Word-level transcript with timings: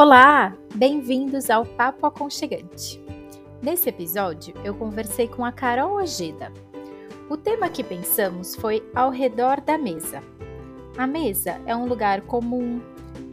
Olá, 0.00 0.56
bem-vindos 0.76 1.50
ao 1.50 1.66
Papo 1.66 2.06
Aconchegante. 2.06 2.98
Nesse 3.60 3.90
episódio, 3.90 4.54
eu 4.64 4.74
conversei 4.74 5.28
com 5.28 5.44
a 5.44 5.52
Carol 5.52 5.96
Ojeda. 5.96 6.50
O 7.28 7.36
tema 7.36 7.68
que 7.68 7.84
pensamos 7.84 8.56
foi 8.56 8.82
ao 8.94 9.10
redor 9.10 9.60
da 9.60 9.76
mesa. 9.76 10.22
A 10.96 11.06
mesa 11.06 11.60
é 11.66 11.76
um 11.76 11.84
lugar 11.84 12.22
comum, 12.22 12.80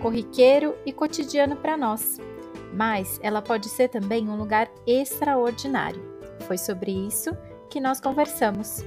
corriqueiro 0.01 0.75
e 0.85 0.91
cotidiano 0.91 1.55
para 1.55 1.77
nós, 1.77 2.17
mas 2.73 3.17
ela 3.23 3.41
pode 3.41 3.69
ser 3.69 3.87
também 3.87 4.27
um 4.27 4.35
lugar 4.35 4.69
extraordinário. 4.85 6.03
Foi 6.47 6.57
sobre 6.57 6.91
isso 6.91 7.29
que 7.69 7.79
nós 7.79 8.01
conversamos. 8.01 8.83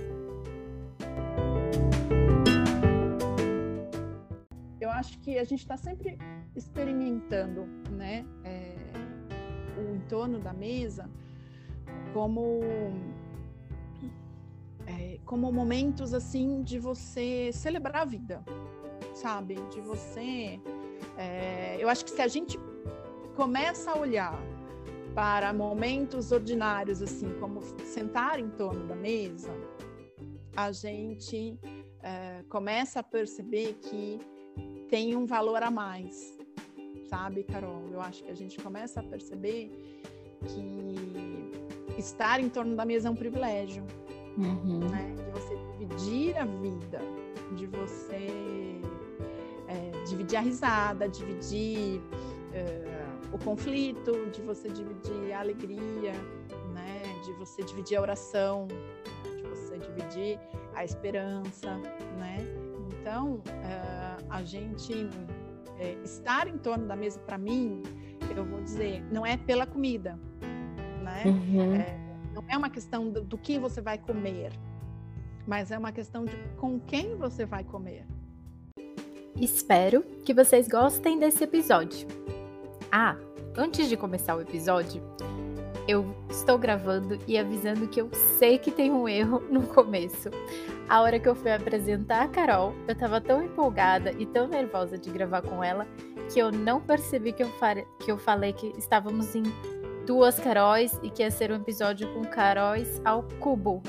Eu 4.79 4.91
acho 4.91 5.19
que 5.21 5.39
a 5.39 5.45
gente 5.45 5.61
está 5.61 5.79
sempre 5.79 6.19
experimentando, 6.55 7.67
né, 7.91 8.25
é, 8.45 8.75
o 9.79 9.95
entorno 9.95 10.39
da 10.39 10.53
mesa 10.53 11.09
como 12.13 12.61
é, 14.87 15.19
como 15.25 15.53
momentos 15.53 16.13
assim 16.13 16.63
de 16.63 16.79
você 16.79 17.51
celebrar 17.53 18.03
a 18.03 18.05
vida, 18.05 18.45
sabe? 19.15 19.55
De 19.71 19.81
você, 19.81 20.61
é, 21.17 21.77
eu 21.79 21.89
acho 21.89 22.05
que 22.05 22.11
se 22.11 22.23
a 22.23 22.29
gente 22.29 22.59
começa 23.37 23.93
a 23.93 23.99
olhar 23.99 24.39
para 25.15 25.53
momentos 25.53 26.33
ordinários 26.33 27.03
assim, 27.03 27.33
como 27.39 27.63
sentar 27.85 28.39
em 28.39 28.49
torno 28.51 28.87
da 28.87 28.97
mesa, 28.97 29.51
a 30.57 30.73
gente 30.73 31.59
é, 32.03 32.43
começa 32.49 33.01
a 33.01 33.03
perceber 33.03 33.75
que 33.75 34.19
tem 34.89 35.17
um 35.17 35.27
valor 35.27 35.63
a 35.63 35.71
mais, 35.71 36.37
sabe, 37.11 37.43
Carol? 37.43 37.83
Eu 37.93 38.01
acho 38.01 38.23
que 38.25 38.31
a 38.31 38.35
gente 38.35 38.57
começa 38.63 39.01
a 39.01 39.03
perceber 39.03 39.63
que 40.47 41.99
estar 41.99 42.41
em 42.41 42.49
torno 42.49 42.77
da 42.77 42.85
mesa 42.85 43.09
é 43.09 43.11
um 43.11 43.17
privilégio, 43.17 43.85
uhum. 44.39 44.89
né? 44.89 45.15
De 45.17 45.31
você 45.39 45.55
dividir 45.79 46.39
a 46.39 46.45
vida, 46.45 47.01
de 47.57 47.67
você 47.67 48.81
é, 49.69 50.05
dividir 50.09 50.37
a 50.37 50.41
risada, 50.41 51.09
dividir 51.09 52.01
é, 52.55 52.63
o 53.33 53.39
conflito, 53.39 54.13
de 54.31 54.41
você 54.43 54.69
dividir 54.69 55.33
a 55.33 55.41
alegria, 55.41 56.13
né? 56.73 57.03
De 57.25 57.33
você 57.35 57.63
dividir 57.65 57.97
a 57.97 58.03
oração, 58.03 58.69
de 59.37 59.43
você 59.43 59.77
dividir 59.79 60.39
a 60.75 60.85
esperança, 60.85 61.77
né? 62.19 62.39
Então, 62.93 63.43
é, 63.65 64.25
a 64.31 64.43
gente 64.45 65.09
é, 65.81 65.97
estar 66.05 66.47
em 66.47 66.59
torno 66.59 66.87
da 66.87 66.95
mesa 66.95 67.19
para 67.21 67.39
mim, 67.39 67.83
eu 68.37 68.45
vou 68.45 68.61
dizer, 68.61 69.03
não 69.11 69.25
é 69.25 69.37
pela 69.37 69.67
comida, 69.67 70.21
né? 71.03 71.23
Uhum. 71.25 71.75
É, 71.75 71.99
não 72.35 72.45
é 72.47 72.57
uma 72.57 72.69
questão 72.69 73.11
do, 73.11 73.23
do, 73.23 73.39
que 73.39 73.59
você 73.59 73.81
vai 73.81 73.97
comer, 73.97 74.53
mas 75.47 75.71
é 75.71 75.79
uma 75.79 75.91
questão 75.91 76.25
de 76.25 76.37
com 76.59 76.79
quem 76.79 77.17
você 77.17 77.47
vai 77.47 77.65
comer. 77.65 78.07
Espero 79.41 80.03
que 80.25 80.35
vocês 80.35 80.69
gostem 80.69 81.19
desse 81.19 81.43
episódio. 81.45 82.07
Ah, 82.93 83.17
antes 83.57 83.89
de 83.89 83.97
começar 83.97 84.37
o 84.37 84.43
episódio, 84.43 85.03
eu 85.91 86.15
estou 86.29 86.57
gravando 86.57 87.19
e 87.27 87.37
avisando 87.37 87.89
que 87.89 88.01
eu 88.01 88.09
sei 88.39 88.59
que 88.59 88.71
tem 88.71 88.91
um 88.91 89.09
erro 89.09 89.43
no 89.51 89.63
começo. 89.63 90.31
A 90.89 91.01
hora 91.01 91.19
que 91.19 91.29
eu 91.29 91.35
fui 91.35 91.53
apresentar 91.53 92.23
a 92.23 92.29
Carol, 92.29 92.75
eu 92.87 92.95
tava 92.95 93.21
tão 93.21 93.43
empolgada 93.43 94.13
e 94.19 94.25
tão 94.27 94.47
nervosa 94.47 94.97
de 94.97 95.11
gravar 95.11 95.43
com 95.43 95.63
ela 95.63 95.87
que 96.33 96.39
eu 96.39 96.53
não 96.53 96.81
percebi 96.81 97.33
que 97.33 97.43
eu, 97.43 97.51
que 97.99 98.11
eu 98.11 98.19
falei 98.19 98.53
que 98.53 98.73
estávamos 98.79 99.35
em 99.35 99.43
duas 100.07 100.39
Caróis 100.39 100.99
e 101.03 101.11
que 101.11 101.23
ia 101.23 101.31
ser 101.31 101.51
um 101.51 101.57
episódio 101.57 102.13
com 102.15 102.25
Caróis 102.25 103.01
ao 103.05 103.25
cubo. 103.41 103.83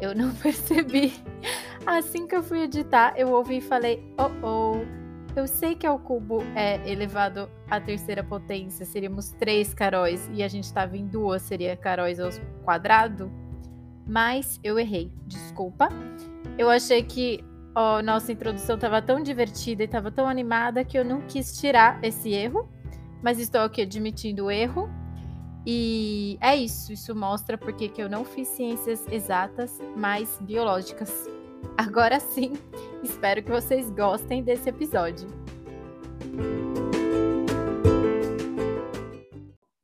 Eu 0.00 0.14
não 0.14 0.30
percebi. 0.36 1.14
Assim 1.86 2.26
que 2.26 2.36
eu 2.36 2.42
fui 2.42 2.60
editar, 2.60 3.14
eu 3.16 3.30
ouvi 3.30 3.58
e 3.58 3.60
falei: 3.62 4.02
oh 4.18 4.30
oh 4.46 4.97
eu 5.38 5.46
sei 5.46 5.74
que 5.74 5.86
ao 5.86 5.98
cubo 5.98 6.42
é 6.54 6.90
elevado 6.90 7.48
à 7.70 7.80
terceira 7.80 8.24
potência, 8.24 8.84
seríamos 8.84 9.30
três 9.30 9.72
caróis, 9.72 10.28
e 10.32 10.42
a 10.42 10.48
gente 10.48 10.64
estava 10.64 10.96
em 10.96 11.06
duas, 11.06 11.42
seria 11.42 11.76
caróis 11.76 12.18
ao 12.18 12.30
quadrado. 12.64 13.30
Mas 14.06 14.58
eu 14.64 14.78
errei, 14.78 15.12
desculpa. 15.26 15.88
Eu 16.56 16.68
achei 16.68 17.02
que 17.02 17.44
a 17.74 18.02
nossa 18.02 18.32
introdução 18.32 18.74
estava 18.74 19.00
tão 19.00 19.22
divertida 19.22 19.82
e 19.82 19.86
estava 19.86 20.10
tão 20.10 20.26
animada 20.26 20.84
que 20.84 20.98
eu 20.98 21.04
não 21.04 21.20
quis 21.20 21.56
tirar 21.60 22.02
esse 22.02 22.30
erro, 22.30 22.68
mas 23.22 23.38
estou 23.38 23.60
aqui 23.60 23.82
admitindo 23.82 24.46
o 24.46 24.50
erro. 24.50 24.90
E 25.64 26.38
é 26.40 26.56
isso, 26.56 26.92
isso 26.92 27.14
mostra 27.14 27.56
porque 27.58 27.88
que 27.88 28.02
eu 28.02 28.08
não 28.08 28.24
fiz 28.24 28.48
ciências 28.48 29.06
exatas, 29.10 29.78
mas 29.94 30.38
biológicas. 30.40 31.28
Agora 31.76 32.20
sim, 32.20 32.52
espero 33.02 33.42
que 33.42 33.50
vocês 33.50 33.90
gostem 33.90 34.42
desse 34.42 34.68
episódio. 34.68 35.28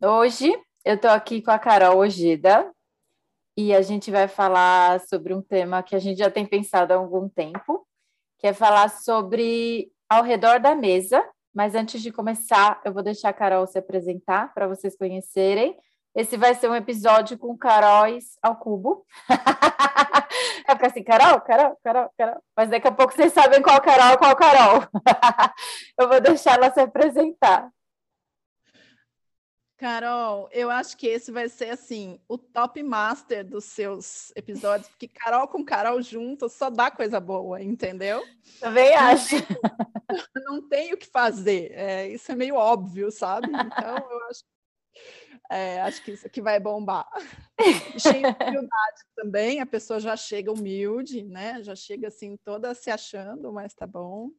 Hoje 0.02 0.52
eu 0.84 1.00
tô 1.00 1.08
aqui 1.08 1.40
com 1.40 1.50
a 1.50 1.58
Carol 1.58 1.98
Ojeda 1.98 2.70
e 3.56 3.72
a 3.72 3.80
gente 3.80 4.10
vai 4.10 4.28
falar 4.28 5.00
sobre 5.00 5.32
um 5.32 5.40
tema 5.40 5.82
que 5.82 5.94
a 5.94 5.98
gente 5.98 6.18
já 6.18 6.30
tem 6.30 6.44
pensado 6.44 6.92
há 6.92 6.96
algum 6.96 7.28
tempo, 7.28 7.86
que 8.38 8.46
é 8.46 8.52
falar 8.52 8.88
sobre 8.88 9.90
ao 10.08 10.22
redor 10.22 10.60
da 10.60 10.74
mesa. 10.74 11.24
Mas 11.54 11.74
antes 11.74 12.02
de 12.02 12.10
começar, 12.10 12.80
eu 12.84 12.92
vou 12.92 13.02
deixar 13.02 13.28
a 13.28 13.32
Carol 13.32 13.66
se 13.66 13.78
apresentar 13.78 14.52
para 14.52 14.66
vocês 14.66 14.96
conhecerem. 14.96 15.76
Esse 16.14 16.36
vai 16.36 16.54
ser 16.54 16.70
um 16.70 16.76
episódio 16.76 17.36
com 17.36 17.56
Caróis 17.56 18.38
ao 18.42 18.56
cubo. 18.56 19.04
É 20.66 20.74
porque 20.74 20.86
assim, 20.86 21.04
Carol, 21.04 21.40
Carol, 21.42 21.78
Carol, 21.84 22.10
Carol. 22.16 22.42
Mas 22.56 22.70
daqui 22.70 22.88
a 22.88 22.92
pouco 22.92 23.12
vocês 23.12 23.32
sabem 23.32 23.60
qual 23.60 23.80
Carol, 23.82 24.16
qual 24.16 24.34
Carol. 24.34 24.82
Eu 25.98 26.08
vou 26.08 26.20
deixar 26.20 26.54
ela 26.54 26.72
se 26.72 26.80
apresentar. 26.80 27.70
Carol, 29.76 30.48
eu 30.52 30.70
acho 30.70 30.96
que 30.96 31.06
esse 31.06 31.30
vai 31.30 31.48
ser 31.48 31.68
assim 31.70 32.18
o 32.26 32.38
top 32.38 32.82
master 32.82 33.44
dos 33.44 33.64
seus 33.64 34.32
episódios, 34.34 34.88
porque 34.88 35.08
Carol 35.08 35.48
com 35.48 35.64
Carol 35.64 36.00
junto 36.00 36.48
só 36.48 36.70
dá 36.70 36.90
coisa 36.90 37.20
boa, 37.20 37.60
entendeu? 37.60 38.24
Também 38.60 38.94
acho. 38.94 39.36
Não 40.46 40.66
tem 40.68 40.94
o 40.94 40.96
que 40.96 41.06
fazer, 41.06 41.72
é, 41.72 42.08
isso 42.08 42.30
é 42.32 42.34
meio 42.36 42.54
óbvio, 42.54 43.10
sabe? 43.10 43.48
Então 43.48 43.96
eu 44.10 44.28
acho 44.30 44.44
é, 45.50 45.80
acho 45.82 46.02
que 46.02 46.12
isso 46.12 46.26
aqui 46.26 46.40
vai 46.40 46.58
bombar. 46.58 47.08
Cheio 47.98 48.22
de 48.22 48.44
humildade 48.44 49.02
também, 49.14 49.60
a 49.60 49.66
pessoa 49.66 50.00
já 50.00 50.16
chega 50.16 50.52
humilde, 50.52 51.22
né? 51.22 51.62
Já 51.62 51.74
chega 51.74 52.08
assim 52.08 52.36
toda 52.38 52.74
se 52.74 52.90
achando, 52.90 53.52
mas 53.52 53.74
tá 53.74 53.86
bom. 53.86 54.30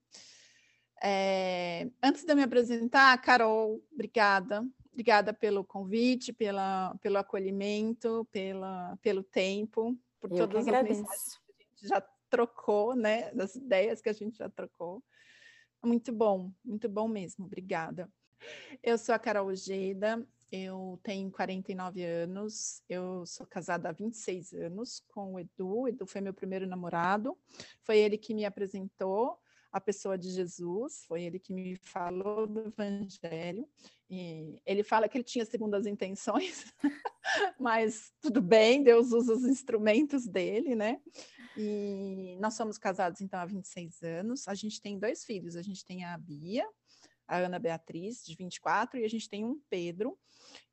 É, 1.03 1.87
antes 2.01 2.23
de 2.23 2.31
eu 2.31 2.35
me 2.35 2.43
apresentar, 2.43 3.15
Carol, 3.21 3.81
obrigada. 3.93 4.65
Obrigada 4.91 5.33
pelo 5.33 5.63
convite, 5.63 6.31
pela, 6.31 6.95
pelo 7.01 7.17
acolhimento, 7.17 8.25
pela, 8.31 8.97
pelo 9.01 9.23
tempo, 9.23 9.97
por 10.21 10.31
eu 10.31 10.37
todas 10.37 10.67
as 10.67 10.83
mensagens 10.83 11.37
que 11.45 11.63
a 11.63 11.67
gente 11.67 11.87
já 11.87 12.01
trocou, 12.29 12.95
né? 12.95 13.31
Das 13.33 13.55
ideias 13.55 14.01
que 14.01 14.09
a 14.09 14.13
gente 14.13 14.37
já 14.37 14.49
trocou. 14.49 15.03
Muito 15.83 16.11
bom, 16.13 16.51
muito 16.63 16.89
bom 16.89 17.07
mesmo. 17.07 17.45
Obrigada. 17.45 18.09
Eu 18.81 18.97
sou 18.97 19.13
a 19.13 19.19
Carol 19.19 19.47
Ojeda, 19.47 20.25
eu 20.51 20.99
tenho 21.03 21.31
49 21.31 22.03
anos, 22.03 22.81
eu 22.87 23.25
sou 23.25 23.45
casada 23.45 23.89
há 23.89 23.91
26 23.91 24.53
anos 24.53 25.03
com 25.09 25.33
o 25.33 25.39
Edu. 25.39 25.81
O 25.81 25.87
Edu 25.87 26.05
foi 26.05 26.21
meu 26.21 26.33
primeiro 26.33 26.67
namorado, 26.67 27.37
foi 27.83 27.97
ele 27.97 28.17
que 28.17 28.33
me 28.33 28.45
apresentou 28.45 29.37
a 29.71 29.81
pessoa 29.81 30.17
de 30.17 30.29
Jesus, 30.29 31.03
foi 31.05 31.23
ele 31.23 31.37
que 31.37 31.51
me 31.51 31.75
falou 31.75 32.47
do 32.47 32.61
Evangelho. 32.61 33.67
E 34.09 34.61
ele 34.65 34.83
fala 34.83 35.09
que 35.09 35.17
ele 35.17 35.23
tinha 35.23 35.43
segundas 35.43 35.85
intenções, 35.85 36.73
mas 37.59 38.13
tudo 38.21 38.41
bem, 38.41 38.83
Deus 38.83 39.11
usa 39.11 39.33
os 39.33 39.43
instrumentos 39.43 40.25
dele, 40.27 40.75
né? 40.75 41.01
E 41.57 42.37
nós 42.39 42.53
somos 42.53 42.77
casados 42.77 43.19
então 43.19 43.39
há 43.39 43.45
26 43.45 44.03
anos. 44.03 44.47
A 44.47 44.53
gente 44.53 44.79
tem 44.81 44.97
dois 44.97 45.25
filhos, 45.25 45.55
a 45.55 45.61
gente 45.61 45.83
tem 45.83 46.05
a 46.05 46.17
Bia, 46.17 46.65
a 47.27 47.37
Ana 47.37 47.59
Beatriz, 47.59 48.23
de 48.25 48.35
24, 48.35 48.99
e 48.99 49.05
a 49.05 49.09
gente 49.09 49.29
tem 49.29 49.43
um 49.43 49.59
Pedro, 49.69 50.17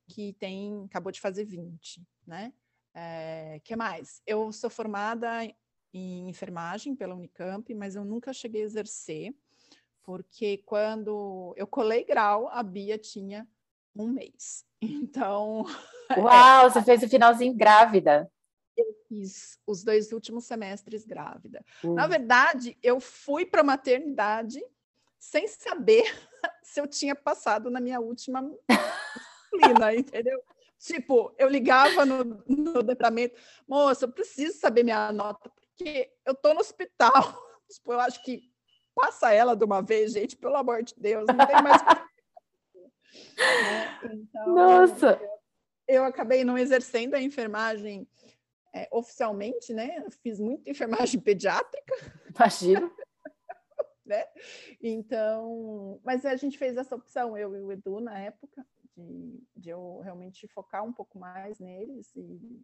que 0.07 0.35
tem 0.35 0.85
acabou 0.85 1.13
de 1.13 1.21
fazer 1.21 1.45
20, 1.45 2.03
né? 2.27 2.53
É, 2.95 3.61
que 3.65 3.75
mais? 3.75 4.21
Eu 4.27 4.53
sou 4.53 4.69
formada 4.69 5.29
em 5.95 6.29
enfermagem 6.29 6.95
pela 6.95 7.15
Unicamp, 7.15 7.73
mas 7.75 7.95
eu 7.95 8.05
nunca 8.05 8.33
cheguei 8.33 8.63
a 8.63 8.65
exercer, 8.65 9.35
porque 10.03 10.59
quando 10.59 11.55
eu 11.57 11.67
colei 11.67 12.05
grau, 12.05 12.49
a 12.49 12.63
Bia 12.63 12.99
tinha 12.99 13.49
um 13.95 14.09
mês. 14.09 14.65
Então. 14.85 15.65
Uau, 16.19 16.67
é, 16.67 16.69
você 16.69 16.83
fez 16.83 17.05
o 17.05 17.09
finalzinho 17.09 17.55
grávida. 17.55 18.29
Eu 18.77 18.93
fiz 19.07 19.57
os 19.65 19.85
dois 19.85 20.11
últimos 20.11 20.45
semestres 20.45 21.05
grávida. 21.05 21.65
Na 21.85 22.09
verdade, 22.09 22.77
eu 22.83 22.99
fui 22.99 23.47
para 23.47 23.61
a 23.61 23.65
maternidade 23.65 24.61
sem 25.23 25.47
saber 25.47 26.03
se 26.65 26.81
eu 26.81 26.87
tinha 26.89 27.15
passado 27.15 27.71
na 27.71 27.81
minha 27.81 28.01
última 28.01 28.43
disciplina, 28.43 29.95
entendeu? 29.95 30.43
Tipo, 30.81 31.33
eu 31.39 31.49
ligava 31.49 32.05
no, 32.05 32.43
no 32.45 32.83
departamento, 32.83 33.41
moça, 33.69 34.05
eu 34.05 34.13
preciso 34.13 34.59
saber 34.59 34.83
minha 34.83 35.13
nota, 35.13 35.49
porque 35.49 36.13
eu 36.27 36.35
tô 36.35 36.53
no 36.53 36.61
hospital. 36.61 37.13
Tipo, 37.73 37.95
eu 37.95 38.01
acho 38.01 38.23
que 38.23 38.43
passa 38.95 39.33
ela 39.33 39.57
de 39.57 39.65
uma 39.65 39.81
vez, 39.81 40.13
gente, 40.13 40.37
pelo 40.37 40.57
amor 40.57 40.83
de 40.83 40.93
Deus, 40.95 41.25
não 41.27 41.47
tem 41.47 41.63
mais. 41.63 41.83
né? 41.83 42.07
então, 44.13 44.47
Nossa! 44.49 45.19
Eu, 45.89 45.97
eu, 45.97 46.05
acabei 46.05 46.45
não 46.45 46.59
exercendo 46.59 47.15
a 47.15 47.23
enfermagem 47.23 48.07
é, 48.75 48.87
oficialmente, 48.93 49.73
né? 49.73 50.03
Eu 50.05 50.11
fiz 50.11 50.39
muita 50.39 50.69
enfermagem 50.69 51.19
pediátrica. 51.19 51.95
Imagino. 52.37 52.93
né? 54.07 54.25
Então, 54.81 56.01
mas 56.05 56.25
a 56.25 56.37
gente 56.37 56.59
fez 56.59 56.77
essa 56.77 56.95
opção, 56.95 57.37
eu 57.37 57.55
e 57.57 57.61
o 57.61 57.73
Edu, 57.73 58.01
na 58.01 58.19
época, 58.19 58.67
de, 58.97 59.43
de 59.57 59.71
eu 59.71 60.01
realmente 60.01 60.47
focar 60.49 60.85
um 60.85 60.93
pouco 60.93 61.19
mais 61.19 61.59
neles 61.59 62.15
e 62.17 62.63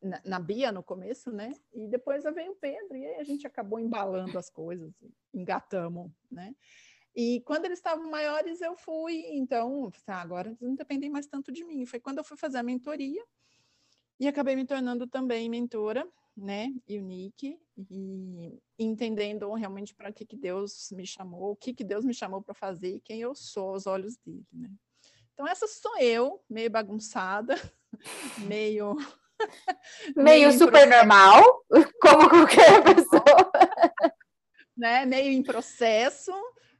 na, 0.00 0.20
na, 0.24 0.38
Bia 0.38 0.70
no 0.70 0.82
começo, 0.82 1.30
né? 1.30 1.52
E 1.72 1.88
depois 1.88 2.24
veio 2.24 2.52
o 2.52 2.56
Pedro, 2.56 2.96
e 2.96 3.04
aí 3.04 3.16
a 3.16 3.24
gente 3.24 3.46
acabou 3.46 3.80
embalando 3.80 4.38
as 4.38 4.48
coisas, 4.48 4.92
engatamos, 5.32 6.10
né? 6.30 6.54
E 7.14 7.42
quando 7.42 7.66
eles 7.66 7.78
estavam 7.78 8.10
maiores, 8.10 8.60
eu 8.62 8.74
fui, 8.76 9.24
então, 9.32 9.90
tá, 10.06 10.16
agora 10.16 10.48
eles 10.48 10.60
não 10.60 10.74
dependem 10.74 11.10
mais 11.10 11.26
tanto 11.26 11.52
de 11.52 11.62
mim. 11.62 11.84
Foi 11.84 12.00
quando 12.00 12.18
eu 12.18 12.24
fui 12.24 12.38
fazer 12.38 12.58
a 12.58 12.62
mentoria 12.62 13.22
e 14.18 14.26
acabei 14.26 14.56
me 14.56 14.64
tornando 14.64 15.06
também 15.06 15.48
mentora, 15.48 16.08
né? 16.36 16.68
E 16.88 16.98
o 16.98 17.02
Nick, 17.02 17.58
e 17.90 18.58
entendendo 18.78 19.52
realmente 19.54 19.94
para 19.94 20.12
que, 20.12 20.24
que 20.24 20.36
Deus 20.36 20.90
me 20.92 21.06
chamou, 21.06 21.52
o 21.52 21.56
que, 21.56 21.74
que 21.74 21.84
Deus 21.84 22.04
me 22.04 22.14
chamou 22.14 22.42
para 22.42 22.54
fazer 22.54 22.96
e 22.96 23.00
quem 23.00 23.20
eu 23.20 23.34
sou 23.34 23.70
aos 23.70 23.86
olhos 23.86 24.16
dele, 24.24 24.46
né? 24.52 24.70
Então, 25.32 25.46
essa 25.46 25.66
sou 25.66 25.98
eu, 25.98 26.42
meio 26.48 26.70
bagunçada, 26.70 27.56
meio. 28.38 28.96
meio 30.16 30.52
super 30.52 30.86
normal, 30.86 31.64
como 32.00 32.28
qualquer 32.28 32.82
pessoa. 32.82 33.52
né? 34.76 35.04
Meio 35.06 35.32
em 35.32 35.42
processo, 35.42 36.32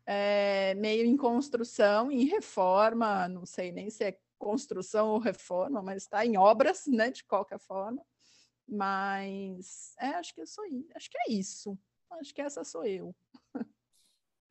é, 0.07 0.75
meio 0.75 1.05
em 1.05 1.17
construção, 1.17 2.11
em 2.11 2.25
reforma, 2.25 3.29
não 3.29 3.45
sei 3.45 3.73
nem 3.73 3.91
se 3.91 4.05
é 4.05 4.19
construção 4.39 5.11
ou 5.11 5.19
reforma, 5.19 5.83
mas 5.83 6.03
está 6.03 6.25
em 6.27 6.37
obras, 6.37 6.85
né? 6.87 7.11
De 7.11 7.25
qualquer 7.25 7.59
forma. 7.59 8.03
Mas 8.69 9.94
é, 9.99 10.09
acho 10.09 10.35
que 10.35 10.41
eu 10.41 10.47
sou 10.47 10.64
acho 10.94 11.11
que 11.11 11.19
é 11.19 11.32
isso. 11.32 11.79
Acho 12.11 12.35
que 12.35 12.43
essa 12.43 12.64
sou 12.64 12.85
eu. 12.85 13.14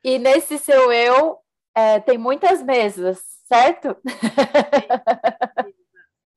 E 0.03 0.17
nesse 0.17 0.57
seu 0.57 0.91
eu 0.91 1.39
é, 1.75 1.99
tem 1.99 2.17
muitas 2.17 2.63
mesas, 2.63 3.23
certo? 3.45 3.95
Tem, 3.95 5.75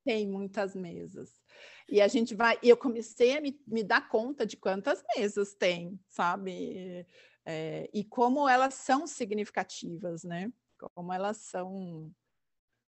tem 0.05 0.29
muitas 0.29 0.75
mesas. 0.75 1.41
E 1.89 2.01
a 2.01 2.09
gente 2.09 2.35
vai. 2.35 2.59
E 2.63 2.69
eu 2.69 2.77
comecei 2.77 3.37
a 3.37 3.41
me, 3.41 3.59
me 3.67 3.83
dar 3.83 4.09
conta 4.09 4.47
de 4.47 4.57
quantas 4.57 5.03
mesas 5.17 5.55
tem, 5.55 5.99
sabe? 6.09 7.07
É, 7.45 7.91
e 7.93 8.05
como 8.05 8.49
elas 8.49 8.75
são 8.75 9.07
significativas, 9.07 10.25
né? 10.25 10.53
Como 10.95 11.13
elas 11.13 11.39
são 11.39 12.11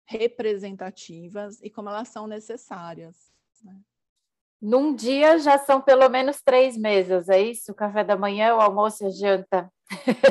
representativas 0.06 1.60
e 1.60 1.68
como 1.68 1.88
elas 1.88 2.08
são 2.08 2.26
necessárias. 2.26 3.32
Né? 3.62 3.78
Num 4.60 4.94
dia 4.94 5.38
já 5.38 5.58
são 5.58 5.80
pelo 5.80 6.08
menos 6.08 6.42
três 6.42 6.76
mesas, 6.76 7.28
é 7.28 7.40
isso? 7.40 7.72
O 7.72 7.74
café 7.74 8.02
da 8.02 8.16
manhã, 8.16 8.54
o 8.54 8.60
almoço 8.60 9.04
e 9.04 9.06
a 9.06 9.10
janta. 9.10 9.72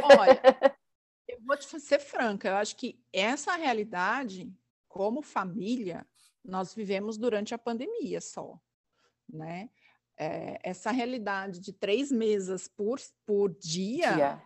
Olha, 0.04 0.42
eu 1.28 1.40
vou 1.42 1.56
te 1.56 1.80
ser 1.80 2.00
franca, 2.00 2.50
eu 2.50 2.56
acho 2.56 2.76
que 2.76 3.00
essa 3.14 3.56
realidade, 3.56 4.52
como 4.88 5.22
família, 5.22 6.06
nós 6.44 6.74
vivemos 6.74 7.18
durante 7.18 7.54
a 7.54 7.58
pandemia 7.58 8.20
só, 8.22 8.60
né? 9.30 9.70
É, 10.18 10.60
essa 10.64 10.92
realidade 10.92 11.60
de 11.60 11.74
três 11.74 12.10
mesas 12.10 12.70
por, 12.70 13.00
por 13.26 13.54
dia, 13.54 14.14
dia 14.14 14.44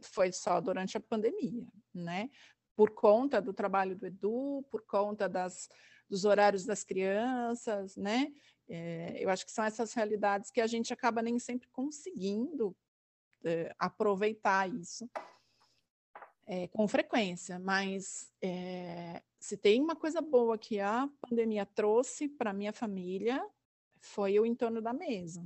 foi 0.00 0.32
só 0.32 0.60
durante 0.60 0.96
a 0.96 1.00
pandemia, 1.00 1.66
né? 1.94 2.30
Por 2.76 2.90
conta 2.90 3.40
do 3.40 3.52
trabalho 3.52 3.96
do 3.96 4.06
Edu, 4.06 4.64
por 4.70 4.82
conta 4.86 5.28
das, 5.28 5.68
dos 6.08 6.24
horários 6.24 6.64
das 6.64 6.84
crianças, 6.84 7.96
né? 7.96 8.32
É, 8.68 9.16
eu 9.18 9.30
acho 9.30 9.46
que 9.46 9.52
são 9.52 9.64
essas 9.64 9.92
realidades 9.94 10.50
que 10.50 10.60
a 10.60 10.66
gente 10.66 10.92
acaba 10.92 11.22
nem 11.22 11.38
sempre 11.38 11.68
conseguindo 11.70 12.76
é, 13.44 13.74
aproveitar 13.78 14.68
isso 14.68 15.08
é, 16.46 16.68
com 16.68 16.86
frequência, 16.88 17.58
mas 17.58 18.32
se 19.38 19.56
tem 19.56 19.82
uma 19.82 19.94
coisa 19.94 20.20
boa 20.20 20.58
que 20.58 20.80
a 20.80 21.08
pandemia 21.20 21.66
trouxe 21.66 22.28
para 22.28 22.52
minha 22.52 22.72
família 22.72 23.44
foi 24.00 24.38
o 24.38 24.46
entorno 24.46 24.80
da 24.80 24.92
mesa, 24.92 25.44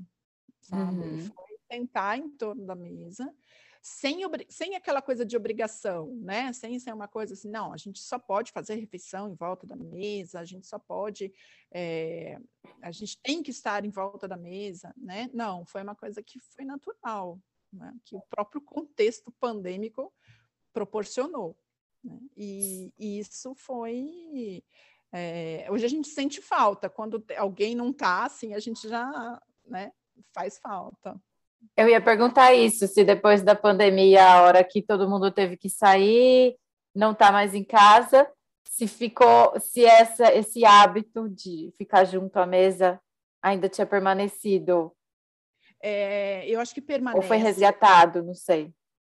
sabe? 0.61 1.01
Uhum. 1.01 1.27
Foi 1.27 1.59
sentar 1.71 2.19
em 2.19 2.29
torno 2.31 2.65
da 2.67 2.75
mesa 2.75 3.35
sem, 3.82 4.20
sem 4.49 4.76
aquela 4.76 5.02
coisa 5.02 5.26
de 5.26 5.37
obrigação, 5.37 6.14
né? 6.23 6.52
Sem 6.52 6.79
ser 6.79 6.94
uma 6.94 7.08
coisa 7.08 7.34
assim, 7.34 7.50
não, 7.50 7.73
a 7.73 7.76
gente 7.76 7.99
só 7.99 8.17
pode 8.17 8.52
fazer 8.52 8.76
refeição 8.76 9.29
em 9.29 9.34
volta 9.34 9.67
da 9.67 9.75
mesa, 9.75 10.38
a 10.38 10.44
gente 10.44 10.69
só 10.69 10.79
pode, 10.79 11.32
é, 11.73 12.38
a 12.81 12.93
gente 12.93 13.20
tem 13.20 13.43
que 13.43 13.50
estar 13.50 13.84
em 13.84 13.90
volta 13.90 14.29
da 14.29 14.37
mesa, 14.37 14.94
né? 14.96 15.29
Não, 15.34 15.67
foi 15.67 15.82
uma 15.82 15.96
coisa 15.96 16.23
que 16.23 16.38
foi 16.38 16.64
natural, 16.64 17.40
né? 17.73 17.93
que 18.05 18.14
o 18.14 18.20
próprio 18.31 18.61
contexto 18.61 19.32
pandêmico 19.32 20.12
proporcionou. 20.73 21.58
Né? 22.05 22.20
E, 22.37 22.94
e, 22.96 23.19
isso 23.19 23.52
foi. 23.56 24.62
É, 25.11 25.67
hoje 25.70 25.84
a 25.84 25.88
gente 25.88 26.08
sente 26.08 26.40
falta, 26.40 26.88
quando 26.88 27.23
alguém 27.37 27.75
não 27.75 27.90
está 27.90 28.26
assim, 28.26 28.55
a 28.55 28.61
gente 28.61 28.88
já 28.88 29.43
né, 29.67 29.93
faz 30.32 30.58
falta. 30.58 31.20
Eu 31.76 31.88
ia 31.88 32.00
perguntar 32.00 32.53
isso, 32.55 32.87
se 32.87 33.05
depois 33.05 33.43
da 33.43 33.55
pandemia, 33.55 34.25
a 34.25 34.43
hora 34.43 34.64
que 34.64 34.82
todo 34.82 35.09
mundo 35.09 35.31
teve 35.31 35.56
que 35.56 35.70
sair, 35.70 36.56
não 36.94 37.12
está 37.12 37.32
mais 37.32 37.55
em 37.55 37.64
casa, 37.64 38.31
se 38.64 38.87
ficou, 38.87 39.59
se 39.59 39.85
essa, 39.85 40.32
esse 40.35 40.64
hábito 40.64 41.29
de 41.29 41.73
ficar 41.76 42.05
junto 42.05 42.37
à 42.37 42.47
mesa 42.47 43.00
ainda 43.43 43.69
tinha 43.69 43.87
permanecido. 43.87 44.94
É, 45.81 46.49
eu 46.49 46.61
acho 46.61 46.75
que 46.75 46.81
permanece. 46.81 47.23
Ou 47.23 47.26
foi 47.26 47.38
resgatado, 47.38 48.22
não 48.22 48.34
sei. 48.34 48.72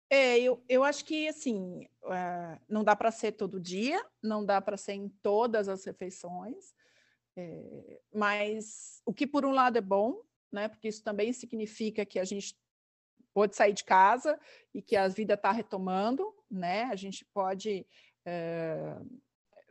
É, 0.09 0.39
eu, 0.39 0.63
eu 0.69 0.85
acho 0.85 1.05
que 1.05 1.27
assim 1.27 1.89
uh, 2.05 2.61
não 2.69 2.85
dá 2.85 2.95
para 2.95 3.11
ser 3.11 3.33
todo 3.33 3.59
dia, 3.59 4.05
não 4.23 4.45
dá 4.45 4.61
para 4.61 4.77
ser 4.77 4.93
em 4.93 5.09
todas 5.23 5.69
as 5.69 5.85
refeições, 5.85 6.75
é, 7.35 8.01
mas 8.15 9.01
o 9.07 9.13
que 9.13 9.27
por 9.27 9.47
um 9.47 9.53
lado 9.53 9.79
é 9.79 9.81
bom, 9.81 10.21
né? 10.53 10.69
Porque 10.69 10.89
isso 10.89 11.03
também 11.03 11.33
significa 11.33 12.05
que 12.05 12.19
a 12.19 12.25
gente 12.25 12.57
pode 13.33 13.57
sair 13.57 13.73
de 13.73 13.85
casa 13.85 14.39
e 14.75 14.83
que 14.83 14.95
a 14.95 15.09
vida 15.09 15.35
está 15.35 15.51
retomando, 15.51 16.33
né? 16.51 16.85
A 16.85 16.97
gente 16.97 17.25
pode 17.33 17.87
é, 18.25 18.97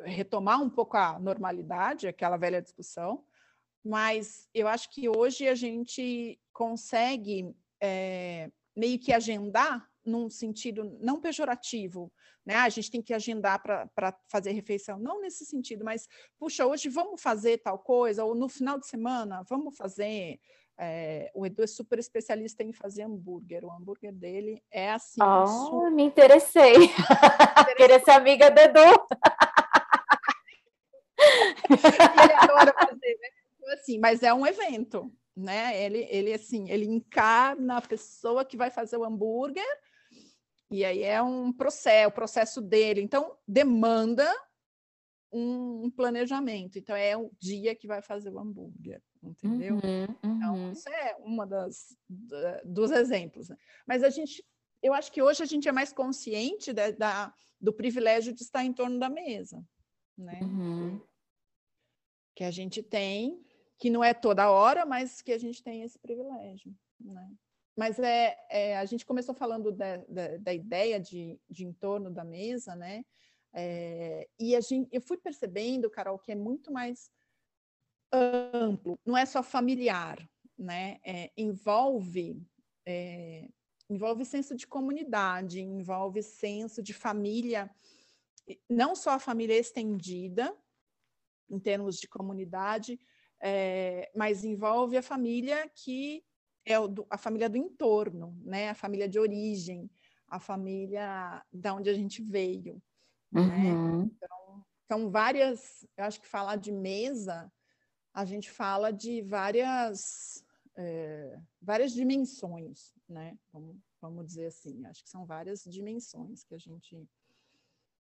retomar 0.03 0.61
um 0.61 0.69
pouco 0.69 0.97
a 0.97 1.19
normalidade, 1.19 2.07
aquela 2.07 2.37
velha 2.37 2.61
discussão, 2.61 3.23
mas 3.83 4.47
eu 4.53 4.67
acho 4.67 4.89
que 4.89 5.07
hoje 5.09 5.47
a 5.47 5.55
gente 5.55 6.39
consegue 6.53 7.55
é, 7.81 8.51
meio 8.75 8.99
que 8.99 9.13
agendar 9.13 9.89
num 10.03 10.29
sentido 10.29 10.97
não 10.99 11.21
pejorativo, 11.21 12.11
né? 12.45 12.55
A 12.55 12.69
gente 12.69 12.89
tem 12.89 13.01
que 13.01 13.13
agendar 13.13 13.61
para 13.61 14.17
fazer 14.27 14.51
refeição, 14.51 14.99
não 14.99 15.21
nesse 15.21 15.45
sentido, 15.45 15.85
mas 15.85 16.07
puxa, 16.39 16.65
hoje 16.65 16.89
vamos 16.89 17.21
fazer 17.21 17.59
tal 17.59 17.77
coisa, 17.77 18.25
ou 18.25 18.33
no 18.33 18.49
final 18.49 18.79
de 18.79 18.87
semana 18.87 19.43
vamos 19.43 19.77
fazer 19.77 20.39
é, 20.83 21.29
o 21.35 21.45
Edu 21.45 21.61
é 21.61 21.67
super 21.67 21.99
especialista 21.99 22.63
em 22.63 22.73
fazer 22.73 23.03
hambúrguer. 23.03 23.63
O 23.63 23.71
hambúrguer 23.71 24.11
dele 24.11 24.63
é 24.71 24.91
assim. 24.91 25.21
Oh, 25.21 25.45
super... 25.45 25.91
me 25.91 26.01
interessei. 26.01 26.73
Queria 27.77 28.03
ser 28.03 28.11
amiga 28.11 28.49
do 28.49 28.59
Edu. 28.59 28.79
ele 31.69 32.33
adora 32.33 32.73
fazer, 32.73 33.19
né? 33.21 33.27
Então, 33.59 33.73
assim, 33.75 33.99
mas 33.99 34.23
é 34.23 34.33
um 34.33 34.47
evento, 34.47 35.13
né? 35.37 35.79
Ele, 35.79 36.07
ele 36.09 36.33
assim, 36.33 36.67
ele 36.67 36.87
encarna 36.87 37.77
a 37.77 37.81
pessoa 37.81 38.43
que 38.43 38.57
vai 38.57 38.71
fazer 38.71 38.97
o 38.97 39.03
hambúrguer. 39.03 39.63
E 40.71 40.83
aí 40.83 41.03
é 41.03 41.21
um 41.21 41.53
processo, 41.53 42.09
o 42.09 42.11
processo 42.11 42.59
dele. 42.59 43.01
Então, 43.01 43.37
demanda 43.47 44.27
um, 45.31 45.85
um 45.85 45.91
planejamento. 45.91 46.79
Então, 46.79 46.95
é 46.95 47.15
o 47.15 47.29
dia 47.39 47.75
que 47.75 47.85
vai 47.85 48.01
fazer 48.01 48.31
o 48.31 48.39
hambúrguer 48.39 48.99
entendeu? 49.23 49.75
Uhum, 49.75 50.03
então, 50.03 50.29
uhum. 50.29 50.37
Então, 50.37 50.71
isso 50.71 50.89
é 50.89 51.15
uma 51.19 51.45
das 51.45 51.95
dos 52.63 52.91
exemplos. 52.91 53.49
Né? 53.49 53.57
Mas 53.85 54.03
a 54.03 54.09
gente, 54.09 54.43
eu 54.81 54.93
acho 54.93 55.11
que 55.11 55.21
hoje 55.21 55.43
a 55.43 55.45
gente 55.45 55.67
é 55.67 55.71
mais 55.71 55.93
consciente 55.93 56.73
da, 56.73 56.91
da 56.91 57.33
do 57.59 57.71
privilégio 57.71 58.33
de 58.33 58.41
estar 58.41 58.63
em 58.63 58.73
torno 58.73 58.99
da 58.99 59.09
mesa, 59.09 59.63
né? 60.17 60.39
Uhum. 60.41 60.99
Que 62.35 62.43
a 62.43 62.49
gente 62.49 62.81
tem, 62.81 63.39
que 63.77 63.89
não 63.89 64.03
é 64.03 64.13
toda 64.13 64.49
hora, 64.49 64.85
mas 64.85 65.21
que 65.21 65.31
a 65.31 65.37
gente 65.37 65.61
tem 65.61 65.83
esse 65.83 65.99
privilégio, 65.99 66.75
né? 66.99 67.31
mas 67.77 67.97
é, 67.99 68.37
é, 68.49 68.77
a 68.77 68.85
gente 68.85 69.05
começou 69.05 69.33
falando 69.33 69.71
da, 69.71 69.97
da, 69.97 70.37
da 70.37 70.53
ideia 70.53 70.99
de, 70.99 71.39
de 71.49 71.65
entorno 71.65 72.11
da 72.11 72.23
mesa, 72.23 72.75
né? 72.75 73.03
É, 73.53 74.27
e 74.39 74.55
a 74.55 74.61
gente, 74.61 74.87
eu 74.91 75.01
fui 75.01 75.17
percebendo, 75.17 75.89
Carol, 75.89 76.19
que 76.19 76.31
é 76.31 76.35
muito 76.35 76.71
mais 76.71 77.09
amplo, 78.13 78.99
não 79.05 79.17
é 79.17 79.25
só 79.25 79.41
familiar, 79.41 80.17
né? 80.57 80.99
É, 81.03 81.31
envolve 81.37 82.41
é, 82.85 83.47
envolve 83.89 84.25
senso 84.25 84.55
de 84.55 84.65
comunidade, 84.65 85.61
envolve 85.61 86.23
senso 86.23 86.81
de 86.81 86.93
família, 86.93 87.69
não 88.69 88.95
só 88.95 89.11
a 89.11 89.19
família 89.19 89.57
estendida, 89.57 90.55
em 91.49 91.59
termos 91.59 91.97
de 91.97 92.07
comunidade, 92.07 92.97
é, 93.41 94.09
mas 94.15 94.45
envolve 94.45 94.95
a 94.95 95.01
família 95.01 95.69
que 95.75 96.23
é 96.65 96.75
do, 96.87 97.05
a 97.09 97.17
família 97.17 97.49
do 97.49 97.57
entorno, 97.57 98.37
né? 98.43 98.69
A 98.69 98.75
família 98.75 99.09
de 99.09 99.19
origem, 99.19 99.89
a 100.27 100.39
família 100.39 101.43
da 101.51 101.73
onde 101.73 101.89
a 101.89 101.93
gente 101.93 102.21
veio. 102.21 102.81
Né? 103.31 103.41
Uhum. 103.41 104.03
Né? 104.03 104.11
Então, 104.15 104.65
são 104.87 105.09
várias. 105.09 105.85
Eu 105.97 106.05
acho 106.05 106.21
que 106.21 106.27
falar 106.27 106.55
de 106.55 106.71
mesa, 106.71 107.51
a 108.13 108.25
gente 108.25 108.49
fala 108.51 108.91
de 108.91 109.21
várias 109.21 110.43
é, 110.75 111.37
várias 111.61 111.91
dimensões, 111.93 112.93
né? 113.07 113.35
Vamos, 113.51 113.75
vamos 114.01 114.25
dizer 114.25 114.47
assim. 114.47 114.85
Acho 114.85 115.03
que 115.03 115.09
são 115.09 115.25
várias 115.25 115.63
dimensões 115.63 116.43
que 116.43 116.55
a 116.55 116.57
gente 116.57 117.07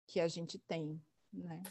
que 0.08 0.20
a 0.20 0.28
gente 0.28 0.60
tem, 0.60 1.02
né? 1.34 1.62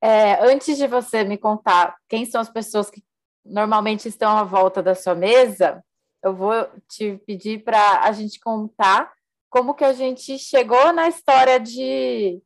É, 0.00 0.42
antes 0.46 0.76
de 0.76 0.86
você 0.86 1.24
me 1.24 1.36
contar 1.36 1.96
quem 2.08 2.24
são 2.24 2.40
as 2.40 2.48
pessoas 2.48 2.90
que 2.90 3.02
normalmente 3.44 4.08
estão 4.08 4.36
à 4.36 4.44
volta 4.44 4.82
da 4.82 4.94
sua 4.94 5.14
mesa, 5.14 5.84
eu 6.22 6.34
vou 6.34 6.54
te 6.88 7.18
pedir 7.26 7.62
para 7.62 8.00
a 8.00 8.12
gente 8.12 8.40
contar 8.40 9.12
como 9.50 9.74
que 9.74 9.84
a 9.84 9.92
gente 9.92 10.38
chegou 10.38 10.92
na 10.92 11.08
história 11.08 11.60
de, 11.60 12.42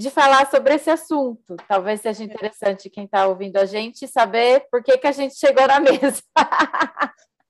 de 0.00 0.08
falar 0.08 0.50
sobre 0.50 0.74
esse 0.74 0.88
assunto. 0.88 1.58
Talvez 1.68 2.00
seja 2.00 2.24
interessante 2.24 2.88
quem 2.88 3.04
está 3.04 3.26
ouvindo 3.26 3.58
a 3.58 3.66
gente 3.66 4.08
saber 4.08 4.66
por 4.70 4.82
que, 4.82 4.96
que 4.96 5.06
a 5.06 5.12
gente 5.12 5.34
chegou 5.34 5.66
na 5.66 5.78
mesa. 5.78 6.22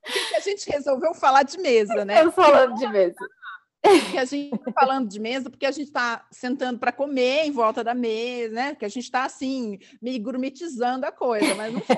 Por 0.02 0.12
que, 0.12 0.28
que 0.30 0.34
a 0.34 0.40
gente 0.40 0.68
resolveu 0.68 1.14
falar 1.14 1.44
de 1.44 1.56
mesa, 1.58 2.04
né? 2.04 2.14
Estamos 2.14 2.34
falando 2.34 2.74
de 2.74 2.88
mesa. 2.88 3.14
Que 4.10 4.18
a 4.18 4.24
gente 4.24 4.56
está 4.56 4.72
falando 4.72 5.08
de 5.08 5.20
mesa 5.20 5.48
porque 5.48 5.64
a 5.64 5.70
gente 5.70 5.86
está 5.86 6.26
sentando 6.32 6.80
para 6.80 6.90
comer 6.90 7.44
em 7.44 7.52
volta 7.52 7.84
da 7.84 7.94
mesa, 7.94 8.52
né? 8.52 8.74
Que 8.74 8.84
a 8.84 8.88
gente 8.88 9.04
está 9.04 9.22
assim, 9.24 9.78
meio 10.02 10.20
gourmetizando 10.20 11.06
a 11.06 11.12
coisa, 11.12 11.54
mas 11.54 11.72
não 11.72 11.80
foi. 11.80 11.96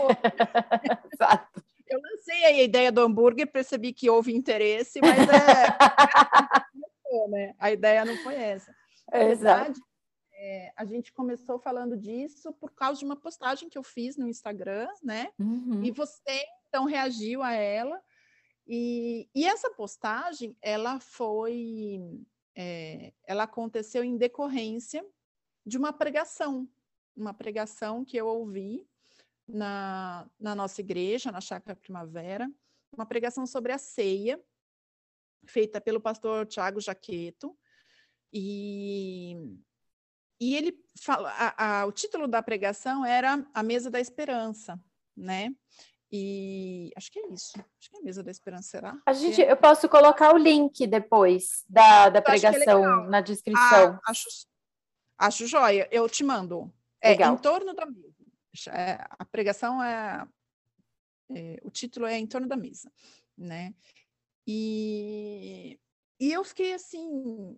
Exato. 1.14 1.64
Eu 1.88 1.98
lancei 1.98 2.44
a 2.44 2.62
ideia 2.62 2.92
do 2.92 3.00
hambúrguer, 3.00 3.50
percebi 3.50 3.94
que 3.94 4.10
houve 4.10 4.36
interesse, 4.36 5.00
mas 5.00 5.18
é, 5.18 5.22
né? 7.28 7.54
a 7.58 7.72
ideia 7.72 8.04
não 8.04 8.18
foi 8.18 8.34
essa. 8.34 8.70
Na 9.10 9.18
verdade, 9.18 9.80
é, 10.44 10.72
a 10.76 10.84
gente 10.84 11.12
começou 11.12 11.56
falando 11.56 11.96
disso 11.96 12.52
por 12.54 12.72
causa 12.72 12.98
de 12.98 13.04
uma 13.04 13.14
postagem 13.14 13.68
que 13.68 13.78
eu 13.78 13.82
fiz 13.84 14.16
no 14.16 14.26
Instagram, 14.26 14.88
né? 15.00 15.32
Uhum. 15.38 15.84
E 15.84 15.92
você 15.92 16.44
então 16.66 16.84
reagiu 16.84 17.44
a 17.44 17.52
ela. 17.52 18.02
E, 18.66 19.28
e 19.32 19.44
essa 19.44 19.70
postagem, 19.70 20.56
ela 20.60 20.98
foi, 20.98 22.00
é, 22.56 23.12
ela 23.24 23.44
aconteceu 23.44 24.02
em 24.02 24.16
decorrência 24.16 25.06
de 25.64 25.78
uma 25.78 25.92
pregação, 25.92 26.68
uma 27.16 27.32
pregação 27.32 28.04
que 28.04 28.16
eu 28.16 28.26
ouvi 28.26 28.84
na, 29.46 30.28
na 30.40 30.56
nossa 30.56 30.80
igreja, 30.80 31.30
na 31.30 31.40
Chácara 31.40 31.76
Primavera, 31.76 32.50
uma 32.92 33.06
pregação 33.06 33.46
sobre 33.46 33.70
a 33.70 33.78
ceia, 33.78 34.42
feita 35.46 35.80
pelo 35.80 36.00
pastor 36.00 36.46
Tiago 36.46 36.80
Jaqueto, 36.80 37.56
e, 38.32 39.36
e 40.42 40.56
ele 40.56 40.76
fala, 41.00 41.30
a, 41.30 41.82
a, 41.82 41.86
o 41.86 41.92
título 41.92 42.26
da 42.26 42.42
pregação 42.42 43.04
era 43.04 43.46
A 43.54 43.62
Mesa 43.62 43.88
da 43.88 44.00
Esperança, 44.00 44.76
né? 45.16 45.54
E 46.10 46.90
acho 46.96 47.12
que 47.12 47.20
é 47.20 47.28
isso. 47.28 47.52
Acho 47.54 47.88
que 47.88 47.96
é 47.96 48.00
a 48.00 48.02
Mesa 48.02 48.24
da 48.24 48.30
Esperança, 48.32 48.68
será? 48.68 49.00
A 49.06 49.12
gente, 49.12 49.40
eu 49.40 49.56
posso 49.56 49.88
colocar 49.88 50.34
o 50.34 50.36
link 50.36 50.84
depois 50.88 51.64
da, 51.68 52.08
da 52.08 52.18
é 52.18 52.22
pregação 52.22 53.04
é 53.04 53.08
na 53.08 53.20
descrição. 53.20 53.94
Ah, 53.94 54.00
acho, 54.08 54.24
acho 55.16 55.46
joia. 55.46 55.88
Eu 55.92 56.08
te 56.08 56.24
mando. 56.24 56.74
É 57.00 57.10
legal. 57.10 57.34
em 57.34 57.38
torno 57.38 57.72
da 57.72 57.86
mesa. 57.86 58.24
É, 58.70 58.98
a 59.10 59.24
pregação 59.24 59.80
é, 59.80 60.26
é, 61.36 61.60
o 61.62 61.70
título 61.70 62.06
é 62.06 62.18
em 62.18 62.26
torno 62.26 62.48
da 62.48 62.56
mesa, 62.56 62.92
né? 63.38 63.72
E, 64.44 65.78
e 66.18 66.32
eu 66.32 66.42
fiquei 66.42 66.74
assim 66.74 67.56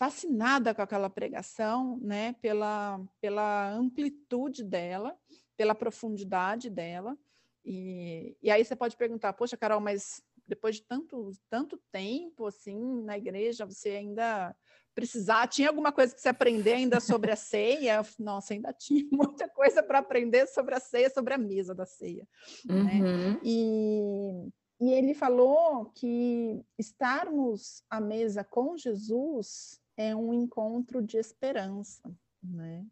fascinada 0.00 0.74
com 0.74 0.80
aquela 0.80 1.10
pregação, 1.10 1.98
né? 2.00 2.32
Pela 2.40 2.98
pela 3.20 3.70
amplitude 3.70 4.64
dela, 4.64 5.14
pela 5.58 5.74
profundidade 5.74 6.70
dela. 6.70 7.18
E, 7.62 8.34
e 8.42 8.50
aí 8.50 8.64
você 8.64 8.74
pode 8.74 8.96
perguntar, 8.96 9.34
poxa, 9.34 9.58
Carol, 9.58 9.78
mas 9.78 10.22
depois 10.48 10.76
de 10.76 10.82
tanto 10.84 11.32
tanto 11.50 11.78
tempo 11.92 12.46
assim 12.46 13.02
na 13.02 13.18
igreja, 13.18 13.66
você 13.66 13.90
ainda 13.90 14.56
precisar, 14.94 15.46
tinha 15.48 15.68
alguma 15.68 15.92
coisa 15.92 16.14
que 16.14 16.20
você 16.20 16.30
aprender 16.30 16.72
ainda 16.72 16.98
sobre 16.98 17.30
a 17.30 17.36
ceia? 17.36 18.00
Nossa, 18.18 18.54
ainda 18.54 18.72
tinha 18.72 19.04
muita 19.12 19.50
coisa 19.50 19.82
para 19.82 19.98
aprender 19.98 20.46
sobre 20.46 20.74
a 20.74 20.80
ceia, 20.80 21.10
sobre 21.10 21.34
a 21.34 21.38
mesa 21.38 21.74
da 21.74 21.84
ceia. 21.84 22.26
Né? 22.64 22.74
Uhum. 22.74 23.32
Né? 23.32 23.40
E, 23.44 24.48
e 24.80 24.92
ele 24.92 25.12
falou 25.12 25.90
que 25.94 26.64
estarmos 26.78 27.84
à 27.90 28.00
mesa 28.00 28.42
com 28.42 28.78
Jesus 28.78 29.78
é 30.00 30.16
um 30.16 30.32
encontro 30.32 31.02
de 31.02 31.18
esperança, 31.18 32.02
né? 32.42 32.86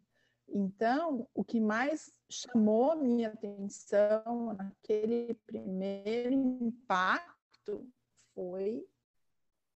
Então, 0.47 1.27
o 1.33 1.43
que 1.43 1.59
mais 1.59 2.13
chamou 2.29 2.95
minha 2.95 3.29
atenção 3.29 4.53
naquele 4.55 5.33
primeiro 5.47 6.31
impacto 6.31 7.87
foi 8.35 8.85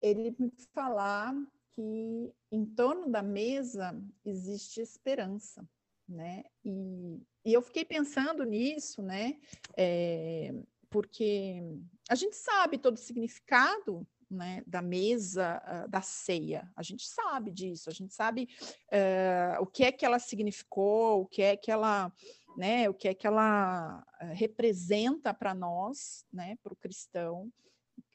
ele 0.03 0.37
me 0.39 0.53
falar 0.75 1.35
que 1.75 2.35
em 2.51 2.67
torno 2.67 3.09
da 3.09 3.23
mesa 3.23 3.99
existe 4.27 4.83
esperança, 4.83 5.67
né? 6.07 6.45
E, 6.63 7.19
e 7.47 7.53
eu 7.55 7.63
fiquei 7.63 7.85
pensando 7.85 8.45
nisso, 8.45 9.01
né? 9.01 9.41
É, 9.75 10.55
porque 10.91 11.63
a 12.11 12.15
gente 12.15 12.37
sabe 12.37 12.77
todo 12.77 12.97
o 12.97 13.01
significado 13.01 14.07
né, 14.33 14.63
da 14.67 14.81
mesa, 14.81 15.63
uh, 15.65 15.89
da 15.89 16.01
ceia. 16.01 16.71
A 16.77 16.83
gente 16.83 17.07
sabe 17.07 17.51
disso, 17.51 17.91
a 17.91 17.93
gente 17.93 18.15
sabe 18.15 18.49
uh, 18.89 19.63
o 19.63 19.67
que 19.67 19.85
é 19.85 19.93
que 19.93 20.05
ela 20.05 20.19
significou, 20.19 21.23
o 21.23 21.27
que 21.27 21.43
é 21.43 21.57
que 21.57 21.71
ela, 21.71 22.13
né, 22.57 22.89
o 22.89 22.95
que 22.95 23.09
é 23.09 23.15
que 23.15 23.27
ela 23.27 24.05
uh, 24.23 24.35
representa 24.35 25.33
para 25.35 25.55
nós, 25.55 26.25
né, 26.33 26.57
para 26.63 26.73
o 26.73 26.77
cristão, 26.77 27.53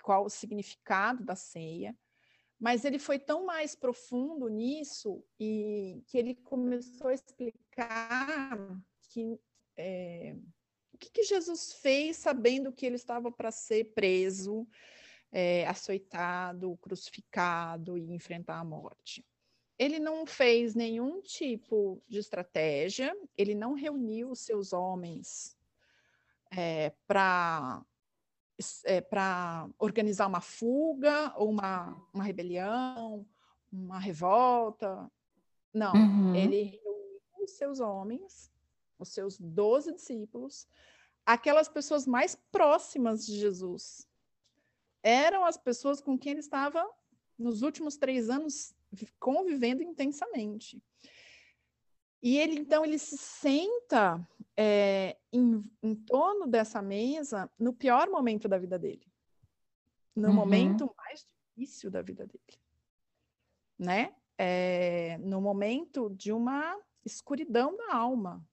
qual 0.02 0.26
o 0.26 0.30
significado 0.30 1.24
da 1.24 1.36
ceia 1.36 1.96
mas 2.60 2.84
ele 2.84 2.98
foi 2.98 3.20
tão 3.20 3.46
mais 3.46 3.76
profundo 3.76 4.48
nisso 4.48 5.24
e 5.40 6.02
que 6.08 6.18
ele 6.18 6.34
começou 6.34 7.10
a 7.10 7.14
explicar 7.14 8.58
que 9.10 9.40
é, 9.78 10.36
o 10.92 10.98
que, 10.98 11.12
que, 11.12 11.24
Jesus 11.24 11.74
fez 11.74 12.18
sabendo 12.18 12.74
que 12.74 12.86
ele 12.86 12.96
estava 12.96 13.32
para 13.32 13.52
ser 13.52 13.94
preso, 13.94 14.68
é, 15.32 15.68
açoitado, 15.68 16.78
crucificado 16.82 17.98
e 17.98 18.12
enfrentar 18.12 18.60
a 18.60 18.64
morte. 18.64 19.26
Ele 19.78 20.00
não 20.00 20.26
fez 20.26 20.74
nenhum 20.74 21.22
tipo 21.22 22.02
de 22.08 22.18
estratégia, 22.18 23.16
ele 23.38 23.54
não 23.54 23.74
reuniu 23.74 24.32
os 24.32 24.40
seus 24.40 24.74
homens 24.74 25.56
é, 26.52 26.92
para 27.06 27.84
é, 28.86 29.02
para 29.02 29.70
organizar 29.78 30.26
uma 30.28 30.42
fuga 30.42 31.32
ou 31.36 31.50
uma, 31.50 31.96
uma 32.12 32.24
rebelião, 32.24 33.26
uma 33.72 34.00
revolta. 34.00 35.12
Não, 35.74 35.94
uhum. 35.94 36.36
ele 36.36 36.64
reuniu 36.64 37.22
os 37.44 37.52
seus 37.52 37.80
homens, 37.80 38.52
os 38.98 39.10
seus 39.10 39.38
doze 39.40 39.94
discípulos, 39.94 40.68
aquelas 41.26 41.68
pessoas 41.68 42.08
mais 42.08 42.36
próximas 42.52 43.26
de 43.26 43.38
Jesus. 43.38 44.08
Eram 45.08 45.46
as 45.46 45.56
pessoas 45.56 46.02
com 46.02 46.18
quem 46.18 46.32
ele 46.34 46.42
estava 46.42 46.86
nos 47.40 47.62
últimos 47.62 47.96
três 47.96 48.30
anos 48.30 48.76
convivendo 49.18 49.82
intensamente. 49.82 50.84
E 52.22 52.38
ele, 52.38 52.60
então, 52.60 52.84
ele 52.84 53.00
se 53.00 53.18
senta 53.18 54.28
é, 54.58 55.16
em, 55.32 55.64
em, 55.82 55.96
torno 55.96 56.46
dessa 56.46 56.82
mesa 56.82 57.50
no 57.58 57.72
pior 57.72 58.10
momento 58.10 58.50
da 58.50 58.58
vida 58.58 58.78
dele. 58.78 59.08
No 60.14 60.28
uhum. 60.28 60.34
momento 60.34 60.94
mais 60.98 61.26
difícil 61.26 61.90
da 61.90 62.02
vida 62.02 62.28
dele. 62.28 62.60
Né? 63.80 64.14
É, 64.38 65.18
no 65.20 65.40
momento 65.40 66.10
de 66.10 66.34
uma 66.34 66.78
escuridão 67.06 67.78
da 67.78 67.96
alma, 67.96 68.46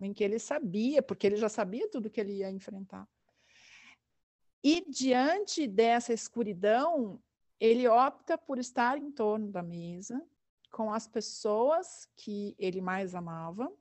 em 0.00 0.12
que 0.12 0.24
ele 0.24 0.40
sabia, 0.40 1.00
porque 1.00 1.24
ele 1.24 1.36
já 1.36 1.48
sabia 1.48 1.88
tudo 1.88 2.10
que 2.10 2.20
ele 2.20 2.38
ia 2.38 2.50
enfrentar. 2.50 3.08
E 4.62 4.84
diante 4.88 5.66
dessa 5.66 6.12
escuridão, 6.12 7.20
ele 7.58 7.88
opta 7.88 8.36
por 8.36 8.58
estar 8.58 8.98
em 8.98 9.10
torno 9.10 9.50
da 9.50 9.62
mesa 9.62 10.24
com 10.70 10.92
as 10.92 11.06
pessoas 11.06 12.08
que 12.16 12.54
ele 12.58 12.80
mais 12.80 13.14
amava 13.14 13.72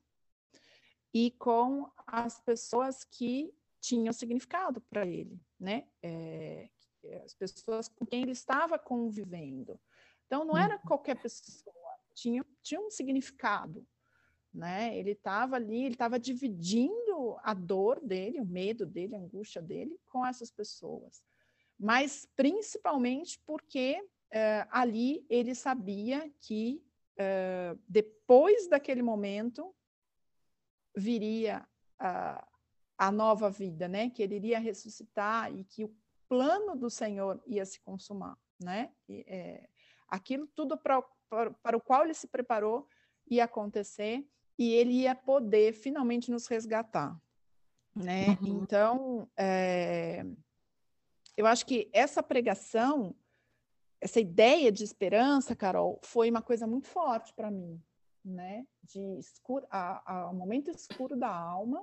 e 1.14 1.32
com 1.32 1.90
as 2.08 2.40
pessoas 2.40 3.04
que 3.04 3.54
tinham 3.80 4.12
significado 4.14 4.82
para 4.82 5.06
ele, 5.06 5.40
né? 5.60 5.88
É, 6.02 6.70
as 7.24 7.34
pessoas 7.34 7.88
com 7.88 8.06
quem 8.06 8.24
ele 8.24 8.32
estava 8.32 8.78
convivendo. 8.78 9.80
Então, 10.26 10.44
não 10.44 10.58
era 10.58 10.76
uhum. 10.76 10.82
qualquer 10.82 11.16
pessoa, 11.16 11.74
tinha, 12.14 12.46
tinha 12.62 12.80
um 12.80 12.90
significado, 12.90 13.86
né? 14.54 14.98
Ele 14.98 15.12
estava 15.12 15.56
ali, 15.56 15.86
ele 15.86 15.96
estava 15.96 16.20
dividindo 16.20 17.38
a 17.44 17.54
dor 17.54 18.00
dele, 18.00 18.40
o 18.40 18.46
medo 18.46 18.86
dele, 18.86 19.16
a 19.16 19.20
angústia 19.20 19.62
dele 19.62 20.00
com 20.10 20.26
essas 20.26 20.52
pessoas. 20.52 21.24
Mas 21.78 22.28
principalmente 22.36 23.40
porque 23.46 24.02
uh, 24.02 24.68
ali 24.72 25.26
ele 25.30 25.56
sabia 25.56 26.32
que 26.42 26.84
uh, 27.14 27.80
depois 27.88 28.68
daquele 28.68 29.02
momento 29.02 29.74
viria 30.96 31.66
a, 31.98 32.46
a 32.98 33.12
nova 33.12 33.50
vida, 33.50 33.88
né? 33.88 34.10
Que 34.10 34.24
ele 34.24 34.36
iria 34.36 34.60
ressuscitar 34.60 35.54
e 35.56 35.64
que 35.64 35.86
o 35.86 35.96
plano 36.28 36.76
do 36.76 36.90
Senhor 36.90 37.42
ia 37.46 37.66
se 37.66 37.80
consumar, 37.82 38.38
né? 38.62 38.92
E, 39.08 39.24
é, 39.28 39.70
aquilo 40.08 40.48
tudo 40.48 40.78
para, 40.78 41.02
para, 41.30 41.52
para 41.52 41.78
o 41.78 41.82
qual 41.82 42.04
ele 42.04 42.14
se 42.14 42.28
preparou 42.28 42.88
ia 43.30 43.46
acontecer 43.46 44.28
e 44.60 44.74
ele 44.74 44.92
ia 44.92 45.16
poder 45.16 45.72
finalmente 45.72 46.30
nos 46.30 46.46
resgatar, 46.46 47.18
né? 47.96 48.38
Uhum. 48.42 48.62
Então, 48.62 49.30
é, 49.38 50.26
eu 51.38 51.48
acho 51.48 51.66
que 51.66 51.90
essa 51.94 52.22
pregação, 52.22 53.16
essa 54.02 54.20
ideia 54.20 54.70
de 54.70 54.84
esperança, 54.84 55.56
Carol, 55.56 55.98
foi 56.04 56.30
uma 56.30 56.42
coisa 56.42 56.68
muito 56.68 56.88
forte 56.88 57.34
para 57.34 57.50
mim, 57.50 57.82
né? 58.24 58.68
De 58.84 59.00
escuro, 59.18 59.66
a, 59.72 60.28
a, 60.28 60.34
momento 60.34 60.70
escuro 60.70 61.16
da 61.16 61.34
alma, 61.34 61.82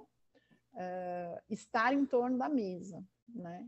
uh, 0.75 1.43
estar 1.49 1.95
em 1.95 2.05
torno 2.05 2.37
da 2.37 2.49
mesa, 2.51 3.03
né? 3.27 3.67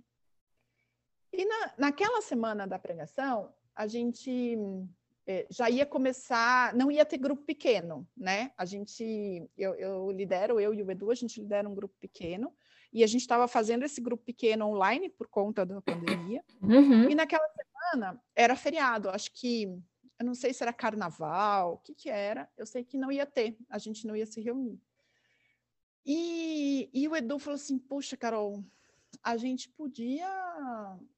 E 1.32 1.46
na, 1.46 1.72
naquela 1.78 2.20
semana 2.20 2.66
da 2.66 2.78
pregação, 2.78 3.54
a 3.74 3.86
gente 3.86 4.58
já 5.50 5.68
ia 5.68 5.84
começar, 5.84 6.74
não 6.74 6.90
ia 6.90 7.04
ter 7.04 7.18
grupo 7.18 7.42
pequeno, 7.42 8.08
né? 8.16 8.50
A 8.56 8.64
gente, 8.64 9.46
eu, 9.56 9.74
eu, 9.74 10.10
lidero, 10.10 10.58
eu 10.58 10.72
e 10.72 10.82
o 10.82 10.90
Edu, 10.90 11.10
a 11.10 11.14
gente 11.14 11.40
lidera 11.40 11.68
um 11.68 11.74
grupo 11.74 11.94
pequeno, 12.00 12.52
e 12.90 13.04
a 13.04 13.06
gente 13.06 13.20
estava 13.20 13.46
fazendo 13.46 13.84
esse 13.84 14.00
grupo 14.00 14.24
pequeno 14.24 14.66
online 14.66 15.10
por 15.10 15.28
conta 15.28 15.66
da 15.66 15.82
pandemia. 15.82 16.42
Uhum. 16.62 17.10
E 17.10 17.14
naquela 17.14 17.46
semana 17.48 18.18
era 18.34 18.56
feriado, 18.56 19.10
acho 19.10 19.30
que, 19.32 19.64
eu 20.18 20.24
não 20.24 20.34
sei 20.34 20.54
se 20.54 20.62
era 20.62 20.72
carnaval, 20.72 21.74
o 21.74 21.78
que 21.78 21.94
que 21.94 22.08
era, 22.08 22.48
eu 22.56 22.64
sei 22.64 22.82
que 22.82 22.96
não 22.96 23.12
ia 23.12 23.26
ter, 23.26 23.56
a 23.68 23.76
gente 23.76 24.06
não 24.06 24.16
ia 24.16 24.24
se 24.24 24.40
reunir. 24.40 24.80
E, 26.06 26.88
e 26.90 27.06
o 27.06 27.14
Edu 27.14 27.38
falou 27.38 27.56
assim, 27.56 27.78
puxa, 27.78 28.16
Carol, 28.16 28.64
a 29.22 29.36
gente 29.36 29.68
podia 29.68 30.26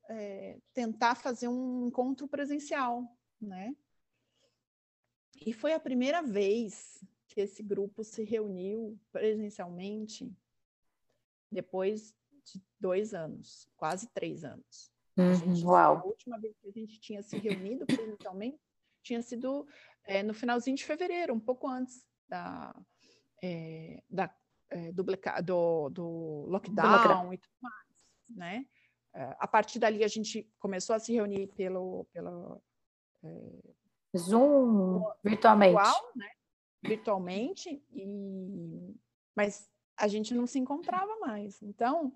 é, 0.09 0.59
tentar 0.75 1.15
fazer 1.15 1.47
um 1.47 1.87
encontro 1.87 2.27
presencial, 2.27 3.05
né? 3.41 3.73
E 5.45 5.53
foi 5.53 5.73
a 5.73 5.81
primeira 5.81 6.23
vez 6.23 7.03
que 7.29 7.41
esse 7.41 7.63
grupo 7.63 8.05
se 8.05 8.23
reuniu 8.25 8.99
presencialmente 9.11 10.31
depois 11.51 12.15
de 12.45 12.63
dois 12.79 13.15
anos, 13.15 13.69
quase 13.77 14.09
três 14.09 14.45
anos. 14.45 14.93
Uhum, 15.17 15.35
gente, 15.35 15.65
uau! 15.65 15.97
A 15.97 16.05
última 16.05 16.39
vez 16.39 16.57
que 16.59 16.69
a 16.69 16.73
gente 16.73 17.01
tinha 17.01 17.23
se 17.23 17.39
reunido 17.39 17.87
presencialmente 17.87 18.61
tinha 19.03 19.23
sido 19.23 19.67
é, 20.05 20.23
no 20.23 20.35
finalzinho 20.35 20.77
de 20.77 20.85
fevereiro, 20.85 21.33
um 21.33 21.41
pouco 21.41 21.67
antes 21.67 22.07
da, 22.29 22.75
é, 23.43 24.03
da 24.11 24.35
é, 24.69 24.93
do, 24.93 25.03
do, 25.03 25.89
do, 25.91 26.47
lockdown 26.49 27.33
e 27.33 27.39
tudo 27.39 27.55
mais, 27.61 28.37
né? 28.37 28.67
A 29.41 29.49
partir 29.49 29.81
dali 29.81 30.05
a 30.05 30.09
gente 30.09 30.49
começou 30.61 30.95
a 30.95 31.01
se 31.01 31.13
reunir 31.13 31.49
pelo, 31.49 32.07
pelo 32.13 32.63
Zoom, 34.17 35.03
virtualmente. 35.23 35.75
Virtual, 35.75 36.13
né? 36.17 36.29
Virtualmente, 36.83 37.83
e... 37.93 38.95
mas 39.37 39.69
a 39.97 40.09
gente 40.09 40.35
não 40.35 40.47
se 40.47 40.59
encontrava 40.59 41.15
mais. 41.21 41.63
Então, 41.63 42.13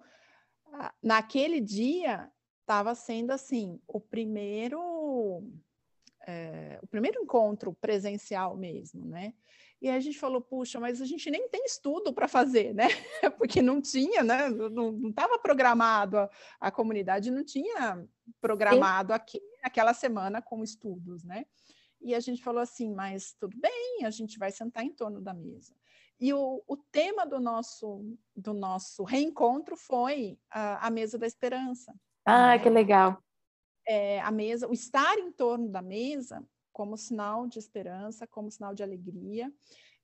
naquele 1.02 1.60
dia, 1.60 2.30
estava 2.60 2.94
sendo 2.94 3.30
assim, 3.30 3.78
o 3.86 4.00
primeiro, 4.00 5.42
é, 6.26 6.78
o 6.82 6.86
primeiro 6.86 7.22
encontro 7.22 7.74
presencial 7.74 8.56
mesmo, 8.56 9.04
né? 9.04 9.34
E 9.82 9.90
a 9.90 10.00
gente 10.00 10.18
falou, 10.18 10.40
puxa, 10.40 10.80
mas 10.80 11.02
a 11.02 11.04
gente 11.04 11.30
nem 11.30 11.46
tem 11.50 11.62
estudo 11.66 12.10
para 12.14 12.26
fazer, 12.26 12.74
né? 12.74 12.88
Porque 13.36 13.60
não 13.60 13.82
tinha, 13.82 14.22
né? 14.22 14.48
Não 14.48 15.10
estava 15.10 15.38
programado, 15.38 16.16
a, 16.16 16.30
a, 16.58 16.70
comunidade 16.70 17.30
não 17.30 17.44
tinha 17.44 18.02
programado 18.40 19.12
aqui, 19.12 19.38
aquela 19.62 19.92
semana 19.92 20.40
com 20.40 20.64
estudos, 20.64 21.22
né? 21.22 21.44
E 22.04 22.14
a 22.14 22.20
gente 22.20 22.42
falou 22.42 22.60
assim, 22.60 22.92
mas 22.92 23.34
tudo 23.40 23.56
bem, 23.58 24.04
a 24.04 24.10
gente 24.10 24.38
vai 24.38 24.52
sentar 24.52 24.84
em 24.84 24.92
torno 24.92 25.22
da 25.22 25.32
mesa. 25.32 25.74
E 26.20 26.32
o, 26.34 26.62
o 26.68 26.76
tema 26.76 27.26
do 27.26 27.40
nosso, 27.40 28.16
do 28.36 28.52
nosso 28.52 29.04
reencontro 29.04 29.74
foi 29.74 30.38
a, 30.50 30.86
a 30.86 30.90
mesa 30.90 31.18
da 31.18 31.26
esperança. 31.26 31.94
Ah, 32.26 32.56
né? 32.56 32.58
que 32.58 32.68
legal. 32.68 33.18
É, 33.86 34.20
a 34.20 34.30
mesa, 34.30 34.68
o 34.68 34.72
estar 34.72 35.18
em 35.18 35.32
torno 35.32 35.68
da 35.68 35.80
mesa 35.80 36.46
como 36.72 36.96
sinal 36.96 37.46
de 37.46 37.58
esperança, 37.58 38.26
como 38.26 38.50
sinal 38.50 38.74
de 38.74 38.82
alegria, 38.82 39.50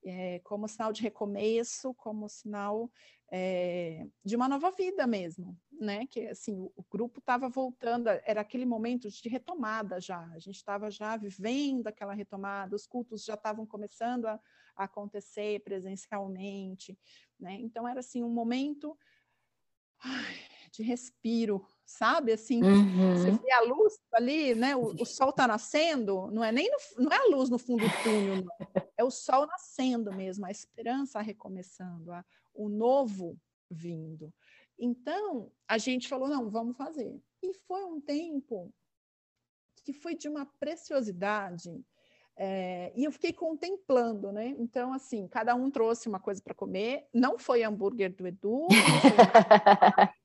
é, 0.04 0.38
como 0.40 0.68
sinal 0.68 0.92
de 0.92 1.02
recomeço, 1.02 1.94
como 1.94 2.28
sinal 2.28 2.90
é, 3.30 4.06
de 4.24 4.34
uma 4.34 4.48
nova 4.48 4.70
vida 4.70 5.06
mesmo, 5.06 5.56
né? 5.70 6.06
Que 6.06 6.26
assim 6.26 6.58
o, 6.58 6.72
o 6.76 6.84
grupo 6.90 7.20
estava 7.20 7.48
voltando, 7.48 8.08
era 8.08 8.40
aquele 8.40 8.66
momento 8.66 9.08
de 9.08 9.28
retomada 9.28 10.00
já. 10.00 10.24
A 10.32 10.38
gente 10.38 10.56
estava 10.56 10.90
já 10.90 11.16
vivendo 11.16 11.86
aquela 11.86 12.14
retomada, 12.14 12.74
os 12.74 12.86
cultos 12.86 13.24
já 13.24 13.34
estavam 13.34 13.64
começando 13.64 14.26
a, 14.26 14.40
a, 14.74 14.84
acontecer 14.84 15.60
presencialmente, 15.60 16.98
né? 17.38 17.54
Então 17.54 17.86
era 17.86 18.00
assim 18.00 18.22
um 18.22 18.30
momento 18.30 18.98
ai, 20.02 20.49
de 20.72 20.83
respiro, 20.83 21.64
sabe? 21.85 22.33
Assim, 22.33 22.62
uhum. 22.62 23.16
você 23.16 23.30
vê 23.30 23.52
a 23.52 23.61
luz 23.62 23.98
ali, 24.12 24.54
né? 24.54 24.76
O, 24.76 24.94
o 25.00 25.04
sol 25.06 25.30
está 25.30 25.46
nascendo, 25.46 26.30
não 26.30 26.44
é 26.44 26.52
nem 26.52 26.70
no, 26.70 27.04
não 27.04 27.12
é 27.12 27.16
a 27.16 27.37
luz 27.37 27.50
no 27.50 27.59
fundo 27.59 27.85
do 27.85 28.02
túnel, 28.02 28.44
não. 28.44 28.83
é 28.96 29.04
o 29.04 29.11
sol 29.11 29.46
nascendo 29.46 30.12
mesmo, 30.12 30.46
a 30.46 30.50
esperança 30.50 31.20
recomeçando, 31.20 32.12
a, 32.12 32.24
o 32.54 32.68
novo 32.68 33.37
vindo. 33.70 34.33
Então, 34.78 35.52
a 35.68 35.76
gente 35.76 36.09
falou, 36.09 36.28
não, 36.28 36.48
vamos 36.48 36.76
fazer. 36.76 37.20
E 37.42 37.52
foi 37.54 37.85
um 37.85 38.00
tempo 38.00 38.72
que 39.85 39.92
foi 39.92 40.14
de 40.14 40.28
uma 40.28 40.46
preciosidade, 40.59 41.83
é, 42.42 42.90
e 42.96 43.04
eu 43.04 43.12
fiquei 43.12 43.35
contemplando, 43.35 44.33
né? 44.33 44.54
Então, 44.59 44.94
assim, 44.94 45.28
cada 45.28 45.54
um 45.54 45.70
trouxe 45.70 46.09
uma 46.09 46.18
coisa 46.18 46.40
para 46.40 46.54
comer, 46.54 47.06
não 47.12 47.38
foi 47.38 47.62
hambúrguer 47.62 48.14
do 48.14 48.26
Edu, 48.26 48.66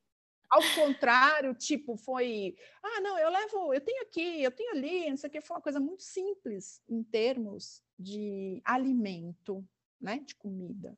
ao 0.56 0.62
contrário, 0.76 1.54
tipo, 1.54 1.98
foi, 1.98 2.56
ah, 2.84 3.02
não, 3.02 3.18
eu 3.20 3.30
levo, 3.30 3.74
eu 3.74 3.82
tenho 3.82 4.02
aqui, 4.04 4.42
eu 4.42 4.52
tenho 4.52 4.72
ali, 4.72 5.10
não 5.10 5.18
sei 5.18 5.30
o 5.30 5.32
que, 5.32 5.42
foi 5.42 5.56
uma 5.56 5.62
coisa 5.62 5.80
muito 5.80 6.04
simples 6.04 6.82
em 6.88 7.04
termos 7.04 7.84
de 7.98 8.62
alimento, 8.66 9.68
né, 10.00 10.20
de 10.20 10.36
comida 10.36 10.98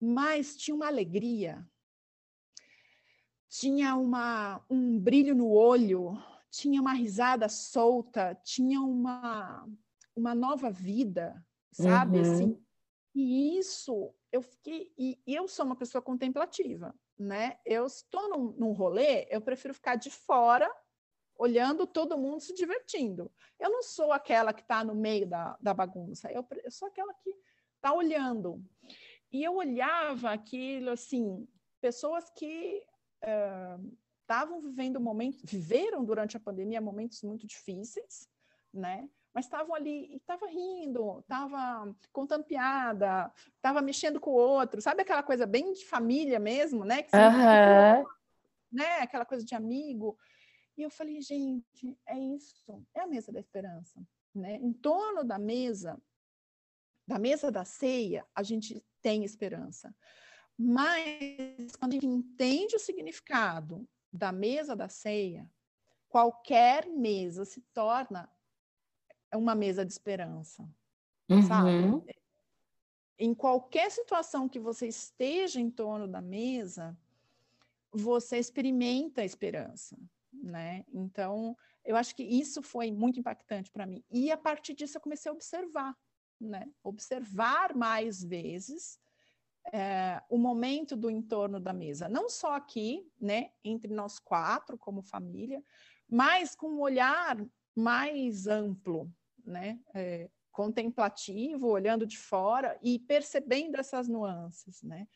mas 0.00 0.56
tinha 0.56 0.74
uma 0.74 0.86
alegria, 0.86 1.66
tinha 3.48 3.96
uma, 3.96 4.64
um 4.68 4.98
brilho 4.98 5.34
no 5.34 5.50
olho, 5.50 6.16
tinha 6.50 6.80
uma 6.80 6.92
risada 6.92 7.48
solta, 7.48 8.34
tinha 8.44 8.80
uma, 8.80 9.66
uma 10.14 10.34
nova 10.34 10.70
vida, 10.70 11.44
sabe? 11.72 12.18
Uhum. 12.18 12.22
Assim, 12.22 12.64
e 13.14 13.58
isso, 13.58 14.14
eu 14.30 14.42
fiquei. 14.42 14.92
E, 14.98 15.18
e, 15.26 15.34
eu 15.34 15.48
sou 15.48 15.64
uma 15.64 15.76
pessoa 15.76 16.02
contemplativa, 16.02 16.94
né? 17.18 17.58
Eu 17.64 17.86
estou 17.86 18.28
num, 18.28 18.52
num 18.52 18.72
rolê, 18.72 19.26
eu 19.30 19.40
prefiro 19.40 19.74
ficar 19.74 19.96
de 19.96 20.10
fora, 20.10 20.70
olhando 21.38 21.86
todo 21.86 22.18
mundo 22.18 22.40
se 22.40 22.54
divertindo. 22.54 23.30
Eu 23.58 23.70
não 23.70 23.82
sou 23.82 24.12
aquela 24.12 24.52
que 24.52 24.62
está 24.62 24.82
no 24.84 24.94
meio 24.94 25.28
da, 25.28 25.56
da 25.60 25.74
bagunça, 25.74 26.30
eu, 26.30 26.46
eu 26.62 26.70
sou 26.70 26.88
aquela 26.88 27.12
que 27.14 27.34
está 27.76 27.92
olhando. 27.92 28.62
E 29.32 29.42
eu 29.42 29.56
olhava 29.56 30.30
aquilo 30.30 30.90
assim, 30.90 31.46
pessoas 31.80 32.30
que 32.30 32.82
estavam 34.22 34.58
uh, 34.58 34.62
vivendo 34.62 35.00
momentos, 35.00 35.42
viveram 35.44 36.04
durante 36.04 36.36
a 36.36 36.40
pandemia 36.40 36.80
momentos 36.80 37.22
muito 37.22 37.46
difíceis, 37.46 38.28
né? 38.72 39.08
Mas 39.36 39.44
estavam 39.44 39.74
ali 39.74 40.14
e 40.14 40.16
estava 40.16 40.46
rindo, 40.46 41.18
estava 41.18 41.94
contando 42.10 42.42
piada, 42.42 43.30
estava 43.54 43.82
mexendo 43.82 44.18
com 44.18 44.30
o 44.30 44.34
outro, 44.34 44.80
sabe 44.80 45.02
aquela 45.02 45.22
coisa 45.22 45.46
bem 45.46 45.74
de 45.74 45.84
família 45.84 46.40
mesmo, 46.40 46.86
né? 46.86 47.02
Que 47.02 47.14
uhum. 47.14 48.06
né? 48.72 49.00
Aquela 49.00 49.26
coisa 49.26 49.44
de 49.44 49.54
amigo. 49.54 50.18
E 50.74 50.80
eu 50.80 50.88
falei, 50.88 51.20
gente, 51.20 51.98
é 52.06 52.18
isso, 52.18 52.82
é 52.94 53.00
a 53.02 53.06
mesa 53.06 53.30
da 53.30 53.38
esperança, 53.38 54.00
né? 54.34 54.54
Em 54.54 54.72
torno 54.72 55.22
da 55.22 55.38
mesa, 55.38 56.00
da 57.06 57.18
mesa 57.18 57.52
da 57.52 57.66
ceia, 57.66 58.26
a 58.34 58.42
gente 58.42 58.82
tem 59.02 59.22
esperança. 59.22 59.94
Mas 60.56 61.76
quando 61.78 61.92
a 61.92 61.96
gente 61.96 62.06
entende 62.06 62.74
o 62.74 62.80
significado 62.80 63.86
da 64.10 64.32
mesa 64.32 64.74
da 64.74 64.88
ceia, 64.88 65.46
qualquer 66.08 66.86
mesa 66.86 67.44
se 67.44 67.60
torna 67.74 68.34
uma 69.34 69.54
mesa 69.54 69.84
de 69.84 69.92
esperança, 69.92 70.68
uhum. 71.28 71.42
sabe? 71.42 72.16
Em 73.18 73.34
qualquer 73.34 73.90
situação 73.90 74.48
que 74.48 74.58
você 74.58 74.86
esteja 74.86 75.58
em 75.58 75.70
torno 75.70 76.06
da 76.06 76.20
mesa, 76.20 76.96
você 77.90 78.38
experimenta 78.38 79.22
a 79.22 79.24
esperança, 79.24 79.98
né? 80.32 80.84
Então, 80.92 81.56
eu 81.84 81.96
acho 81.96 82.14
que 82.14 82.22
isso 82.22 82.62
foi 82.62 82.92
muito 82.92 83.18
impactante 83.18 83.70
para 83.70 83.86
mim. 83.86 84.04
E 84.10 84.30
a 84.30 84.36
partir 84.36 84.74
disso 84.74 84.98
eu 84.98 85.00
comecei 85.00 85.30
a 85.30 85.34
observar, 85.34 85.96
né? 86.38 86.70
Observar 86.82 87.74
mais 87.74 88.22
vezes 88.22 89.00
é, 89.72 90.22
o 90.28 90.38
momento 90.38 90.96
do 90.96 91.10
entorno 91.10 91.58
da 91.58 91.72
mesa, 91.72 92.08
não 92.08 92.28
só 92.28 92.54
aqui, 92.54 93.10
né, 93.20 93.50
entre 93.64 93.92
nós 93.92 94.18
quatro 94.18 94.78
como 94.78 95.02
família, 95.02 95.62
mas 96.08 96.54
com 96.54 96.68
um 96.68 96.80
olhar 96.80 97.36
mais 97.76 98.46
amplo, 98.46 99.12
né, 99.44 99.78
é, 99.94 100.28
contemplativo, 100.50 101.68
olhando 101.68 102.06
de 102.06 102.16
fora 102.16 102.78
e 102.82 102.98
percebendo 102.98 103.76
essas 103.76 104.08
nuances, 104.08 104.82
né. 104.82 105.06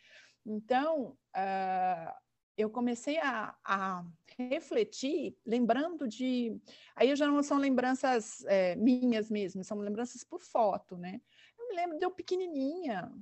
Então, 0.44 1.16
uh, 1.36 2.14
eu 2.56 2.70
comecei 2.70 3.18
a, 3.18 3.54
a, 3.64 4.04
refletir, 4.36 5.36
lembrando 5.44 6.06
de. 6.06 6.58
Aí 6.94 7.14
já 7.16 7.26
não 7.26 7.42
são 7.42 7.58
lembranças 7.58 8.44
é, 8.46 8.76
minhas 8.76 9.30
mesmo, 9.30 9.64
são 9.64 9.78
lembranças 9.78 10.24
por 10.24 10.40
foto, 10.40 10.96
né? 10.96 11.20
Eu 11.58 11.68
me 11.68 11.74
lembro 11.74 11.98
de 11.98 12.04
eu 12.04 12.10
pequenininha, 12.10 13.12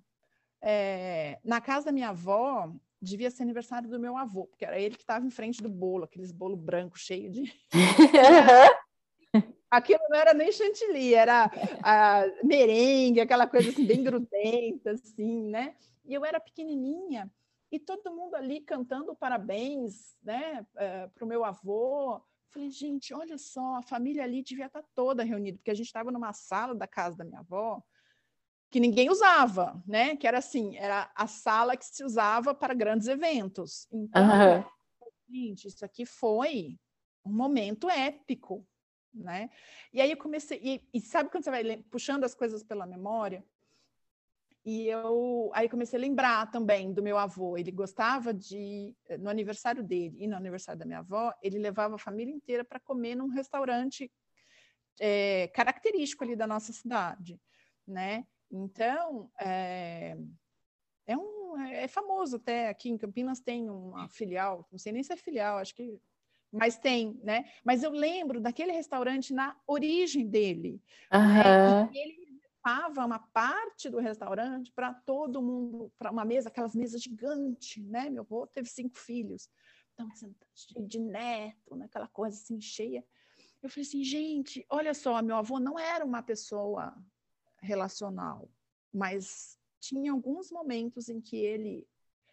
é, 0.60 1.38
na 1.44 1.60
casa 1.60 1.86
da 1.86 1.92
minha 1.92 2.10
avó, 2.10 2.72
devia 3.00 3.30
ser 3.30 3.42
aniversário 3.42 3.88
do 3.88 3.98
meu 3.98 4.16
avô, 4.16 4.46
porque 4.46 4.64
era 4.64 4.78
ele 4.78 4.96
que 4.96 5.02
estava 5.02 5.24
em 5.24 5.30
frente 5.30 5.62
do 5.62 5.68
bolo, 5.68 6.04
aqueles 6.04 6.32
bolo 6.32 6.56
branco 6.56 6.98
cheio 6.98 7.30
de. 7.30 7.52
Aquilo 9.70 10.00
não 10.08 10.16
era 10.18 10.32
nem 10.32 10.50
chantilly, 10.50 11.14
era 11.14 11.50
a 11.82 12.24
merengue, 12.42 13.20
aquela 13.20 13.46
coisa 13.46 13.68
assim, 13.68 13.84
bem 13.84 14.02
grudenta, 14.02 14.92
assim, 14.92 15.42
né? 15.50 15.74
E 16.06 16.14
eu 16.14 16.24
era 16.24 16.40
pequenininha, 16.40 17.30
e 17.70 17.78
todo 17.78 18.14
mundo 18.14 18.34
ali 18.34 18.60
cantando 18.60 19.14
parabéns, 19.14 20.16
né, 20.22 20.66
é, 20.76 21.06
para 21.08 21.24
o 21.24 21.28
meu 21.28 21.44
avô. 21.44 22.20
Falei, 22.50 22.70
gente, 22.70 23.12
olha 23.12 23.36
só, 23.36 23.76
a 23.76 23.82
família 23.82 24.24
ali 24.24 24.42
devia 24.42 24.66
estar 24.66 24.80
tá 24.80 24.88
toda 24.94 25.22
reunida, 25.22 25.58
porque 25.58 25.70
a 25.70 25.74
gente 25.74 25.86
estava 25.86 26.10
numa 26.10 26.32
sala 26.32 26.74
da 26.74 26.86
casa 26.86 27.18
da 27.18 27.24
minha 27.24 27.40
avó, 27.40 27.82
que 28.70 28.80
ninguém 28.80 29.10
usava, 29.10 29.82
né? 29.86 30.16
Que 30.16 30.26
era 30.26 30.38
assim, 30.38 30.76
era 30.76 31.10
a 31.14 31.26
sala 31.26 31.76
que 31.76 31.84
se 31.84 32.02
usava 32.02 32.54
para 32.54 32.72
grandes 32.72 33.06
eventos. 33.06 33.86
Então, 33.92 34.22
uhum. 34.22 34.64
gente, 35.28 35.68
isso 35.68 35.84
aqui 35.84 36.06
foi 36.06 36.78
um 37.24 37.32
momento 37.32 37.88
épico, 37.90 38.66
né? 39.18 39.50
E 39.92 40.00
aí 40.00 40.10
eu 40.10 40.16
comecei, 40.16 40.60
e, 40.62 40.88
e, 40.94 41.00
sabe 41.00 41.30
quando 41.30 41.44
você 41.44 41.50
vai 41.50 41.76
puxando 41.90 42.24
as 42.24 42.34
coisas 42.34 42.62
pela 42.62 42.86
memória? 42.86 43.44
E 44.64 44.88
eu 44.88 45.50
aí 45.54 45.68
comecei 45.68 45.98
a 45.98 46.02
lembrar 46.02 46.50
também 46.50 46.92
do 46.92 47.02
meu 47.02 47.16
avô. 47.16 47.56
Ele 47.56 47.70
gostava 47.70 48.34
de, 48.34 48.94
no 49.18 49.30
aniversário 49.30 49.82
dele 49.82 50.16
e 50.18 50.26
no 50.26 50.36
aniversário 50.36 50.78
da 50.78 50.84
minha 50.84 50.98
avó, 50.98 51.32
ele 51.42 51.58
levava 51.58 51.94
a 51.94 51.98
família 51.98 52.34
inteira 52.34 52.64
para 52.64 52.80
comer 52.80 53.14
num 53.14 53.28
restaurante 53.28 54.12
é, 55.00 55.48
característico 55.48 56.24
ali 56.24 56.36
da 56.36 56.46
nossa 56.46 56.72
cidade, 56.72 57.40
né? 57.86 58.26
Então, 58.50 59.30
é, 59.40 60.16
é, 61.06 61.16
um, 61.16 61.58
é 61.60 61.88
famoso 61.88 62.36
até 62.36 62.68
aqui 62.68 62.90
em 62.90 62.98
Campinas 62.98 63.40
tem 63.40 63.70
uma 63.70 64.08
filial, 64.08 64.66
não 64.70 64.78
sei 64.78 64.92
nem 64.92 65.02
se 65.02 65.12
é 65.12 65.16
filial, 65.16 65.58
acho 65.58 65.74
que, 65.74 65.98
mas 66.52 66.78
tem, 66.78 67.18
né? 67.22 67.44
Mas 67.64 67.82
eu 67.82 67.90
lembro 67.90 68.40
daquele 68.40 68.72
restaurante 68.72 69.32
na 69.34 69.56
origem 69.66 70.26
dele. 70.26 70.82
Uhum. 71.12 71.20
Né? 71.20 71.90
Ele 71.92 72.40
levava 72.64 73.04
uma 73.04 73.18
parte 73.18 73.88
do 73.88 73.98
restaurante 73.98 74.72
para 74.72 74.92
todo 74.92 75.42
mundo, 75.42 75.92
para 75.98 76.10
uma 76.10 76.24
mesa, 76.24 76.48
aquelas 76.48 76.74
mesas 76.74 77.02
gigantes, 77.02 77.84
né? 77.84 78.08
Meu 78.10 78.22
avô 78.22 78.46
teve 78.46 78.68
cinco 78.68 78.98
filhos, 78.98 79.48
então 79.94 80.08
cheio 80.54 80.86
de 80.86 80.98
neto, 80.98 81.76
né? 81.76 81.86
aquela 81.86 82.08
coisa 82.08 82.36
assim 82.36 82.60
cheia. 82.60 83.04
Eu 83.62 83.68
falei 83.68 83.86
assim, 83.86 84.04
gente, 84.04 84.64
olha 84.70 84.94
só, 84.94 85.20
meu 85.20 85.36
avô 85.36 85.58
não 85.58 85.78
era 85.78 86.04
uma 86.04 86.22
pessoa 86.22 86.96
relacional, 87.60 88.48
mas 88.92 89.58
tinha 89.80 90.12
alguns 90.12 90.50
momentos 90.50 91.08
em 91.08 91.20
que 91.20 91.36
ele 91.36 91.86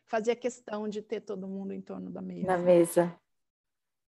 fazia 0.05 0.35
questão 0.35 0.87
de 0.87 1.01
ter 1.01 1.21
todo 1.21 1.47
mundo 1.47 1.73
em 1.73 1.81
torno 1.81 2.11
da 2.11 2.21
mesa. 2.21 2.47
Na 2.47 2.57
mesa. 2.57 3.19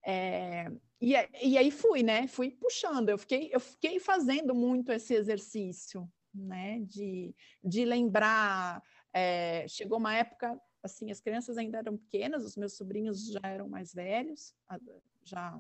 É, 0.07 0.71
e, 1.01 1.15
e 1.43 1.59
aí 1.59 1.71
fui, 1.71 2.03
né? 2.03 2.29
Fui 2.29 2.51
puxando. 2.51 3.09
Eu 3.09 3.19
fiquei, 3.19 3.51
eu 3.53 3.61
fiquei 3.61 3.99
fazendo 3.99 4.55
muito 4.55 4.93
esse 4.93 5.15
exercício, 5.15 6.09
né? 6.33 6.81
De, 6.81 7.35
de 7.63 7.85
lembrar. 7.85 8.83
É, 9.13 9.67
chegou 9.69 9.99
uma 9.99 10.15
época, 10.15 10.61
assim, 10.83 11.11
as 11.11 11.21
crianças 11.21 11.59
ainda 11.59 11.79
eram 11.79 11.97
pequenas, 11.97 12.45
os 12.45 12.57
meus 12.57 12.75
sobrinhos 12.75 13.27
já 13.27 13.41
eram 13.43 13.69
mais 13.69 13.93
velhos, 13.93 14.55
já 15.25 15.59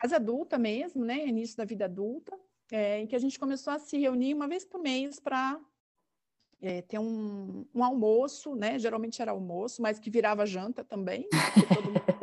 fase 0.00 0.14
adulta 0.14 0.56
mesmo, 0.56 1.04
né? 1.04 1.26
Início 1.26 1.56
da 1.56 1.64
vida 1.64 1.84
adulta 1.84 2.38
é, 2.70 3.00
em 3.00 3.06
que 3.06 3.16
a 3.16 3.18
gente 3.18 3.38
começou 3.38 3.72
a 3.72 3.78
se 3.78 3.98
reunir 3.98 4.34
uma 4.34 4.48
vez 4.48 4.64
por 4.64 4.80
mês 4.80 5.18
para 5.18 5.60
é, 6.60 6.82
ter 6.82 6.98
um, 6.98 7.64
um, 7.74 7.84
almoço, 7.84 8.54
né? 8.54 8.78
Geralmente 8.78 9.20
era 9.22 9.32
almoço, 9.32 9.80
mas 9.80 9.98
que 9.98 10.10
virava 10.10 10.46
janta 10.46 10.84
também, 10.84 11.28
todo 11.68 11.82
mundo. 11.84 12.17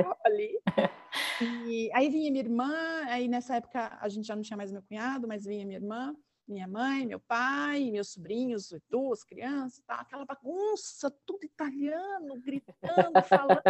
E 1.41 1.89
aí 1.93 2.09
vinha 2.09 2.31
minha 2.31 2.43
irmã, 2.43 2.73
aí 3.07 3.27
nessa 3.27 3.55
época 3.55 3.97
a 3.99 4.09
gente 4.09 4.25
já 4.25 4.35
não 4.35 4.43
tinha 4.43 4.57
mais 4.57 4.71
meu 4.71 4.81
cunhado, 4.83 5.27
mas 5.27 5.45
vinha 5.45 5.65
minha 5.65 5.77
irmã, 5.77 6.15
minha 6.47 6.67
mãe, 6.67 7.05
meu 7.05 7.19
pai, 7.19 7.91
meus 7.91 8.09
sobrinhos, 8.11 8.73
duas 8.89 9.23
crianças, 9.23 9.83
tá? 9.85 9.95
aquela 9.95 10.25
bagunça, 10.25 11.11
tudo 11.25 11.43
italiano, 11.43 12.39
gritando, 12.41 13.21
falando 13.27 13.61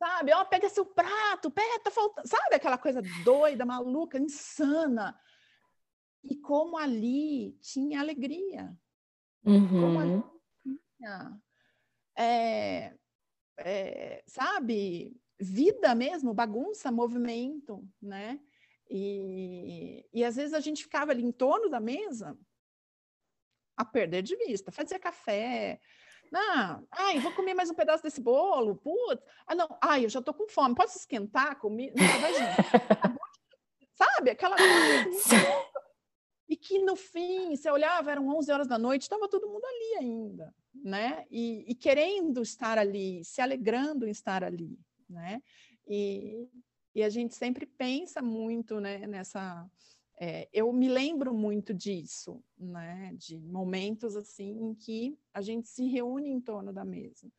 sabe? 0.00 0.32
Ó, 0.32 0.40
oh, 0.40 0.46
pega 0.46 0.68
seu 0.70 0.86
prato, 0.86 1.50
pega, 1.50 1.78
tá 1.80 1.90
faltando, 1.90 2.26
sabe? 2.26 2.54
Aquela 2.54 2.78
coisa 2.78 3.02
doida, 3.22 3.66
maluca, 3.66 4.18
insana. 4.18 5.18
E 6.24 6.36
como 6.36 6.78
ali 6.78 7.52
tinha 7.60 8.00
alegria. 8.00 8.74
Uhum. 9.44 9.68
Como 9.68 10.00
ali 10.00 10.24
tinha, 10.62 11.40
é, 12.16 12.94
é, 13.58 14.24
sabe? 14.26 15.19
Vida 15.40 15.94
mesmo, 15.94 16.34
bagunça, 16.34 16.92
movimento, 16.92 17.88
né? 18.00 18.38
E, 18.88 20.06
e 20.12 20.24
às 20.24 20.36
vezes 20.36 20.52
a 20.52 20.60
gente 20.60 20.82
ficava 20.82 21.12
ali 21.12 21.24
em 21.24 21.32
torno 21.32 21.68
da 21.68 21.80
mesa 21.80 22.36
a 23.76 23.84
perder 23.84 24.22
de 24.22 24.36
vista, 24.36 24.70
fazia 24.70 24.98
café, 24.98 25.80
não, 26.30 26.86
ai, 26.92 27.18
vou 27.18 27.32
comer 27.32 27.54
mais 27.54 27.70
um 27.70 27.74
pedaço 27.74 28.04
desse 28.04 28.20
bolo, 28.20 28.76
putz. 28.76 29.22
Ah, 29.46 29.54
não, 29.54 29.78
ai, 29.82 30.04
eu 30.04 30.08
já 30.08 30.22
tô 30.22 30.32
com 30.32 30.46
fome, 30.48 30.76
posso 30.76 30.96
esquentar 30.96 31.58
comigo? 31.58 31.96
Sabe, 33.92 34.30
aquela 34.30 34.56
coisa. 34.56 35.26
e 36.48 36.56
que 36.56 36.78
no 36.78 36.94
fim, 36.94 37.56
você 37.56 37.68
olhava, 37.68 38.12
eram 38.12 38.28
11 38.28 38.52
horas 38.52 38.68
da 38.68 38.78
noite, 38.78 39.02
estava 39.02 39.28
todo 39.28 39.48
mundo 39.48 39.64
ali 39.64 39.96
ainda, 39.98 40.54
né? 40.72 41.26
E, 41.30 41.64
e, 41.70 41.74
querendo 41.74 42.42
estar 42.42 42.78
ali, 42.78 43.24
se 43.24 43.40
alegrando 43.40 44.06
em 44.06 44.10
estar 44.10 44.44
ali, 44.44 44.78
né? 45.10 45.42
E, 45.86 46.48
e 46.94 47.02
a 47.02 47.08
gente 47.08 47.34
sempre 47.34 47.66
pensa 47.66 48.22
muito 48.22 48.80
né, 48.80 49.06
nessa 49.06 49.68
é, 50.22 50.46
eu 50.52 50.70
me 50.70 50.86
lembro 50.86 51.32
muito 51.32 51.72
disso, 51.72 52.44
né? 52.58 53.10
De 53.14 53.40
momentos 53.40 54.14
assim 54.14 54.50
em 54.50 54.74
que 54.74 55.18
a 55.32 55.40
gente 55.40 55.66
se 55.66 55.86
reúne 55.86 56.28
em 56.28 56.38
torno 56.38 56.74
da 56.74 56.84
mesa. 56.84 57.32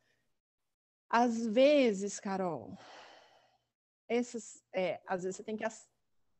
Às 1.08 1.46
vezes, 1.46 2.20
Carol, 2.20 2.76
esses, 4.10 4.64
é, 4.74 5.00
às 5.06 5.22
vezes 5.22 5.36
você 5.36 5.44
tem 5.44 5.56
que 5.56 5.64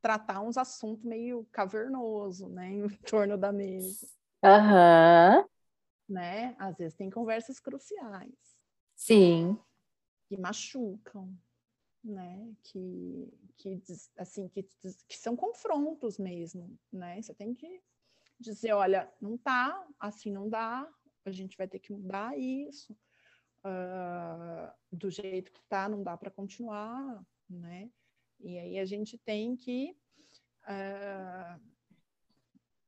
tratar 0.00 0.40
uns 0.40 0.58
assuntos 0.58 1.04
meio 1.04 1.46
cavernoso, 1.52 2.48
né? 2.48 2.72
Em 2.74 2.88
torno 3.08 3.38
da 3.38 3.52
mesa. 3.52 4.08
Aham. 4.42 5.38
Uhum. 5.38 5.44
Né? 6.08 6.56
Às 6.58 6.76
vezes 6.76 6.94
tem 6.94 7.08
conversas 7.08 7.60
cruciais. 7.60 8.34
Sim. 8.96 9.56
Que 10.32 10.40
machucam, 10.40 11.38
né? 12.02 12.54
Que, 12.62 13.30
que 13.58 13.82
assim 14.16 14.48
que, 14.48 14.62
que 15.06 15.18
são 15.18 15.36
confrontos 15.36 16.16
mesmo, 16.16 16.74
né? 16.90 17.20
Você 17.20 17.34
tem 17.34 17.54
que 17.54 17.82
dizer, 18.40 18.72
olha, 18.72 19.12
não 19.20 19.36
tá, 19.36 19.86
assim 20.00 20.32
não 20.32 20.48
dá, 20.48 20.90
a 21.26 21.30
gente 21.30 21.54
vai 21.54 21.68
ter 21.68 21.80
que 21.80 21.92
mudar 21.92 22.38
isso. 22.38 22.96
uh, 23.62 24.72
do 24.90 25.10
jeito 25.10 25.52
que 25.52 25.60
está, 25.60 25.86
não 25.86 26.02
dá 26.02 26.16
para 26.16 26.30
continuar, 26.30 27.22
né? 27.46 27.90
E 28.40 28.58
aí 28.58 28.78
a 28.78 28.86
gente 28.86 29.18
tem 29.18 29.54
que 29.54 29.94
uh, 30.64 31.60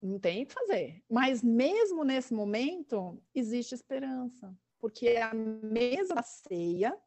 não 0.01 0.19
tem 0.19 0.45
o 0.45 0.47
que 0.47 0.55
fazer. 0.55 1.05
Mas 1.11 1.43
mesmo 1.43 2.05
nesse 2.05 2.33
momento 2.33 3.23
existe 3.35 3.75
esperança, 3.75 4.57
porque 4.79 5.09
a 5.17 5.35
mesa 5.35 6.15
da 6.15 6.23
ceia 6.23 6.99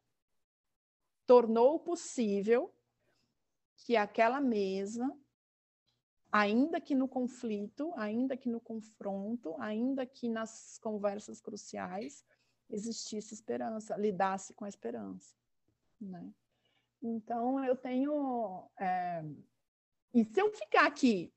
tornou 1.28 1.78
possível 1.78 2.74
que 3.76 3.96
aquela 3.96 4.42
mesa, 4.42 5.06
ainda 6.32 6.82
que 6.82 6.96
no 6.96 7.08
conflito, 7.08 7.94
ainda 7.96 8.36
que 8.36 8.50
no 8.50 8.60
confronto, 8.60 9.56
ainda 9.60 10.06
que 10.06 10.30
nas 10.30 10.80
conversas 10.80 11.42
cruciais, 11.42 12.26
existisse 12.70 13.34
esperança, 13.34 13.96
lidasse 13.98 14.54
com 14.54 14.66
a 14.66 14.70
esperança. 14.70 15.36
Né? 16.00 16.34
Então, 17.02 17.64
eu 17.64 17.76
tenho. 17.76 18.70
É... 18.80 19.24
E 20.14 20.24
se 20.24 20.42
eu 20.42 20.52
ficar 20.52 20.88
aqui 20.88 21.32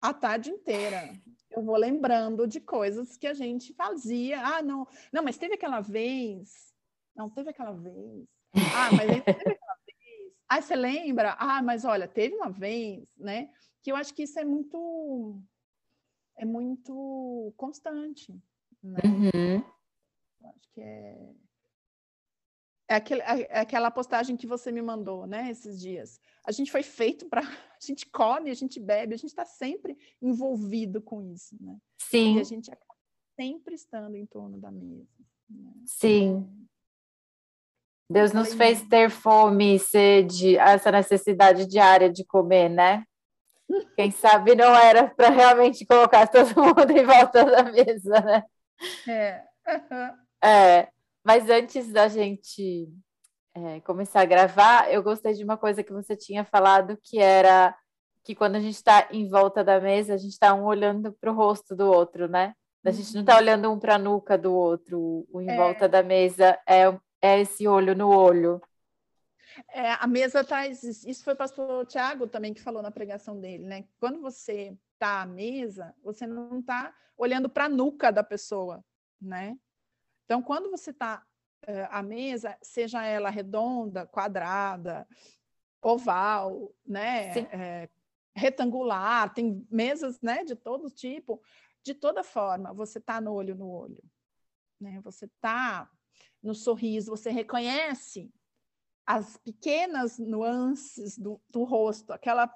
a 0.00 0.12
tarde 0.12 0.50
inteira, 0.50 1.12
eu 1.50 1.62
vou 1.62 1.76
lembrando 1.76 2.46
de 2.46 2.60
coisas 2.60 3.16
que 3.16 3.26
a 3.26 3.34
gente 3.34 3.72
fazia. 3.72 4.40
Ah, 4.44 4.62
não, 4.62 4.86
não, 5.12 5.22
mas 5.22 5.38
teve 5.38 5.54
aquela 5.54 5.80
vez. 5.80 6.74
Não, 7.14 7.30
teve 7.30 7.50
aquela 7.50 7.72
vez. 7.72 8.35
Ah, 8.74 8.90
mas 8.92 9.24
teve 9.24 9.50
aquela 9.50 9.76
vez. 9.86 10.32
Ah, 10.48 10.60
você 10.60 10.76
lembra? 10.76 11.36
Ah, 11.38 11.62
mas 11.62 11.84
olha, 11.84 12.06
teve 12.06 12.34
uma 12.36 12.50
vez, 12.50 13.06
né? 13.16 13.50
Que 13.82 13.92
eu 13.92 13.96
acho 13.96 14.14
que 14.14 14.22
isso 14.22 14.38
é 14.38 14.44
muito. 14.44 15.40
É 16.36 16.44
muito 16.44 17.52
constante. 17.56 18.32
Né? 18.82 19.00
Uhum. 19.04 19.64
Acho 20.48 20.70
que 20.72 20.80
é. 20.80 21.34
É, 22.88 22.94
aquele, 22.94 23.20
é, 23.22 23.46
é 23.50 23.60
aquela 23.60 23.90
postagem 23.90 24.36
que 24.36 24.46
você 24.46 24.70
me 24.70 24.80
mandou, 24.80 25.26
né, 25.26 25.50
esses 25.50 25.80
dias. 25.80 26.20
A 26.44 26.52
gente 26.52 26.70
foi 26.70 26.82
feito 26.82 27.26
para. 27.26 27.42
A 27.42 27.84
gente 27.84 28.06
come, 28.06 28.50
a 28.50 28.54
gente 28.54 28.80
bebe, 28.80 29.14
a 29.14 29.18
gente 29.18 29.30
está 29.30 29.44
sempre 29.44 29.98
envolvido 30.22 31.02
com 31.02 31.22
isso, 31.22 31.54
né? 31.60 31.76
Sim. 31.98 32.36
E 32.36 32.40
a 32.40 32.44
gente 32.44 32.70
acaba 32.70 32.94
sempre 33.38 33.74
estando 33.74 34.14
em 34.16 34.24
torno 34.24 34.58
da 34.58 34.70
mesa. 34.70 35.12
Né? 35.48 35.72
Sim. 35.84 36.48
Deus 38.08 38.32
nos 38.32 38.54
fez 38.54 38.82
ter 38.82 39.10
fome, 39.10 39.78
sede, 39.78 40.56
essa 40.56 40.92
necessidade 40.92 41.66
diária 41.66 42.10
de 42.10 42.24
comer, 42.24 42.68
né? 42.68 43.04
Quem 43.96 44.12
sabe 44.12 44.54
não 44.54 44.74
era 44.74 45.08
para 45.08 45.28
realmente 45.28 45.84
colocar 45.84 46.26
todo 46.30 46.62
mundo 46.62 46.90
em 46.90 47.04
volta 47.04 47.44
da 47.44 47.64
mesa, 47.64 48.20
né? 48.20 48.44
É. 49.08 49.42
É, 50.44 50.88
mas 51.24 51.50
antes 51.50 51.92
da 51.92 52.06
gente 52.06 52.88
é, 53.54 53.80
começar 53.80 54.20
a 54.20 54.26
gravar, 54.26 54.92
eu 54.92 55.02
gostei 55.02 55.32
de 55.32 55.42
uma 55.42 55.56
coisa 55.56 55.82
que 55.82 55.92
você 55.92 56.14
tinha 56.14 56.44
falado, 56.44 56.96
que 57.02 57.18
era 57.18 57.74
que 58.22 58.34
quando 58.34 58.56
a 58.56 58.60
gente 58.60 58.74
está 58.74 59.08
em 59.10 59.28
volta 59.28 59.62
da 59.62 59.80
mesa, 59.80 60.14
a 60.14 60.16
gente 60.16 60.32
está 60.32 60.52
um 60.52 60.64
olhando 60.64 61.12
para 61.20 61.30
o 61.30 61.34
rosto 61.34 61.74
do 61.74 61.86
outro, 61.86 62.28
né? 62.28 62.54
A 62.84 62.90
gente 62.92 63.14
não 63.14 63.20
está 63.22 63.34
uhum. 63.34 63.38
olhando 63.40 63.72
um 63.72 63.78
para 63.78 63.96
a 63.96 63.98
nuca 63.98 64.38
do 64.38 64.52
outro, 64.52 65.26
o 65.32 65.40
em 65.40 65.50
é. 65.50 65.56
volta 65.56 65.88
da 65.88 66.02
mesa 66.02 66.56
é, 66.68 66.84
é 67.20 67.40
esse 67.40 67.66
olho 67.66 67.94
no 67.94 68.08
olho. 68.08 68.60
É, 69.68 69.92
a 69.92 70.06
mesa 70.06 70.44
traz. 70.44 70.82
Isso 70.82 71.24
foi 71.24 71.34
o 71.34 71.36
pastor 71.36 71.86
Tiago 71.86 72.26
também 72.26 72.52
que 72.52 72.60
falou 72.60 72.82
na 72.82 72.90
pregação 72.90 73.40
dele, 73.40 73.64
né? 73.64 73.84
Quando 73.98 74.20
você 74.20 74.76
está 74.94 75.22
à 75.22 75.26
mesa, 75.26 75.94
você 76.02 76.26
não 76.26 76.60
está 76.60 76.94
olhando 77.16 77.48
para 77.48 77.64
a 77.64 77.68
nuca 77.68 78.10
da 78.10 78.22
pessoa, 78.22 78.84
né? 79.20 79.58
Então, 80.24 80.42
quando 80.42 80.70
você 80.70 80.90
está 80.90 81.24
uh, 81.66 81.70
eh, 81.70 81.88
à 81.90 82.02
mesa, 82.02 82.56
seja 82.60 83.04
ela 83.04 83.30
redonda, 83.30 84.06
quadrada, 84.06 85.06
oval, 85.80 86.74
né, 86.84 87.38
é, 87.52 87.88
retangular, 88.34 89.32
tem 89.32 89.64
mesas, 89.70 90.20
né, 90.20 90.42
de 90.42 90.56
todo 90.56 90.90
tipo, 90.90 91.40
de 91.82 91.94
toda 91.94 92.24
forma, 92.24 92.74
você 92.74 92.98
está 92.98 93.20
no 93.20 93.32
olho 93.32 93.54
no 93.54 93.70
olho, 93.70 94.02
né? 94.80 95.00
Você 95.04 95.26
está 95.26 95.88
no 96.46 96.54
sorriso, 96.54 97.10
você 97.10 97.30
reconhece 97.30 98.32
as 99.04 99.36
pequenas 99.36 100.18
nuances 100.18 101.18
do, 101.18 101.40
do 101.50 101.64
rosto, 101.64 102.12
aquela, 102.12 102.52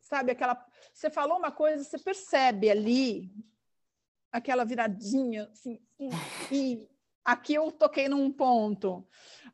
sabe, 0.00 0.32
aquela, 0.32 0.66
você 0.92 1.10
falou 1.10 1.38
uma 1.38 1.52
coisa, 1.52 1.84
você 1.84 1.98
percebe 1.98 2.70
ali 2.70 3.30
aquela 4.32 4.64
viradinha, 4.64 5.48
assim, 5.52 5.78
e, 6.50 6.88
aqui 7.24 7.54
eu 7.54 7.70
toquei 7.70 8.08
num 8.08 8.32
ponto. 8.32 9.06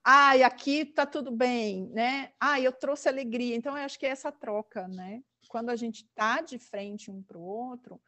Ai, 0.02 0.42
aqui 0.42 0.84
tá 0.84 1.04
tudo 1.04 1.30
bem, 1.30 1.88
né? 1.90 2.32
Ai, 2.40 2.66
eu 2.66 2.72
trouxe 2.72 3.08
alegria. 3.08 3.56
Então, 3.56 3.76
eu 3.76 3.84
acho 3.84 3.98
que 3.98 4.06
é 4.06 4.10
essa 4.10 4.32
troca, 4.32 4.86
né? 4.88 5.22
Quando 5.48 5.70
a 5.70 5.76
gente 5.76 6.06
tá 6.14 6.40
de 6.40 6.58
frente 6.58 7.10
um 7.10 7.22
para 7.22 7.36
o 7.36 7.42
outro, 7.42 8.00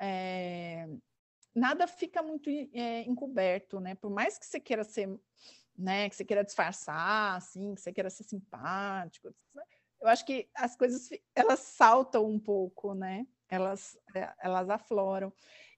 é... 0.00 0.88
nada 1.54 1.86
fica 1.86 2.22
muito 2.22 2.48
é, 2.50 3.02
encoberto, 3.02 3.80
né? 3.80 3.94
Por 3.94 4.10
mais 4.10 4.38
que 4.38 4.46
você 4.46 4.60
queira 4.60 4.84
ser, 4.84 5.08
né? 5.76 6.08
Que 6.08 6.16
você 6.16 6.24
queira 6.24 6.44
disfarçar, 6.44 7.36
assim, 7.36 7.74
que 7.74 7.80
você 7.80 7.92
queira 7.92 8.10
ser 8.10 8.24
simpático, 8.24 9.34
eu 10.02 10.08
acho 10.08 10.26
que 10.26 10.48
as 10.54 10.74
coisas 10.76 11.08
elas 11.34 11.60
saltam 11.60 12.26
um 12.26 12.38
pouco, 12.38 12.92
né? 12.92 13.24
Elas, 13.48 13.96
é, 14.14 14.34
elas 14.40 14.68
afloram. 14.68 15.32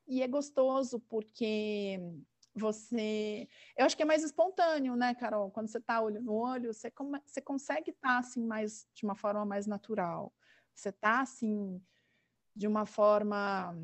E 0.06 0.22
é 0.22 0.28
gostoso 0.28 0.98
porque 1.00 1.98
você. 2.54 3.46
Eu 3.76 3.84
acho 3.84 3.96
que 3.96 4.02
é 4.02 4.06
mais 4.06 4.22
espontâneo, 4.22 4.96
né, 4.96 5.14
Carol? 5.14 5.50
Quando 5.50 5.68
você 5.68 5.78
está 5.78 6.00
olho 6.00 6.22
no 6.22 6.32
olho, 6.32 6.72
você, 6.72 6.90
come... 6.90 7.20
você 7.26 7.40
consegue 7.40 7.90
estar 7.90 8.08
tá, 8.08 8.18
assim 8.18 8.42
mais 8.42 8.88
de 8.94 9.04
uma 9.04 9.14
forma 9.14 9.44
mais 9.44 9.66
natural. 9.66 10.32
Você 10.74 10.88
está 10.88 11.20
assim 11.20 11.82
de 12.56 12.66
uma 12.66 12.86
forma 12.86 13.76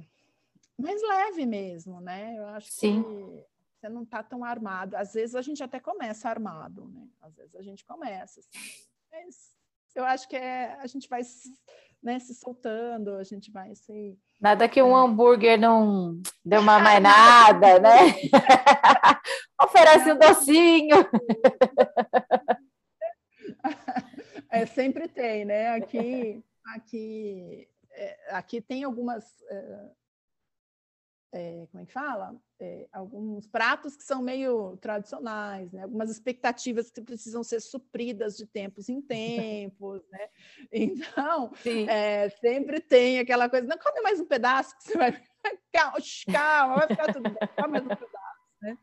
mais 0.81 1.03
leve 1.03 1.47
mesmo, 1.47 2.01
né? 2.01 2.35
Eu 2.39 2.47
acho 2.49 2.71
Sim. 2.71 3.03
que 3.03 3.47
você 3.81 3.89
não 3.89 4.03
está 4.03 4.23
tão 4.23 4.45
armado. 4.45 4.97
Às 4.97 5.15
vezes 5.15 5.35
a 5.35 5.43
gente 5.43 5.63
até 5.63 5.81
começa 5.81 6.29
armado, 6.29 6.89
né? 6.89 7.09
Às 7.21 7.37
vezes 7.37 7.55
a 7.55 7.63
gente 7.63 7.85
começa 7.85 8.41
assim. 8.41 8.51
Mas 9.11 9.55
eu 9.95 10.05
acho 10.05 10.29
que 10.29 10.37
é, 10.37 10.77
a 10.81 10.87
gente 10.87 11.09
vai 11.09 11.23
né, 12.03 12.19
se 12.19 12.35
soltando, 12.35 13.17
a 13.17 13.25
gente 13.25 13.51
vai 13.51 13.75
se. 13.75 14.19
Nada 14.41 14.69
que 14.69 14.83
um 14.83 14.97
é. 14.97 15.01
hambúrguer 15.05 15.59
não 15.59 16.21
deu 16.45 16.61
uma 16.61 16.79
mais 16.79 17.03
nada, 17.03 17.79
né? 17.79 18.15
Oferece 19.63 20.13
um 20.13 20.19
docinho. 20.19 20.97
É, 24.51 24.67
sempre 24.67 25.07
tem, 25.07 25.45
né? 25.45 25.75
Aqui, 25.75 26.43
aqui, 26.75 27.69
é, 27.93 28.35
aqui 28.35 28.61
tem 28.61 28.85
algumas. 28.85 29.25
É, 31.33 31.65
como 31.71 31.83
é 31.83 31.87
que 31.87 31.93
fala? 31.93 32.35
É, 32.59 32.89
alguns 32.93 33.47
pratos 33.47 33.97
que 33.97 34.03
são 34.03 34.21
meio 34.21 34.77
tradicionais, 34.79 35.71
né? 35.71 35.85
algumas 35.85 36.11
expectativas 36.11 36.91
que 36.91 37.01
precisam 37.01 37.45
ser 37.45 37.61
supridas 37.61 38.37
de 38.37 38.47
tempos 38.47 38.89
em 38.89 39.01
tempos, 39.01 40.03
né? 40.11 40.29
Então, 40.73 41.53
é, 41.89 42.29
sempre 42.31 42.81
tem 42.81 43.21
aquela 43.21 43.49
coisa, 43.49 43.67
não 43.67 43.79
come 43.79 44.01
mais 44.01 44.19
um 44.19 44.27
pedaço 44.27 44.77
que 44.77 44.85
você 44.85 44.99
vai 44.99 45.13
calma, 45.73 45.99
calma 46.33 46.77
vai 46.77 46.89
ficar 46.89 47.13
tudo 47.13 47.31
bem, 47.31 47.49
come 47.57 47.69
mais 47.69 47.85
um 47.85 47.89
pedaço, 47.89 48.41
né? 48.61 48.79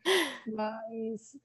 Mas 0.48 1.38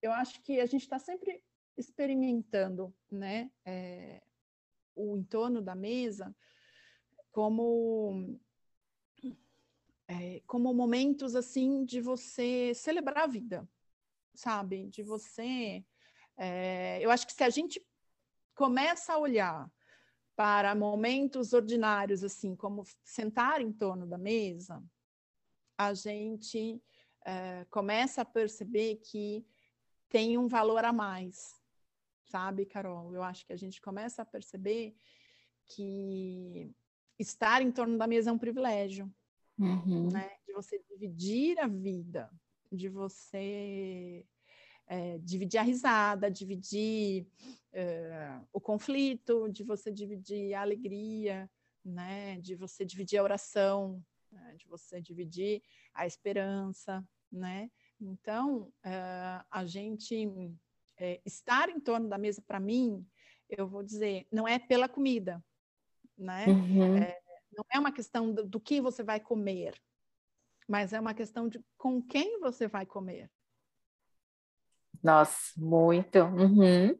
eu 0.00 0.12
acho 0.12 0.42
que 0.42 0.60
a 0.60 0.66
gente 0.66 0.82
está 0.82 0.98
sempre 0.98 1.42
experimentando, 1.76 2.94
né? 3.10 3.50
O 4.94 5.16
entorno 5.16 5.60
da 5.60 5.74
mesa 5.74 6.34
como 7.30 8.38
é, 10.08 10.42
como 10.46 10.72
momentos 10.74 11.34
assim 11.34 11.84
de 11.84 12.00
você 12.00 12.72
celebrar 12.74 13.24
a 13.24 13.26
vida, 13.26 13.68
sabe? 14.34 14.88
De 14.88 15.02
você. 15.02 15.84
É, 16.36 16.98
eu 17.00 17.10
acho 17.10 17.26
que 17.26 17.32
se 17.32 17.44
a 17.44 17.50
gente 17.50 17.84
começa 18.54 19.12
a 19.12 19.18
olhar 19.18 19.70
para 20.34 20.74
momentos 20.74 21.52
ordinários, 21.52 22.24
assim, 22.24 22.56
como 22.56 22.84
sentar 23.04 23.60
em 23.60 23.72
torno 23.72 24.06
da 24.06 24.18
mesa, 24.18 24.82
a 25.76 25.94
gente 25.94 26.82
é, 27.24 27.64
começa 27.70 28.22
a 28.22 28.24
perceber 28.24 28.96
que 28.96 29.46
tem 30.08 30.36
um 30.36 30.48
valor 30.48 30.84
a 30.84 30.92
mais, 30.92 31.60
sabe, 32.24 32.66
Carol? 32.66 33.14
Eu 33.14 33.22
acho 33.22 33.46
que 33.46 33.52
a 33.52 33.56
gente 33.56 33.80
começa 33.80 34.22
a 34.22 34.26
perceber 34.26 34.94
que 35.66 36.74
estar 37.18 37.62
em 37.62 37.70
torno 37.70 37.96
da 37.96 38.06
mesa 38.06 38.30
é 38.30 38.32
um 38.32 38.38
privilégio 38.38 39.12
uhum. 39.58 40.10
né? 40.10 40.30
De 40.46 40.52
você 40.52 40.82
dividir 40.90 41.58
a 41.58 41.66
vida, 41.66 42.30
de 42.70 42.88
você 42.88 44.24
é, 44.86 45.18
dividir 45.18 45.58
a 45.58 45.62
risada, 45.62 46.30
dividir 46.30 47.26
é, 47.72 48.40
o 48.52 48.60
conflito, 48.60 49.48
de 49.48 49.62
você 49.62 49.90
dividir 49.90 50.54
a 50.54 50.62
alegria, 50.62 51.50
né? 51.84 52.40
De 52.40 52.54
você 52.54 52.84
dividir 52.84 53.18
a 53.18 53.22
oração, 53.22 54.02
né? 54.30 54.54
de 54.56 54.66
você 54.66 55.00
dividir 55.00 55.62
a 55.94 56.06
esperança, 56.06 57.04
né? 57.30 57.70
Então, 58.00 58.72
uh, 58.84 59.44
a 59.50 59.64
gente 59.64 60.28
é, 60.98 61.20
estar 61.24 61.68
em 61.68 61.78
torno 61.78 62.08
da 62.08 62.18
mesa, 62.18 62.42
para 62.42 62.58
mim, 62.58 63.06
eu 63.48 63.66
vou 63.66 63.82
dizer, 63.82 64.26
não 64.30 64.46
é 64.48 64.58
pela 64.58 64.88
comida, 64.88 65.42
né? 66.16 66.46
Uhum. 66.46 66.96
É, 66.96 67.21
não 67.52 67.64
é 67.70 67.78
uma 67.78 67.92
questão 67.92 68.32
do, 68.32 68.44
do, 68.44 68.60
que 68.60 68.80
você 68.80 69.02
vai 69.02 69.20
comer, 69.20 69.80
mas 70.68 70.92
é 70.92 71.00
uma 71.00 71.14
questão 71.14 71.48
de 71.48 71.62
com 71.76 72.02
quem 72.02 72.40
você 72.40 72.66
vai 72.66 72.86
comer. 72.86 73.30
Nossa, 75.02 75.52
muito. 75.56 76.18
Uhum. 76.18 76.98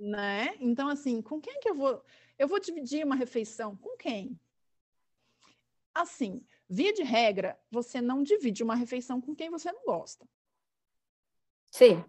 Né? 0.00 0.54
Então, 0.58 0.88
assim, 0.88 1.22
com 1.22 1.40
quem 1.40 1.60
que 1.60 1.68
eu 1.68 1.74
vou? 1.74 2.02
Eu 2.38 2.48
vou 2.48 2.58
dividir 2.58 3.04
uma 3.04 3.14
refeição 3.14 3.76
com 3.76 3.96
quem? 3.96 4.38
Assim, 5.94 6.44
via 6.68 6.92
de 6.92 7.02
regra, 7.02 7.58
você 7.70 8.00
não 8.00 8.22
divide 8.22 8.62
uma 8.62 8.74
refeição 8.74 9.20
com 9.20 9.34
quem 9.34 9.50
você 9.50 9.70
não 9.70 9.84
gosta. 9.84 10.26
Sim. 11.70 12.04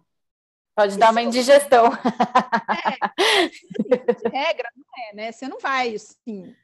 Pode 0.74 0.96
dar 0.98 1.10
uma 1.10 1.22
indigestão. 1.22 1.86
É, 1.86 2.98
de 4.14 4.28
regra, 4.28 4.70
não 4.74 5.04
é, 5.04 5.14
né? 5.14 5.32
Você 5.32 5.46
não 5.46 5.58
vai, 5.58 5.94
assim. 5.94 6.56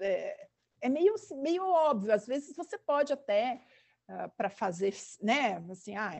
É, 0.00 0.48
é 0.80 0.88
meio, 0.88 1.14
meio 1.42 1.64
óbvio. 1.64 2.12
Às 2.12 2.26
vezes 2.26 2.54
você 2.56 2.78
pode 2.78 3.12
até 3.12 3.62
uh, 4.08 4.12
ah, 4.12 4.28
para 4.28 4.50
fazer, 4.50 4.94
né? 5.20 5.56
Assim, 5.70 5.96
ah, 5.96 6.12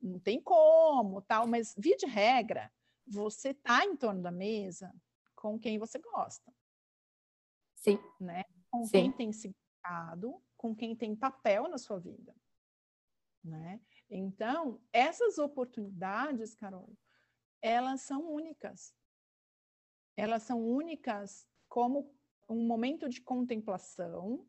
não 0.00 0.18
tem 0.18 0.40
como, 0.40 1.22
tal, 1.22 1.46
mas 1.46 1.74
via 1.76 1.96
de 1.96 2.06
regra, 2.06 2.72
você 3.06 3.54
tá 3.54 3.84
em 3.84 3.96
torno 3.96 4.22
da 4.22 4.30
mesa 4.30 4.92
com 5.34 5.58
quem 5.58 5.78
você 5.78 5.98
gosta. 5.98 6.52
Sim. 7.74 7.98
Né? 8.20 8.44
Com 8.70 8.84
Sim. 8.84 8.90
quem 8.90 9.12
tem 9.12 9.32
significado, 9.32 10.42
com 10.56 10.74
quem 10.74 10.94
tem 10.94 11.16
papel 11.16 11.68
na 11.68 11.78
sua 11.78 11.98
vida. 11.98 12.34
Né? 13.42 13.80
Então, 14.10 14.80
essas 14.92 15.38
oportunidades, 15.38 16.54
Carol, 16.54 16.92
elas 17.62 18.02
são 18.02 18.30
únicas. 18.30 18.94
Elas 20.16 20.42
são 20.42 20.60
únicas 20.60 21.46
como 21.68 22.14
um 22.50 22.66
momento 22.66 23.08
de 23.08 23.20
contemplação, 23.20 24.46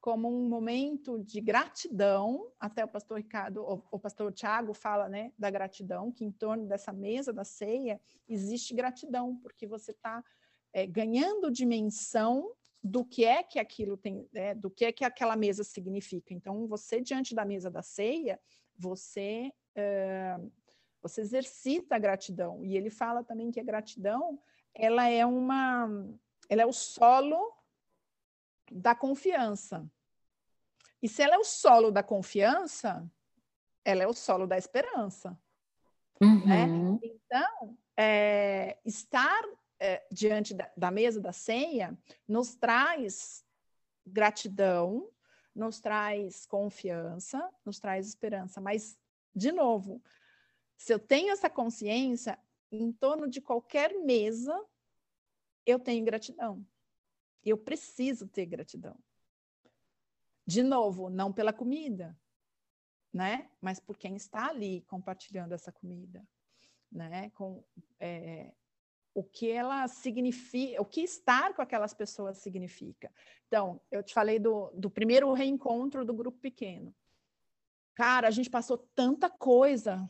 como 0.00 0.28
um 0.28 0.48
momento 0.48 1.22
de 1.22 1.40
gratidão. 1.40 2.50
Até 2.58 2.84
o 2.84 2.88
pastor 2.88 3.18
Ricardo, 3.18 3.62
o, 3.62 3.82
o 3.90 3.98
pastor 3.98 4.32
Tiago 4.32 4.74
fala, 4.74 5.08
né, 5.08 5.32
da 5.38 5.50
gratidão, 5.50 6.10
que 6.10 6.24
em 6.24 6.32
torno 6.32 6.66
dessa 6.66 6.92
mesa 6.92 7.32
da 7.32 7.44
ceia 7.44 8.00
existe 8.28 8.74
gratidão, 8.74 9.36
porque 9.36 9.66
você 9.66 9.92
está 9.92 10.24
é, 10.72 10.86
ganhando 10.86 11.50
dimensão 11.50 12.52
do 12.82 13.04
que 13.04 13.24
é 13.24 13.44
que 13.44 13.60
aquilo 13.60 13.96
tem, 13.96 14.28
né, 14.32 14.54
do 14.54 14.68
que 14.68 14.84
é 14.84 14.92
que 14.92 15.04
aquela 15.04 15.36
mesa 15.36 15.62
significa. 15.62 16.34
Então, 16.34 16.66
você 16.66 17.00
diante 17.00 17.34
da 17.34 17.44
mesa 17.44 17.70
da 17.70 17.82
ceia, 17.82 18.40
você 18.76 19.52
é, 19.76 20.36
você 21.00 21.20
exercita 21.20 21.96
a 21.96 21.98
gratidão. 21.98 22.64
E 22.64 22.76
ele 22.76 22.90
fala 22.90 23.24
também 23.24 23.50
que 23.50 23.60
a 23.60 23.64
gratidão 23.64 24.38
ela 24.74 25.08
é 25.08 25.26
uma 25.26 25.88
ela 26.48 26.62
é 26.62 26.66
o 26.66 26.72
solo 26.72 27.52
da 28.70 28.94
confiança. 28.94 29.88
E 31.02 31.08
se 31.08 31.22
ela 31.22 31.34
é 31.34 31.38
o 31.38 31.44
solo 31.44 31.90
da 31.90 32.02
confiança, 32.02 33.04
ela 33.84 34.02
é 34.02 34.06
o 34.06 34.12
solo 34.12 34.46
da 34.46 34.56
esperança. 34.56 35.38
Uhum. 36.20 36.46
Né? 36.46 37.00
Então, 37.02 37.76
é, 37.96 38.78
estar 38.84 39.42
é, 39.80 40.06
diante 40.10 40.54
da, 40.54 40.70
da 40.76 40.90
mesa 40.90 41.20
da 41.20 41.32
ceia 41.32 41.98
nos 42.28 42.54
traz 42.54 43.44
gratidão, 44.06 45.08
nos 45.54 45.80
traz 45.80 46.46
confiança, 46.46 47.50
nos 47.64 47.80
traz 47.80 48.06
esperança. 48.06 48.60
Mas, 48.60 48.96
de 49.34 49.50
novo, 49.50 50.00
se 50.76 50.94
eu 50.94 50.98
tenho 50.98 51.32
essa 51.32 51.50
consciência, 51.50 52.38
em 52.70 52.90
torno 52.92 53.28
de 53.28 53.40
qualquer 53.40 53.92
mesa, 54.02 54.58
eu 55.66 55.78
tenho 55.78 56.04
gratidão. 56.04 56.66
Eu 57.44 57.58
preciso 57.58 58.26
ter 58.26 58.46
gratidão. 58.46 58.96
De 60.46 60.62
novo, 60.62 61.08
não 61.08 61.32
pela 61.32 61.52
comida, 61.52 62.16
né? 63.12 63.50
Mas 63.60 63.78
por 63.78 63.96
quem 63.96 64.16
está 64.16 64.48
ali 64.48 64.82
compartilhando 64.82 65.52
essa 65.52 65.70
comida, 65.70 66.26
né? 66.90 67.30
Com 67.30 67.64
é, 68.00 68.52
o 69.14 69.22
que 69.22 69.50
ela 69.50 69.86
significa, 69.88 70.80
o 70.80 70.84
que 70.84 71.02
estar 71.02 71.54
com 71.54 71.62
aquelas 71.62 71.92
pessoas 71.92 72.38
significa. 72.38 73.12
Então, 73.46 73.80
eu 73.90 74.02
te 74.02 74.14
falei 74.14 74.38
do, 74.38 74.70
do 74.74 74.90
primeiro 74.90 75.32
reencontro 75.32 76.04
do 76.04 76.14
grupo 76.14 76.38
pequeno. 76.38 76.94
Cara, 77.94 78.28
a 78.28 78.30
gente 78.30 78.48
passou 78.48 78.78
tanta 78.94 79.28
coisa 79.28 80.08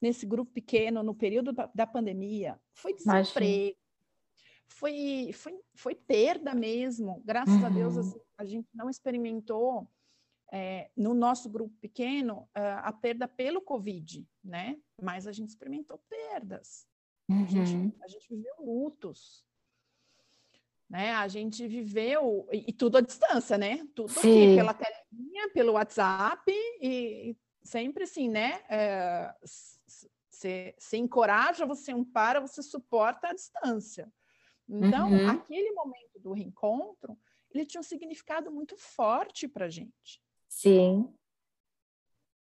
nesse 0.00 0.24
grupo 0.24 0.52
pequeno 0.52 1.02
no 1.02 1.14
período 1.14 1.52
da, 1.52 1.68
da 1.74 1.86
pandemia. 1.86 2.60
Foi 2.72 2.94
desemprego, 2.94 3.76
foi, 4.68 5.30
foi, 5.32 5.58
foi 5.74 5.94
perda 5.94 6.54
mesmo. 6.54 7.22
Graças 7.24 7.54
uhum. 7.54 7.66
a 7.66 7.68
Deus, 7.68 7.94
uhum. 7.94 8.00
assim, 8.00 8.20
a 8.38 8.44
gente 8.44 8.68
não 8.74 8.90
experimentou 8.90 9.88
é, 10.52 10.90
no 10.96 11.14
nosso 11.14 11.48
grupo 11.48 11.74
pequeno 11.80 12.48
a 12.54 12.92
perda 12.92 13.26
pelo 13.26 13.60
Covid, 13.60 14.26
né? 14.44 14.78
Mas 15.00 15.26
a 15.26 15.32
gente 15.32 15.50
experimentou 15.50 16.00
perdas. 16.08 16.86
Uhum. 17.28 17.42
A, 17.42 17.46
gente, 17.46 17.74
uhum. 17.74 17.92
a 18.02 18.08
gente 18.08 18.28
viveu 18.28 18.54
lutos. 18.60 19.44
Né? 20.88 21.12
A 21.14 21.26
gente 21.26 21.66
viveu, 21.66 22.48
e, 22.52 22.66
e 22.68 22.72
tudo 22.72 22.98
à 22.98 23.00
distância, 23.00 23.58
né? 23.58 23.84
Tudo 23.94 24.10
aqui, 24.10 24.54
pela 24.54 24.72
telinha, 24.72 25.50
pelo 25.52 25.72
WhatsApp, 25.72 26.52
e, 26.80 27.30
e 27.30 27.36
sempre 27.64 28.04
assim, 28.04 28.28
né? 28.28 28.62
É, 28.68 29.34
você 30.30 30.96
encoraja, 30.96 31.66
você 31.66 31.92
ampara, 31.92 32.40
você 32.40 32.62
suporta 32.62 33.28
à 33.28 33.34
distância. 33.34 34.12
Então, 34.68 35.10
uhum. 35.10 35.28
aquele 35.28 35.70
momento 35.72 36.18
do 36.18 36.32
reencontro, 36.32 37.16
ele 37.50 37.64
tinha 37.64 37.80
um 37.80 37.84
significado 37.84 38.50
muito 38.50 38.76
forte 38.76 39.46
para 39.46 39.66
a 39.66 39.70
gente. 39.70 40.22
Sim. 40.48 41.12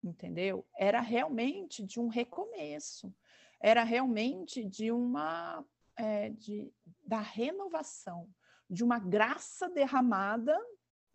Entendeu? 0.03 0.65
Era 0.77 0.99
realmente 1.01 1.83
de 1.83 1.99
um 1.99 2.07
recomeço, 2.07 3.13
era 3.59 3.83
realmente 3.83 4.63
de 4.63 4.91
uma 4.91 5.65
é, 5.95 6.29
de, 6.29 6.73
da 7.05 7.19
renovação, 7.19 8.27
de 8.69 8.83
uma 8.83 8.99
graça 8.99 9.69
derramada 9.69 10.57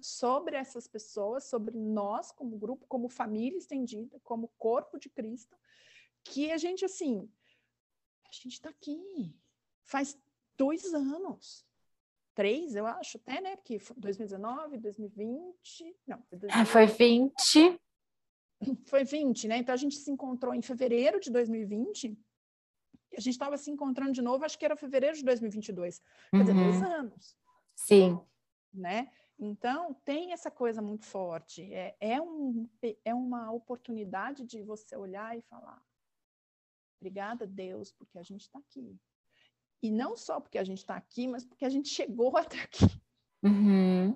sobre 0.00 0.56
essas 0.56 0.86
pessoas, 0.86 1.44
sobre 1.44 1.76
nós 1.76 2.30
como 2.30 2.56
grupo, 2.56 2.86
como 2.86 3.08
família 3.08 3.58
estendida, 3.58 4.18
como 4.22 4.52
corpo 4.56 4.98
de 4.98 5.08
Cristo, 5.08 5.56
que 6.22 6.52
a 6.52 6.56
gente 6.56 6.84
assim, 6.84 7.28
a 8.24 8.32
gente 8.32 8.54
está 8.54 8.70
aqui. 8.70 9.34
Faz 9.82 10.18
dois 10.58 10.92
anos. 10.92 11.64
Três, 12.34 12.76
eu 12.76 12.86
acho, 12.86 13.16
até, 13.16 13.40
né? 13.40 13.56
Porque 13.56 13.80
2019, 13.96 14.78
2020. 14.78 15.96
Não, 16.06 16.22
foi, 16.22 16.38
2020. 16.38 16.52
Ah, 16.52 16.64
foi 16.66 16.86
20. 16.86 17.80
Foi 18.86 19.04
20, 19.04 19.46
né? 19.46 19.58
Então 19.58 19.72
a 19.72 19.78
gente 19.78 19.94
se 19.94 20.10
encontrou 20.10 20.52
em 20.52 20.60
fevereiro 20.60 21.20
de 21.20 21.30
2020. 21.30 22.08
E 22.08 23.16
a 23.16 23.20
gente 23.20 23.34
estava 23.34 23.56
se 23.56 23.70
encontrando 23.70 24.10
de 24.10 24.20
novo, 24.20 24.44
acho 24.44 24.58
que 24.58 24.64
era 24.64 24.76
fevereiro 24.76 25.16
de 25.16 25.24
2022. 25.24 26.00
Quer 26.00 26.36
uhum. 26.36 26.42
dizer, 26.42 26.54
dois 26.54 26.82
anos. 26.82 27.36
Sim. 27.76 28.20
Né? 28.74 29.12
Então, 29.38 29.94
tem 30.04 30.32
essa 30.32 30.50
coisa 30.50 30.82
muito 30.82 31.06
forte. 31.06 31.72
É, 31.72 31.96
é, 32.00 32.20
um, 32.20 32.68
é 33.04 33.14
uma 33.14 33.52
oportunidade 33.52 34.44
de 34.44 34.62
você 34.62 34.96
olhar 34.96 35.38
e 35.38 35.42
falar: 35.42 35.80
obrigada, 37.00 37.46
Deus, 37.46 37.92
porque 37.92 38.18
a 38.18 38.22
gente 38.22 38.42
está 38.42 38.58
aqui. 38.58 38.98
E 39.82 39.90
não 39.90 40.16
só 40.16 40.40
porque 40.40 40.58
a 40.58 40.64
gente 40.64 40.78
está 40.78 40.96
aqui, 40.96 41.28
mas 41.28 41.44
porque 41.44 41.64
a 41.64 41.68
gente 41.68 41.88
chegou 41.88 42.36
até 42.36 42.60
aqui. 42.60 42.86
Uhum. 43.42 44.10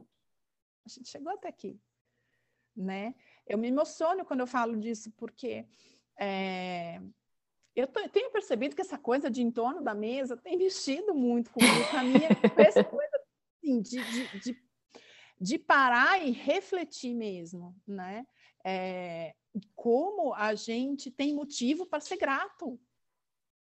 A 0.85 0.89
gente 0.89 1.09
chegou 1.09 1.33
até 1.33 1.49
aqui, 1.49 1.81
né? 2.77 3.15
Eu 3.47 3.57
me 3.57 3.69
emociono 3.69 4.25
quando 4.25 4.41
eu 4.41 4.47
falo 4.47 4.77
disso, 4.77 5.13
porque 5.17 5.65
é, 6.19 7.01
eu, 7.75 7.87
tô, 7.87 8.01
eu, 8.01 8.09
tenho 8.09 8.33
percebido 8.33 8.75
que 8.75 8.83
essa 8.83 8.99
coisa 8.99 9.31
de 9.31 9.43
em 9.43 9.51
torno 9.51 9.81
da 9.81 9.95
mesa 9.95 10.37
tem 10.37 10.57
mexido 10.57 11.15
muito 11.15 11.51
comigo, 11.53 11.89
com 11.89 11.97
a 11.97 12.03
minha 12.03 12.29
essa 12.57 12.83
coisa 12.83 13.17
assim, 13.17 13.81
de, 13.81 14.03
de, 14.03 14.41
de, 14.41 14.63
de, 15.41 15.59
parar 15.59 16.21
e 16.21 16.33
refletir 16.33 17.15
mesmo, 17.15 17.77
né? 17.87 18.27
É, 18.65 19.35
como 19.77 20.35
a 20.35 20.55
gente 20.57 21.13
tem 21.13 21.33
motivo 21.33 21.87
para 21.87 22.01
ser 22.01 22.17
grato. 22.17 22.81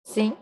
Sim 0.02 0.36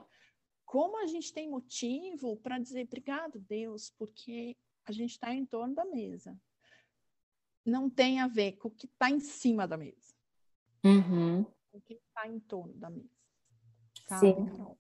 como 0.75 1.01
a 1.01 1.07
gente 1.07 1.33
tem 1.33 1.49
motivo 1.49 2.37
para 2.39 2.59
dizer 2.59 2.83
obrigado, 2.83 3.39
Deus, 3.39 3.95
porque 3.97 4.57
a 4.85 4.91
gente 4.91 5.13
está 5.13 5.33
em 5.33 5.47
torno 5.47 5.73
da 5.73 5.85
mesa. 5.85 6.37
Não 7.65 7.89
tem 7.89 8.19
a 8.19 8.27
ver 8.27 8.55
com 8.55 8.67
o 8.67 8.71
que 8.73 8.87
está 8.87 9.09
em 9.09 9.21
cima 9.21 9.69
da 9.69 9.77
mesa. 9.77 10.13
Uhum. 10.85 11.45
Com 11.71 11.79
o 11.79 11.81
que 11.81 11.95
está 11.95 12.27
em 12.27 12.41
torno 12.41 12.75
da 12.75 12.91
mesa. 12.91 13.09
Sabe, 14.09 14.27
Sim. 14.27 14.47
Carol? 14.47 14.77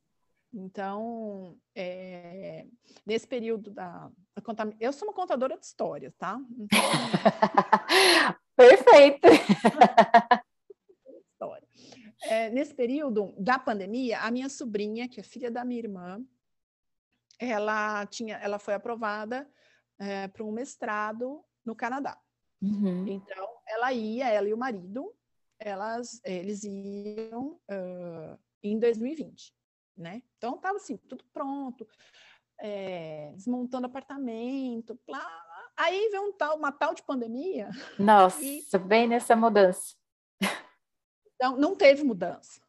Então, 0.52 1.56
é, 1.76 2.66
nesse 3.06 3.28
período 3.28 3.70
da, 3.70 4.10
da 4.34 4.76
eu 4.80 4.92
sou 4.92 5.06
uma 5.06 5.14
contadora 5.14 5.56
de 5.56 5.64
histórias, 5.64 6.12
tá? 6.16 6.40
Então... 6.58 6.80
Perfeito. 8.56 9.28
nesse 12.54 12.74
período 12.74 13.34
da 13.36 13.58
pandemia, 13.58 14.20
a 14.20 14.30
minha 14.30 14.48
sobrinha, 14.48 15.08
que 15.08 15.20
é 15.20 15.22
filha 15.22 15.50
da 15.50 15.64
minha 15.64 15.80
irmã, 15.80 16.24
ela 17.38 18.06
tinha, 18.06 18.36
ela 18.36 18.58
foi 18.58 18.74
aprovada 18.74 19.48
é, 19.98 20.28
para 20.28 20.44
um 20.44 20.52
mestrado 20.52 21.44
no 21.64 21.74
Canadá. 21.74 22.18
Uhum. 22.62 23.06
Então, 23.08 23.48
ela 23.66 23.92
ia, 23.92 24.28
ela 24.28 24.48
e 24.48 24.54
o 24.54 24.58
marido, 24.58 25.12
elas, 25.58 26.20
eles 26.24 26.62
iam 26.64 27.60
uh, 27.70 28.38
em 28.62 28.78
2020, 28.78 29.54
né? 29.96 30.22
Então, 30.38 30.54
estava 30.54 30.76
assim, 30.76 30.96
tudo 30.96 31.24
pronto, 31.32 31.86
é, 32.58 33.32
desmontando 33.34 33.86
apartamento, 33.86 34.96
plá, 35.04 35.44
Aí 35.76 36.08
veio 36.10 36.28
um 36.28 36.32
tal, 36.32 36.56
uma 36.56 36.70
tal 36.70 36.94
de 36.94 37.02
pandemia. 37.02 37.70
Nossa, 37.98 38.40
e... 38.44 38.62
bem 38.86 39.08
nessa 39.08 39.34
mudança. 39.34 39.96
Então, 41.34 41.56
não 41.56 41.74
teve 41.74 42.02
mudança. 42.02 42.60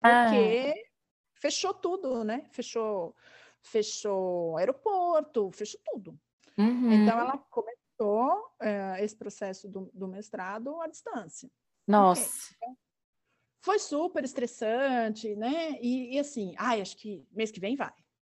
Porque 0.00 0.74
ah. 0.76 0.88
fechou 1.34 1.72
tudo, 1.72 2.24
né? 2.24 2.46
Fechou, 2.50 3.14
fechou 3.62 4.56
aeroporto, 4.56 5.50
fechou 5.52 5.80
tudo. 5.84 6.18
Uhum. 6.56 6.92
Então, 6.92 7.18
ela 7.18 7.38
começou 7.50 8.50
é, 8.60 9.02
esse 9.04 9.16
processo 9.16 9.68
do, 9.68 9.90
do, 9.92 10.06
mestrado 10.06 10.80
à 10.80 10.86
distância. 10.86 11.50
Nossa. 11.86 12.54
Então, 12.56 12.76
foi 13.62 13.78
super 13.78 14.22
estressante, 14.24 15.34
né? 15.34 15.78
E, 15.80 16.16
e, 16.16 16.18
assim, 16.18 16.54
ai, 16.58 16.80
acho 16.80 16.96
que 16.96 17.26
mês 17.32 17.50
que 17.50 17.60
vem 17.60 17.76
vai. 17.76 17.92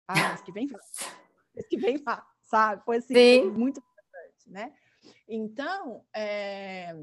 Ah, 0.09 0.28
mês 0.31 0.43
que 0.43 0.53
vem 0.53 0.66
vai. 0.66 0.81
mês 1.55 1.66
que 1.68 1.76
vem 1.76 1.97
vai, 1.99 2.20
sabe? 2.43 2.85
Foi 2.85 2.97
assim, 2.97 3.14
Sim. 3.14 3.51
muito 3.51 3.83
né? 4.51 4.74
Então, 5.28 6.05
é, 6.14 6.95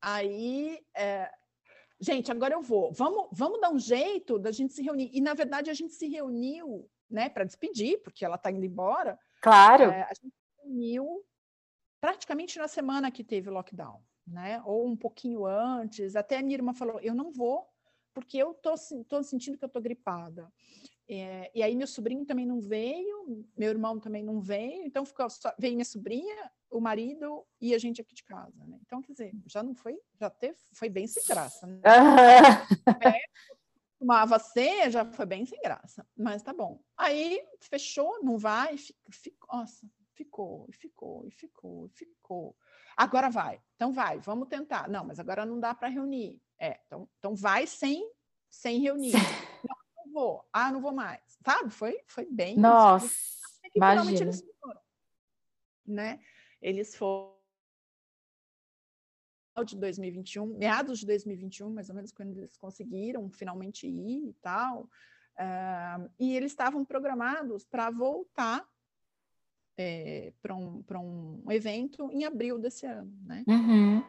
aí, 0.00 0.84
é, 0.94 1.30
gente, 2.02 2.30
agora 2.32 2.54
eu 2.54 2.62
vou. 2.62 2.92
Vamos, 2.92 3.28
vamos 3.32 3.60
dar 3.60 3.70
um 3.70 3.78
jeito 3.78 4.38
da 4.38 4.50
gente 4.50 4.72
se 4.72 4.82
reunir. 4.82 5.10
E, 5.12 5.20
na 5.20 5.34
verdade, 5.34 5.70
a 5.70 5.74
gente 5.74 5.94
se 5.94 6.08
reuniu 6.08 6.90
né, 7.08 7.28
para 7.28 7.44
despedir, 7.44 8.02
porque 8.02 8.24
ela 8.24 8.34
está 8.34 8.50
indo 8.50 8.64
embora. 8.64 9.18
Claro. 9.40 9.84
É, 9.84 10.02
a 10.02 10.14
gente 10.14 10.34
se 10.34 10.62
reuniu 10.62 11.24
praticamente 12.00 12.58
na 12.58 12.66
semana 12.66 13.10
que 13.10 13.22
teve 13.22 13.48
o 13.48 13.52
lockdown, 13.52 14.02
né? 14.26 14.60
Ou 14.64 14.86
um 14.86 14.96
pouquinho 14.96 15.46
antes. 15.46 16.16
Até 16.16 16.38
a 16.38 16.42
minha 16.42 16.56
irmã 16.56 16.74
falou: 16.74 16.98
eu 17.00 17.14
não 17.14 17.30
vou, 17.30 17.68
porque 18.12 18.36
eu 18.38 18.52
tô, 18.54 18.74
tô 19.08 19.22
sentindo 19.22 19.56
que 19.56 19.64
eu 19.64 19.68
tô 19.68 19.80
gripada. 19.80 20.52
É, 21.14 21.50
e 21.54 21.62
aí 21.62 21.76
meu 21.76 21.86
sobrinho 21.86 22.24
também 22.24 22.46
não 22.46 22.58
veio, 22.58 23.44
meu 23.54 23.68
irmão 23.68 24.00
também 24.00 24.24
não 24.24 24.40
veio, 24.40 24.82
então 24.86 25.04
ficou 25.04 25.28
só, 25.28 25.54
veio 25.58 25.74
minha 25.74 25.84
sobrinha, 25.84 26.50
o 26.70 26.80
marido 26.80 27.44
e 27.60 27.74
a 27.74 27.78
gente 27.78 28.00
aqui 28.00 28.14
de 28.14 28.24
casa, 28.24 28.64
né? 28.64 28.78
Então, 28.80 29.02
quer 29.02 29.12
dizer, 29.12 29.32
já 29.46 29.62
não 29.62 29.74
foi, 29.74 30.00
já 30.18 30.30
teve, 30.30 30.56
foi 30.72 30.88
bem 30.88 31.06
sem 31.06 31.22
graça, 31.24 31.66
né? 31.66 31.82
é, 33.04 33.20
tomava 33.98 34.38
ser, 34.38 34.90
já 34.90 35.04
foi 35.04 35.26
bem 35.26 35.44
sem 35.44 35.60
graça, 35.60 36.06
mas 36.16 36.42
tá 36.42 36.54
bom. 36.54 36.82
Aí 36.96 37.46
fechou, 37.60 38.24
não 38.24 38.38
vai, 38.38 38.78
fica, 38.78 38.98
fica, 39.10 39.46
nossa, 39.52 39.86
ficou, 40.14 40.64
e 40.70 40.72
ficou, 40.72 41.26
e 41.26 41.30
ficou, 41.30 41.86
e 41.88 41.88
ficou. 41.90 42.56
Agora 42.96 43.28
vai, 43.28 43.60
então 43.76 43.92
vai, 43.92 44.18
vamos 44.18 44.48
tentar. 44.48 44.88
Não, 44.88 45.04
mas 45.04 45.20
agora 45.20 45.44
não 45.44 45.60
dá 45.60 45.74
para 45.74 45.88
reunir. 45.88 46.40
É, 46.58 46.80
então, 46.86 47.06
então 47.18 47.34
vai 47.34 47.66
sem, 47.66 48.02
sem 48.48 48.80
reunir. 48.80 49.12
Não 49.68 49.81
vou, 50.12 50.46
ah, 50.52 50.70
não 50.70 50.80
vou 50.80 50.92
mais, 50.92 51.20
sabe? 51.44 51.70
Foi, 51.70 51.98
foi 52.06 52.26
bem. 52.26 52.56
Nossa, 52.56 53.12
imagina. 53.74 54.20
Eles 54.20 54.44
foram, 54.60 54.80
né? 55.86 56.20
Eles 56.60 56.94
foram 56.94 57.32
de 59.66 59.76
2021, 59.76 60.46
meados 60.46 61.00
de 61.00 61.06
2021, 61.06 61.70
mais 61.70 61.88
ou 61.88 61.94
menos, 61.94 62.12
quando 62.12 62.36
eles 62.38 62.56
conseguiram 62.56 63.30
finalmente 63.30 63.86
ir 63.86 64.28
e 64.28 64.32
tal. 64.40 64.88
Uh, 65.34 66.10
e 66.18 66.36
eles 66.36 66.52
estavam 66.52 66.84
programados 66.84 67.64
para 67.64 67.90
voltar 67.90 68.66
é, 69.76 70.32
para 70.42 70.54
um, 70.54 70.82
um 71.44 71.50
evento 71.50 72.10
em 72.12 72.24
abril 72.24 72.58
desse 72.58 72.86
ano, 72.86 73.12
né? 73.24 73.44
Uhum. 73.46 74.04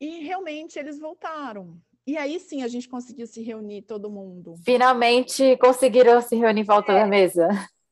E 0.00 0.20
realmente 0.20 0.78
eles 0.78 0.98
voltaram. 0.98 1.80
E 2.06 2.16
aí 2.16 2.38
sim 2.38 2.62
a 2.62 2.68
gente 2.68 2.88
conseguiu 2.88 3.26
se 3.26 3.42
reunir 3.42 3.82
todo 3.82 4.08
mundo. 4.08 4.56
Finalmente 4.64 5.56
conseguiram 5.56 6.22
se 6.22 6.36
reunir 6.36 6.60
em 6.60 6.64
volta 6.64 6.92
é, 6.92 7.00
da 7.00 7.06
mesa. 7.06 7.48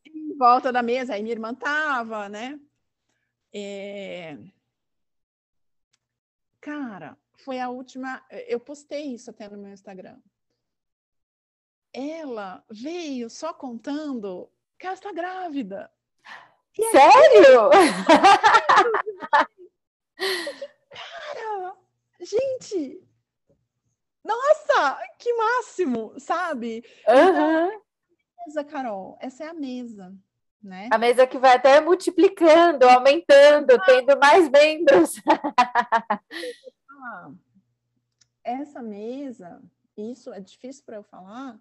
Em 0.06 0.36
volta 0.36 0.72
da 0.72 0.82
mesa, 0.82 1.14
aí 1.14 1.22
minha 1.22 1.34
irmã 1.34 1.50
estava, 1.50 2.28
né? 2.28 2.60
É... 3.52 4.38
Cara, 6.60 7.18
foi 7.44 7.58
a 7.58 7.68
última. 7.68 8.24
Eu 8.46 8.60
postei 8.60 9.14
isso 9.14 9.30
até 9.30 9.48
no 9.48 9.58
meu 9.58 9.72
Instagram. 9.72 10.16
Ela 11.92 12.64
veio 12.70 13.28
só 13.28 13.52
contando 13.52 14.48
que 14.78 14.86
ela 14.86 14.94
está 14.94 15.12
grávida. 15.12 15.90
E 16.76 16.90
Sério? 16.90 17.70
cara, 21.34 21.76
gente, 22.20 23.00
nossa, 24.24 24.98
que 25.18 25.32
máximo, 25.34 26.14
sabe? 26.18 26.82
Uhum. 27.06 27.16
Então, 27.16 27.82
mesa, 28.46 28.64
Carol, 28.64 29.18
essa 29.20 29.44
é 29.44 29.48
a 29.48 29.54
mesa 29.54 30.12
né? 30.64 30.88
A 30.90 30.96
mesa 30.96 31.26
que 31.26 31.36
vai 31.38 31.56
até 31.56 31.78
multiplicando, 31.80 32.88
aumentando, 32.88 33.72
ah. 33.72 33.84
tendo 33.84 34.18
mais 34.18 34.48
membros. 34.48 35.20
essa 38.42 38.82
mesa, 38.82 39.62
isso 39.96 40.32
é 40.32 40.40
difícil 40.40 40.82
para 40.84 40.96
eu 40.96 41.02
falar, 41.02 41.60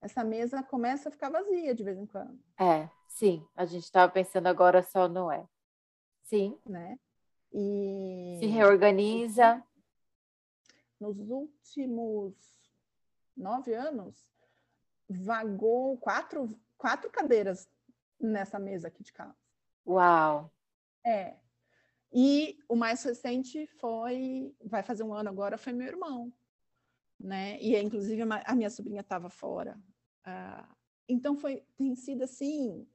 essa 0.00 0.24
mesa 0.24 0.62
começa 0.62 1.08
a 1.08 1.12
ficar 1.12 1.28
vazia 1.28 1.74
de 1.74 1.84
vez 1.84 1.98
em 1.98 2.06
quando. 2.06 2.38
É, 2.58 2.88
sim. 3.06 3.46
A 3.54 3.66
gente 3.66 3.84
estava 3.84 4.10
pensando 4.10 4.46
agora 4.46 4.82
só 4.82 5.08
não 5.08 5.30
é. 5.30 5.44
Sim. 6.24 6.56
Né? 6.64 6.98
E... 7.52 8.38
Se 8.40 8.46
reorganiza. 8.46 9.62
Nos 11.00 11.18
últimos 11.28 12.34
nove 13.36 13.72
anos, 13.74 14.28
vagou 15.08 15.96
quatro, 15.98 16.48
quatro 16.76 17.10
cadeiras 17.10 17.68
nessa 18.20 18.58
mesa 18.58 18.88
aqui 18.88 19.02
de 19.02 19.12
casa. 19.12 19.36
Uau! 19.86 20.52
É. 21.04 21.36
E 22.12 22.58
o 22.68 22.74
mais 22.74 23.02
recente 23.02 23.66
foi, 23.78 24.54
vai 24.64 24.82
fazer 24.82 25.02
um 25.02 25.14
ano 25.14 25.28
agora, 25.28 25.58
foi 25.58 25.72
meu 25.72 25.86
irmão, 25.86 26.32
né? 27.18 27.60
E 27.60 27.76
inclusive 27.80 28.22
a 28.22 28.54
minha 28.54 28.70
sobrinha 28.70 29.00
estava 29.00 29.28
fora. 29.28 29.78
Ah, 30.24 30.68
então 31.08 31.36
foi, 31.36 31.64
tem 31.76 31.94
sido 31.94 32.24
assim, 32.24 32.86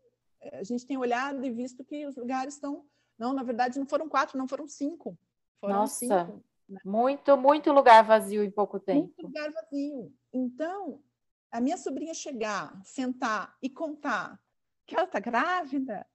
a 0.52 0.64
gente 0.64 0.86
tem 0.86 0.98
olhado 0.98 1.44
e 1.46 1.52
visto 1.52 1.84
que 1.84 2.06
os 2.06 2.16
lugares 2.16 2.56
estão, 2.56 2.86
não, 3.18 3.34
na 3.34 3.44
verdade 3.44 3.80
não 3.80 3.86
foram 3.86 4.10
quatro, 4.10 4.38
não 4.38 4.48
foram 4.48 4.68
cinco. 4.68 5.18
Foram 5.60 5.76
Nossa, 5.76 5.96
cinco? 5.96 6.44
Muito, 6.84 7.38
muito 7.38 7.72
lugar 7.72 8.04
vazio 8.04 8.44
em 8.44 8.52
pouco 8.52 8.80
tempo. 8.80 9.02
Muito 9.02 9.22
lugar 9.22 9.52
vazio. 9.52 10.14
Então, 10.32 11.04
a 11.52 11.62
minha 11.62 11.78
sobrinha 11.78 12.14
chegar, 12.14 12.80
sentar 12.84 13.56
e 13.62 13.70
contar 13.70 14.40
que 14.86 14.96
ela 14.96 15.06
está 15.06 15.20
grávida, 15.20 16.06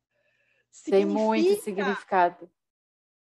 tem 0.85 1.07
muito 1.07 1.63
significado. 1.63 2.51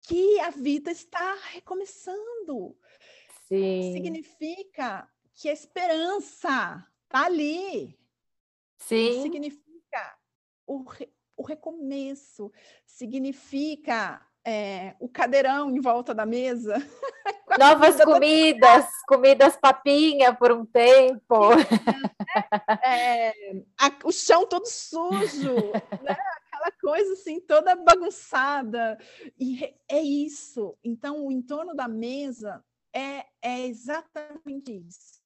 Que 0.01 0.39
a 0.39 0.49
vida 0.51 0.91
está 0.91 1.35
recomeçando. 1.51 2.77
Sim. 3.47 3.91
Significa 3.93 5.09
que 5.33 5.49
a 5.49 5.53
esperança 5.53 6.87
está 7.03 7.25
ali. 7.25 7.97
Sim. 8.77 9.21
Significa 9.23 10.17
o, 10.65 10.83
re, 10.83 11.11
o 11.35 11.43
recomeço. 11.43 12.51
Significa 12.85 14.25
é, 14.45 14.95
o 14.99 15.09
cadeirão 15.09 15.71
em 15.71 15.81
volta 15.81 16.13
da 16.13 16.25
mesa. 16.25 16.75
Novas 17.59 18.03
comidas, 18.03 18.85
comidas 19.07 19.55
papinha 19.57 20.33
por 20.33 20.51
um 20.51 20.65
tempo. 20.65 21.35
É, 22.83 23.31
a, 23.79 23.89
o 24.03 24.11
chão 24.11 24.45
todo 24.45 24.65
sujo, 24.65 25.55
né? 26.03 26.17
aquela 26.47 26.71
coisa 26.81 27.13
assim, 27.13 27.39
toda 27.39 27.75
bagunçada. 27.75 28.97
E 29.39 29.73
é 29.87 30.01
isso. 30.01 30.77
Então, 30.83 31.25
o 31.25 31.31
entorno 31.31 31.73
da 31.73 31.87
mesa 31.87 32.61
é, 32.93 33.25
é 33.41 33.65
exatamente 33.67 34.73
isso. 34.85 35.23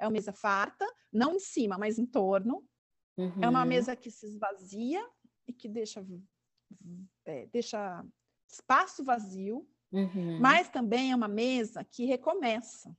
É 0.00 0.06
uma 0.06 0.12
mesa 0.12 0.32
farta, 0.32 0.84
não 1.12 1.34
em 1.34 1.40
cima, 1.40 1.78
mas 1.78 1.98
em 1.98 2.06
torno. 2.06 2.64
Uhum. 3.16 3.42
É 3.42 3.48
uma 3.48 3.62
uhum. 3.62 3.68
mesa 3.68 3.94
que 3.94 4.10
se 4.10 4.26
esvazia 4.26 5.04
e 5.46 5.52
que 5.52 5.68
deixa 5.68 6.00
é, 7.24 7.46
deixa 7.46 8.04
espaço 8.48 9.04
vazio, 9.04 9.68
uhum. 9.92 10.40
mas 10.40 10.68
também 10.68 11.12
é 11.12 11.16
uma 11.16 11.28
mesa 11.28 11.84
que 11.84 12.04
recomeça. 12.04 12.94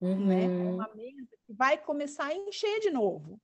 Uhum. 0.00 0.26
Né? 0.26 0.44
É 0.44 0.48
uhum. 0.48 0.74
uma 0.74 0.94
mesa 0.94 1.36
que 1.46 1.52
vai 1.52 1.78
começar 1.78 2.26
a 2.26 2.34
encher 2.34 2.80
de 2.80 2.90
novo. 2.90 3.40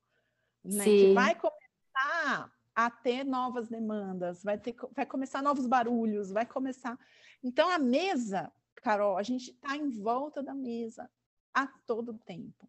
Né? 0.65 0.85
Que 0.85 1.15
vai 1.15 1.35
começar 1.35 2.53
a 2.75 2.91
ter 2.91 3.25
novas 3.25 3.69
demandas, 3.69 4.43
vai, 4.43 4.59
ter, 4.59 4.75
vai 4.93 5.07
começar 5.07 5.43
novos 5.43 5.67
barulhos, 5.67 6.31
vai 6.31 6.47
começar. 6.47 6.99
Então, 7.43 7.69
a 7.69 7.79
mesa, 7.79 8.53
Carol, 8.77 9.17
a 9.17 9.23
gente 9.23 9.51
está 9.51 9.77
em 9.77 9.89
volta 9.91 10.43
da 10.43 10.55
mesa. 10.55 11.09
a 11.55 11.67
todo 11.67 12.15
tempo. 12.15 12.69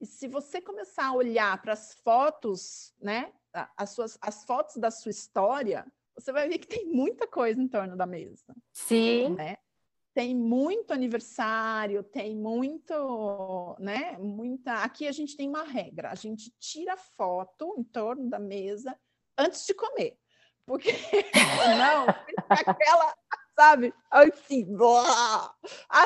E 0.00 0.06
se 0.06 0.28
você 0.28 0.60
começar 0.60 1.06
a 1.06 1.12
olhar 1.12 1.60
para 1.60 1.72
as 1.72 1.94
fotos, 1.94 2.94
né, 3.00 3.32
as 3.76 3.90
suas 3.90 4.18
as 4.20 4.44
fotos 4.44 4.76
da 4.76 4.90
sua 4.90 5.10
história, 5.10 5.86
você 6.18 6.32
vai 6.32 6.48
ver 6.48 6.58
que 6.58 6.66
tem 6.66 6.86
muita 6.86 7.26
coisa 7.26 7.60
em 7.60 7.68
torno 7.68 7.96
da 7.96 8.06
mesa. 8.06 8.54
Sim. 8.72 9.34
Né? 9.34 9.56
Tem 10.14 10.34
muito 10.34 10.92
aniversário, 10.92 12.02
tem 12.02 12.34
muito, 12.34 13.76
né? 13.78 14.16
Muita. 14.18 14.82
Aqui 14.82 15.06
a 15.06 15.12
gente 15.12 15.36
tem 15.36 15.48
uma 15.48 15.62
regra: 15.62 16.10
a 16.10 16.14
gente 16.14 16.50
tira 16.58 16.96
foto 16.96 17.74
em 17.78 17.84
torno 17.84 18.30
da 18.30 18.38
mesa 18.38 18.98
antes 19.36 19.66
de 19.66 19.74
comer. 19.74 20.18
Porque 20.64 20.90
não, 21.78 22.06
aquela, 22.48 23.14
sabe? 23.54 23.94
Assim, 24.10 24.64
blá. 24.64 25.54
A, 25.88 26.02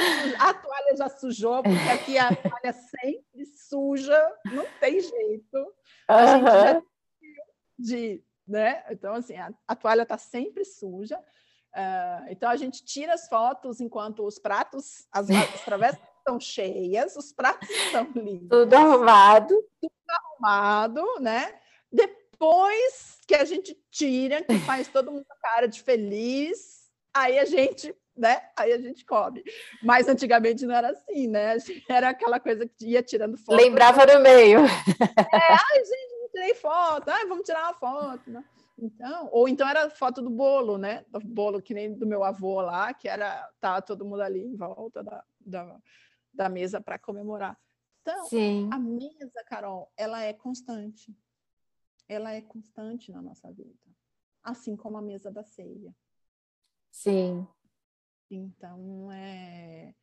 a, 0.48 0.54
toalha 0.54 0.96
já 0.96 1.08
sujou, 1.08 1.62
porque 1.62 1.88
aqui 1.88 2.18
a 2.18 2.34
toalha 2.34 2.72
sempre 2.72 3.46
suja, 3.46 4.36
não 4.52 4.66
tem 4.80 5.00
jeito. 5.00 5.74
A 6.08 6.36
gente 6.36 6.44
já 6.44 6.82
de, 7.78 8.22
né? 8.50 8.84
Então, 8.90 9.14
assim, 9.14 9.36
a, 9.36 9.52
a 9.66 9.76
toalha 9.76 10.02
está 10.02 10.18
sempre 10.18 10.64
suja. 10.64 11.18
Uh, 11.18 12.26
então, 12.30 12.50
a 12.50 12.56
gente 12.56 12.84
tira 12.84 13.14
as 13.14 13.28
fotos 13.28 13.80
enquanto 13.80 14.26
os 14.26 14.38
pratos, 14.38 15.06
as, 15.12 15.28
as 15.54 15.64
travessas 15.64 16.00
estão 16.18 16.40
cheias, 16.40 17.16
os 17.16 17.32
pratos 17.32 17.68
estão 17.68 18.10
limpos. 18.16 18.48
Tudo 18.48 18.74
arrumado. 18.74 19.54
Tudo 19.80 19.92
arrumado, 20.08 21.04
né? 21.20 21.54
Depois 21.92 23.20
que 23.26 23.34
a 23.34 23.44
gente 23.44 23.78
tira, 23.90 24.42
que 24.42 24.58
faz 24.60 24.88
todo 24.88 25.12
mundo 25.12 25.24
cara 25.40 25.66
de 25.66 25.80
feliz, 25.82 26.90
aí 27.14 27.38
a 27.38 27.44
gente 27.44 27.94
né? 28.16 28.42
Aí 28.54 28.70
a 28.72 28.78
gente 28.78 29.04
come. 29.06 29.42
Mas 29.82 30.06
antigamente 30.06 30.66
não 30.66 30.74
era 30.74 30.90
assim, 30.90 31.26
né? 31.26 31.56
Era 31.88 32.10
aquela 32.10 32.38
coisa 32.38 32.66
que 32.68 32.88
ia 32.88 33.02
tirando 33.02 33.38
foto. 33.38 33.56
Lembrava 33.56 34.04
no 34.04 34.20
meio. 34.20 34.60
É, 34.60 35.52
ai, 35.52 35.84
gente, 35.84 36.19
tirei 36.30 36.54
foto, 36.54 37.08
ai, 37.08 37.26
vamos 37.26 37.44
tirar 37.44 37.64
uma 37.64 37.74
foto, 37.74 38.30
né? 38.30 38.44
Então, 38.78 39.28
ou 39.32 39.48
então 39.48 39.68
era 39.68 39.90
foto 39.90 40.22
do 40.22 40.30
bolo, 40.30 40.78
né? 40.78 41.04
Do 41.08 41.20
bolo 41.20 41.60
que 41.60 41.74
nem 41.74 41.92
do 41.92 42.06
meu 42.06 42.24
avô 42.24 42.60
lá, 42.60 42.94
que 42.94 43.08
era 43.08 43.50
tá 43.60 43.80
todo 43.82 44.04
mundo 44.04 44.22
ali 44.22 44.40
em 44.40 44.56
volta 44.56 45.02
da, 45.02 45.24
da, 45.40 45.80
da 46.32 46.48
mesa 46.48 46.80
para 46.80 46.98
comemorar. 46.98 47.58
Então, 48.00 48.24
Sim. 48.26 48.70
a 48.72 48.78
mesa, 48.78 49.44
Carol, 49.46 49.92
ela 49.96 50.22
é 50.22 50.32
constante. 50.32 51.14
Ela 52.08 52.32
é 52.32 52.40
constante 52.40 53.12
na 53.12 53.20
nossa 53.20 53.52
vida, 53.52 53.78
assim 54.42 54.76
como 54.76 54.96
a 54.96 55.02
mesa 55.02 55.30
da 55.30 55.44
ceia. 55.44 55.94
Sim. 56.90 57.46
Então, 58.30 59.10
é 59.12 59.94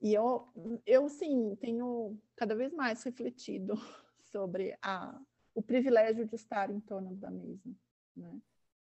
e 0.00 0.14
eu, 0.14 0.48
eu 0.86 1.08
sim, 1.08 1.56
tenho 1.56 2.16
cada 2.36 2.54
vez 2.54 2.72
mais 2.72 3.02
refletido 3.02 3.74
sobre 4.30 4.76
a 4.80 5.20
o 5.58 5.62
privilégio 5.62 6.24
de 6.24 6.36
estar 6.36 6.70
em 6.70 6.78
torno 6.78 7.16
da 7.16 7.32
mesa, 7.32 7.68
né? 8.16 8.40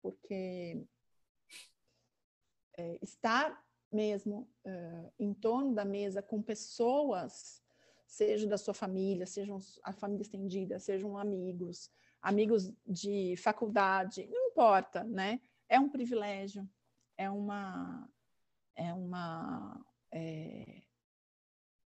Porque 0.02 0.86
é, 2.78 3.00
estar 3.02 3.66
mesmo 3.90 4.46
é, 4.66 5.12
em 5.18 5.34
torno 5.34 5.74
da 5.74 5.86
mesa 5.86 6.22
com 6.22 6.42
pessoas, 6.42 7.64
seja 8.06 8.46
da 8.46 8.58
sua 8.58 8.74
família, 8.74 9.26
sejam 9.26 9.60
a 9.82 9.94
família 9.94 10.24
estendida, 10.24 10.78
sejam 10.78 11.18
amigos, 11.18 11.90
amigos 12.22 12.70
de 12.86 13.38
faculdade, 13.38 14.28
não 14.28 14.50
importa, 14.50 15.06
né? 15.06 15.40
É 15.70 15.80
um 15.80 15.88
privilégio, 15.88 16.70
é 17.18 17.30
uma 17.30 18.10
é 18.76 18.94
uma 18.94 19.86
é, 20.12 20.82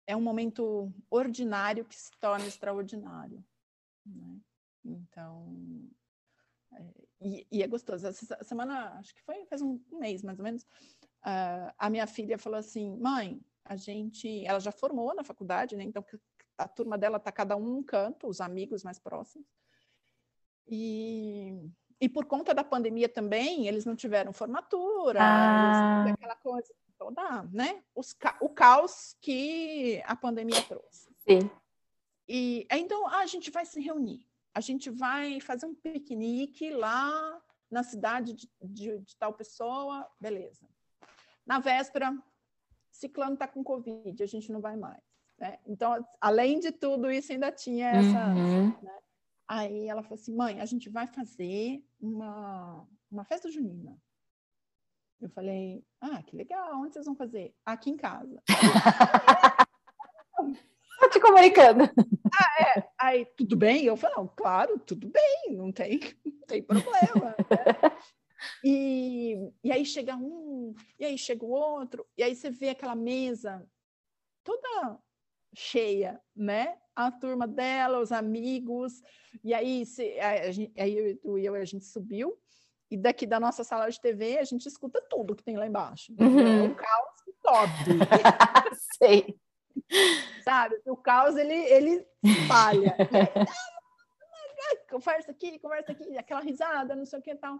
é 0.06 0.16
um 0.16 0.22
momento 0.22 0.94
ordinário 1.10 1.84
que 1.84 1.96
se 1.96 2.12
torna 2.20 2.46
extraordinário. 2.46 3.44
Né? 4.06 4.40
Então, 4.88 5.88
é, 6.72 6.84
e, 7.20 7.46
e, 7.50 7.62
é 7.62 7.66
gostoso. 7.66 8.06
Essa 8.06 8.42
semana, 8.42 8.94
acho 8.98 9.14
que 9.14 9.22
foi 9.22 9.44
faz 9.46 9.60
um 9.62 9.80
mês 9.92 10.22
mais 10.22 10.38
ou 10.38 10.44
menos, 10.44 10.62
uh, 10.62 11.72
a 11.76 11.90
minha 11.90 12.06
filha 12.06 12.38
falou 12.38 12.58
assim: 12.58 12.96
mãe, 12.96 13.40
a 13.64 13.76
gente. 13.76 14.44
Ela 14.46 14.60
já 14.60 14.72
formou 14.72 15.14
na 15.14 15.24
faculdade, 15.24 15.76
né? 15.76 15.84
Então 15.84 16.04
a 16.56 16.66
turma 16.66 16.98
dela 16.98 17.20
tá 17.20 17.30
cada 17.30 17.56
um 17.56 17.64
num 17.64 17.82
canto, 17.82 18.26
os 18.26 18.40
amigos 18.40 18.82
mais 18.82 18.98
próximos. 18.98 19.46
E, 20.66 21.54
e 22.00 22.08
por 22.08 22.26
conta 22.26 22.52
da 22.52 22.64
pandemia 22.64 23.08
também, 23.08 23.66
eles 23.66 23.84
não 23.84 23.96
tiveram 23.96 24.32
formatura, 24.32 25.20
ah. 25.22 26.04
eles, 26.04 26.14
aquela 26.14 26.36
coisa 26.36 26.74
toda, 26.98 27.42
né? 27.52 27.82
Os, 27.94 28.14
o 28.40 28.48
caos 28.48 29.16
que 29.20 30.02
a 30.04 30.16
pandemia 30.16 30.60
trouxe. 30.62 31.08
Sim. 31.18 31.50
E 32.28 32.66
então 32.70 33.08
a 33.08 33.24
gente 33.24 33.50
vai 33.50 33.64
se 33.64 33.80
reunir 33.80 34.27
a 34.58 34.60
gente 34.60 34.90
vai 34.90 35.40
fazer 35.40 35.66
um 35.66 35.74
piquenique 35.74 36.68
lá 36.70 37.40
na 37.70 37.84
cidade 37.84 38.32
de, 38.32 38.50
de, 38.60 38.98
de 38.98 39.16
tal 39.16 39.32
pessoa, 39.32 40.04
beleza. 40.20 40.68
Na 41.46 41.60
véspera, 41.60 42.12
ciclano 42.90 43.34
está 43.34 43.46
com 43.46 43.62
Covid, 43.62 44.20
a 44.20 44.26
gente 44.26 44.50
não 44.50 44.60
vai 44.60 44.76
mais. 44.76 45.00
Né? 45.38 45.60
Então, 45.64 46.04
além 46.20 46.58
de 46.58 46.72
tudo 46.72 47.08
isso, 47.08 47.30
ainda 47.30 47.52
tinha 47.52 47.88
essa. 47.88 48.26
Uhum. 48.30 48.76
Né? 48.82 48.98
Aí 49.46 49.86
ela 49.86 50.02
falou 50.02 50.16
assim: 50.16 50.34
mãe, 50.34 50.60
a 50.60 50.66
gente 50.66 50.90
vai 50.90 51.06
fazer 51.06 51.80
uma, 52.00 52.84
uma 53.08 53.24
festa 53.24 53.48
junina. 53.48 53.96
Eu 55.20 55.30
falei: 55.30 55.86
ah, 56.00 56.20
que 56.24 56.34
legal, 56.34 56.80
onde 56.80 56.94
vocês 56.94 57.06
vão 57.06 57.14
fazer? 57.14 57.54
Aqui 57.64 57.90
em 57.90 57.96
casa. 57.96 58.42
Estou 60.98 61.10
te 61.10 61.20
comunicando. 61.20 61.84
Ah, 61.84 62.62
é. 62.76 62.88
Aí, 62.98 63.24
tudo 63.36 63.56
bem? 63.56 63.84
Eu 63.84 63.96
falei, 63.96 64.16
não, 64.16 64.26
claro, 64.26 64.80
tudo 64.80 65.08
bem, 65.08 65.56
não 65.56 65.70
tem, 65.70 66.00
não 66.24 66.46
tem 66.46 66.60
problema. 66.60 67.36
Né? 67.48 67.96
E, 68.64 69.50
e 69.62 69.72
aí 69.72 69.84
chega 69.84 70.16
um, 70.16 70.74
e 70.98 71.04
aí 71.04 71.16
chega 71.16 71.44
o 71.44 71.50
outro, 71.50 72.06
e 72.16 72.22
aí 72.22 72.34
você 72.34 72.50
vê 72.50 72.70
aquela 72.70 72.94
mesa 72.94 73.64
toda 74.44 74.98
cheia, 75.54 76.20
né? 76.34 76.76
A 76.94 77.10
turma 77.10 77.46
dela, 77.46 78.00
os 78.00 78.12
amigos, 78.12 79.00
e 79.42 79.54
aí, 79.54 79.86
se, 79.86 80.18
a, 80.18 80.50
gente, 80.50 80.80
aí 80.80 81.18
eu 81.22 81.38
e 81.38 81.46
eu, 81.46 81.54
a 81.54 81.64
gente 81.64 81.84
subiu, 81.84 82.36
e 82.90 82.96
daqui 82.96 83.26
da 83.26 83.38
nossa 83.38 83.62
sala 83.62 83.88
de 83.88 84.00
TV 84.00 84.38
a 84.38 84.44
gente 84.44 84.66
escuta 84.66 85.00
tudo 85.08 85.36
que 85.36 85.44
tem 85.44 85.56
lá 85.56 85.66
embaixo. 85.66 86.12
Uhum. 86.18 86.40
É 86.40 86.62
um 86.62 86.74
caos 86.74 87.18
sobe. 87.44 87.98
Sei. 88.98 89.38
Sabe? 90.42 90.80
O 90.86 90.96
caos, 90.96 91.36
ele, 91.36 91.54
ele 91.54 92.06
espalha. 92.22 92.96
conversa 94.90 95.30
aqui, 95.30 95.58
conversa 95.58 95.92
aqui, 95.92 96.16
aquela 96.16 96.40
risada, 96.40 96.96
não 96.96 97.04
sei 97.04 97.18
o 97.18 97.22
que 97.22 97.34
tal. 97.34 97.58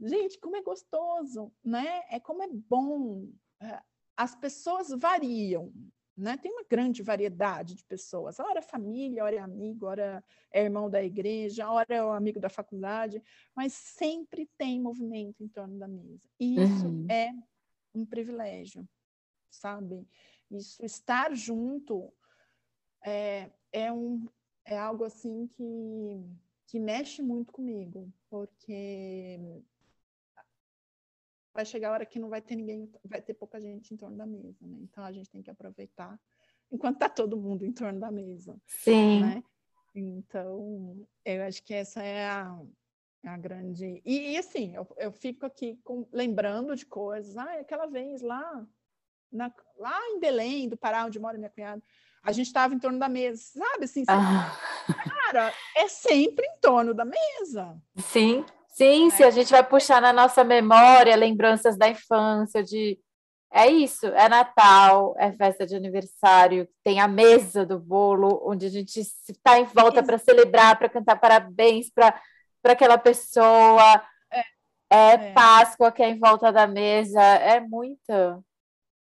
Gente, 0.00 0.38
como 0.38 0.56
é 0.56 0.62
gostoso, 0.62 1.52
né? 1.64 2.02
É 2.10 2.20
como 2.20 2.42
é 2.42 2.48
bom. 2.48 3.28
É, 3.60 3.80
as 4.16 4.34
pessoas 4.34 4.90
variam, 4.90 5.72
né? 6.16 6.36
Tem 6.36 6.52
uma 6.52 6.64
grande 6.68 7.02
variedade 7.02 7.74
de 7.74 7.84
pessoas. 7.84 8.38
Ora 8.38 8.58
é 8.58 8.62
família, 8.62 9.24
ora 9.24 9.36
é 9.36 9.38
amigo, 9.38 9.86
ora 9.86 10.22
é 10.52 10.64
irmão 10.64 10.90
da 10.90 11.02
igreja, 11.02 11.70
ora 11.70 11.94
é 11.94 12.02
o 12.02 12.12
amigo 12.12 12.38
da 12.38 12.48
faculdade, 12.48 13.22
mas 13.54 13.72
sempre 13.72 14.48
tem 14.58 14.80
movimento 14.80 15.42
em 15.42 15.48
torno 15.48 15.78
da 15.78 15.88
mesa. 15.88 16.28
E 16.38 16.62
isso 16.62 16.86
uhum. 16.86 17.06
é 17.10 17.30
um 17.94 18.04
privilégio, 18.04 18.86
sabe? 19.50 20.06
Isso, 20.50 20.84
estar 20.84 21.34
junto 21.34 22.12
é, 23.04 23.50
é, 23.72 23.92
um, 23.92 24.28
é 24.64 24.78
algo 24.78 25.04
assim 25.04 25.46
que, 25.48 26.24
que 26.66 26.78
mexe 26.78 27.22
muito 27.22 27.52
comigo, 27.52 28.12
porque 28.28 29.38
vai 31.52 31.64
chegar 31.64 31.88
a 31.88 31.92
hora 31.92 32.06
que 32.06 32.18
não 32.18 32.28
vai 32.28 32.42
ter 32.42 32.54
ninguém, 32.54 32.90
vai 33.04 33.22
ter 33.22 33.34
pouca 33.34 33.60
gente 33.60 33.92
em 33.92 33.96
torno 33.96 34.16
da 34.16 34.26
mesa, 34.26 34.66
né? 34.66 34.78
Então 34.82 35.04
a 35.04 35.12
gente 35.12 35.30
tem 35.30 35.42
que 35.42 35.50
aproveitar 35.50 36.20
enquanto 36.70 36.96
está 36.96 37.08
todo 37.08 37.36
mundo 37.36 37.64
em 37.64 37.72
torno 37.72 37.98
da 37.98 38.10
mesa. 38.10 38.60
Sim. 38.66 39.20
Né? 39.20 39.44
Então, 39.94 41.08
eu 41.24 41.42
acho 41.44 41.62
que 41.62 41.72
essa 41.72 42.02
é 42.02 42.26
a, 42.26 42.60
a 43.24 43.38
grande. 43.38 44.02
E, 44.04 44.32
e 44.32 44.36
assim, 44.36 44.74
eu, 44.74 44.86
eu 44.98 45.10
fico 45.10 45.46
aqui 45.46 45.80
com, 45.82 46.06
lembrando 46.12 46.76
de 46.76 46.84
coisas. 46.84 47.36
Ah, 47.36 47.60
aquela 47.60 47.86
vez 47.86 48.20
lá 48.20 48.66
na, 49.36 49.52
lá 49.78 49.98
em 50.08 50.18
Belém, 50.18 50.68
do 50.68 50.76
Pará, 50.76 51.04
onde 51.04 51.18
mora 51.18 51.38
minha 51.38 51.50
cunhada, 51.50 51.82
a 52.26 52.32
gente 52.32 52.46
estava 52.46 52.74
em 52.74 52.78
torno 52.78 52.98
da 52.98 53.08
mesa, 53.08 53.40
sabe? 53.56 53.84
Assim, 53.84 54.04
ah. 54.08 54.52
Cara, 55.08 55.52
é 55.76 55.86
sempre 55.86 56.44
em 56.44 56.58
torno 56.60 56.92
da 56.92 57.04
mesa. 57.04 57.76
Sim, 57.98 58.44
sim, 58.68 59.06
é. 59.06 59.10
se 59.10 59.22
a 59.22 59.30
gente 59.30 59.50
vai 59.52 59.62
puxar 59.62 60.02
na 60.02 60.12
nossa 60.12 60.42
memória 60.42 61.14
lembranças 61.14 61.78
da 61.78 61.88
infância, 61.88 62.64
de. 62.64 62.98
É 63.52 63.68
isso, 63.70 64.06
é 64.06 64.28
Natal, 64.28 65.14
é 65.18 65.32
festa 65.32 65.64
de 65.64 65.76
aniversário, 65.76 66.68
tem 66.82 67.00
a 67.00 67.06
mesa 67.06 67.64
do 67.64 67.78
bolo, 67.78 68.42
onde 68.44 68.66
a 68.66 68.68
gente 68.68 69.00
está 69.00 69.58
em 69.60 69.64
volta 69.64 70.02
para 70.02 70.18
celebrar, 70.18 70.76
para 70.76 70.88
cantar 70.88 71.16
parabéns 71.16 71.88
para 71.88 72.12
aquela 72.64 72.98
pessoa. 72.98 74.02
É, 74.30 74.40
é, 74.90 75.12
é 75.12 75.32
Páscoa 75.32 75.92
que 75.92 76.02
é 76.02 76.10
em 76.10 76.18
volta 76.18 76.50
da 76.52 76.66
mesa, 76.66 77.22
é 77.22 77.60
muita. 77.60 78.42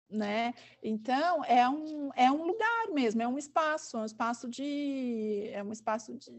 Né? 0.10 0.54
Então 0.82 1.44
é 1.46 1.68
um, 1.70 2.10
é 2.16 2.32
um 2.32 2.44
lugar 2.46 2.88
mesmo, 2.92 3.22
é 3.22 3.28
um 3.28 3.38
espaço, 3.38 3.98
é 3.98 4.02
um 4.02 4.06
espaço 4.06 4.50
de 4.50 5.50
é 5.52 5.64
um 5.64 5.72
espaço 5.72 6.16
de, 6.18 6.32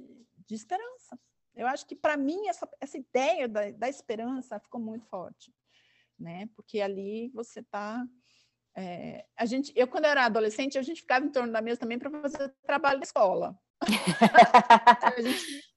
de 0.46 0.54
esperança. 0.54 1.18
Eu 1.54 1.66
acho 1.66 1.86
que 1.86 1.94
para 1.94 2.16
mim 2.16 2.48
essa, 2.48 2.68
essa 2.80 2.98
ideia 2.98 3.48
da, 3.48 3.70
da 3.70 3.88
esperança 3.88 4.58
ficou 4.58 4.80
muito 4.80 5.06
forte, 5.06 5.54
né? 6.18 6.48
Porque 6.56 6.80
ali 6.80 7.30
você 7.34 7.60
está 7.60 8.04
é, 8.76 9.26
a 9.36 9.44
gente, 9.44 9.72
eu 9.76 9.86
quando 9.88 10.04
era 10.04 10.24
adolescente, 10.24 10.78
a 10.78 10.82
gente 10.82 11.00
ficava 11.00 11.24
em 11.24 11.30
torno 11.30 11.52
da 11.52 11.60
mesa 11.60 11.80
também 11.80 11.98
para 11.98 12.10
fazer 12.10 12.54
trabalho 12.66 13.00
da 13.00 13.04
escola. 13.04 13.58
a 15.16 15.20
gente 15.20 15.70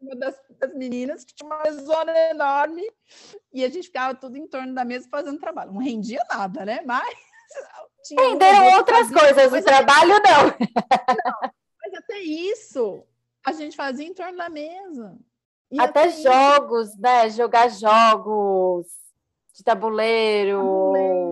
uma 0.00 0.14
das, 0.14 0.40
das, 0.58 0.74
meninas 0.74 1.24
que 1.24 1.34
tinha 1.34 1.46
uma 1.46 1.70
zona 1.72 2.16
enorme 2.30 2.88
e 3.52 3.64
a 3.64 3.68
gente 3.68 3.86
ficava 3.86 4.14
tudo 4.14 4.36
em 4.36 4.46
torno 4.46 4.72
da 4.72 4.84
mesa 4.84 5.08
fazendo 5.10 5.40
trabalho. 5.40 5.72
Não 5.72 5.80
rendia 5.80 6.22
nada, 6.30 6.64
né? 6.64 6.80
Mas 6.86 7.27
renderam 8.16 8.76
outras 8.78 9.10
coisas, 9.10 9.52
o 9.52 9.64
trabalho 9.64 10.14
não. 10.22 10.44
não. 10.44 11.50
Mas 11.82 11.94
até 11.94 12.20
isso 12.20 13.04
a 13.44 13.52
gente 13.52 13.76
fazia 13.76 14.06
em 14.06 14.14
torno 14.14 14.36
da 14.36 14.48
mesa. 14.48 15.16
E 15.70 15.80
até, 15.80 16.04
até 16.04 16.10
jogos, 16.10 16.88
isso... 16.88 17.00
né? 17.00 17.30
Jogar 17.30 17.68
jogos 17.68 18.86
de 19.54 19.62
tabuleiro, 19.62 20.58
tabuleiro 20.58 21.28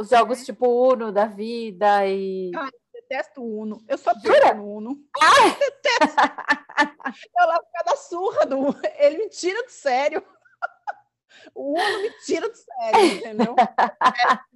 os 0.00 0.08
jogos 0.08 0.40
é. 0.40 0.44
tipo 0.44 0.66
Uno 0.66 1.12
da 1.12 1.26
vida 1.26 2.06
e. 2.06 2.50
Ai, 2.56 2.70
detesto 2.92 3.42
Uno. 3.42 3.84
Eu 3.86 3.98
só 3.98 4.18
perco 4.18 4.56
no 4.56 4.76
Uno. 4.76 4.98
Ai. 5.20 5.56
Detesto. 5.58 6.16
eu 7.38 7.46
lá 7.46 7.60
por 7.60 7.70
causa 7.70 7.84
da 7.84 7.96
surra 7.96 8.46
do 8.46 8.58
Uno. 8.58 8.80
Ele 8.96 9.18
me 9.18 9.28
tira 9.28 9.62
do 9.62 9.70
sério. 9.70 10.24
O 11.54 11.72
Uno 11.72 12.02
me 12.02 12.10
tira 12.24 12.48
do 12.48 12.54
sério, 12.54 13.00
entendeu? 13.00 13.56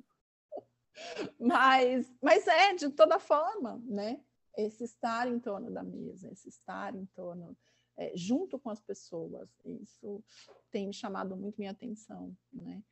mas, 1.38 2.12
mas 2.22 2.46
é, 2.46 2.74
de 2.74 2.90
toda 2.90 3.18
forma, 3.18 3.82
né? 3.84 4.20
Esse 4.56 4.84
estar 4.84 5.26
em 5.28 5.38
torno 5.38 5.70
da 5.70 5.82
mesa, 5.82 6.30
esse 6.30 6.48
estar 6.48 6.94
em 6.94 7.06
torno, 7.06 7.56
é, 7.96 8.16
junto 8.16 8.58
com 8.58 8.70
as 8.70 8.80
pessoas, 8.80 9.50
isso 9.64 10.22
tem 10.70 10.92
chamado 10.92 11.36
muito 11.36 11.56
minha 11.58 11.72
atenção, 11.72 12.36
né? 12.52 12.82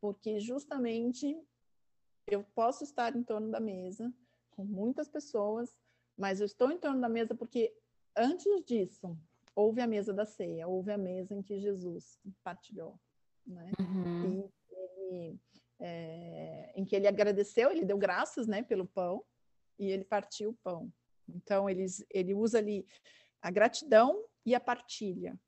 Porque 0.00 0.40
justamente 0.40 1.38
eu 2.26 2.42
posso 2.54 2.84
estar 2.84 3.14
em 3.14 3.22
torno 3.22 3.50
da 3.50 3.60
mesa 3.60 4.12
com 4.50 4.64
muitas 4.64 5.08
pessoas, 5.08 5.78
mas 6.16 6.40
eu 6.40 6.46
estou 6.46 6.70
em 6.70 6.78
torno 6.78 7.00
da 7.00 7.08
mesa 7.08 7.34
porque 7.34 7.74
antes 8.16 8.64
disso 8.64 9.18
houve 9.54 9.80
a 9.80 9.86
mesa 9.86 10.12
da 10.12 10.24
ceia, 10.24 10.66
houve 10.66 10.92
a 10.92 10.98
mesa 10.98 11.34
em 11.34 11.42
que 11.42 11.58
Jesus 11.58 12.18
partilhou, 12.42 12.98
né? 13.46 13.72
Uhum. 13.78 14.50
E 14.70 14.74
ele 14.74 15.40
é, 15.80 16.72
em 16.76 16.84
que 16.84 16.94
ele 16.94 17.08
agradeceu, 17.08 17.70
ele 17.70 17.84
deu 17.84 17.98
graças 17.98 18.46
né, 18.46 18.62
pelo 18.62 18.86
pão 18.86 19.24
e 19.78 19.90
ele 19.90 20.04
partiu 20.04 20.50
o 20.50 20.58
pão. 20.62 20.92
Então, 21.28 21.68
ele, 21.68 21.86
ele 22.10 22.34
usa 22.34 22.58
ali 22.58 22.86
a 23.40 23.50
gratidão 23.50 24.24
e 24.44 24.54
a 24.54 24.60
partilha. 24.60 25.38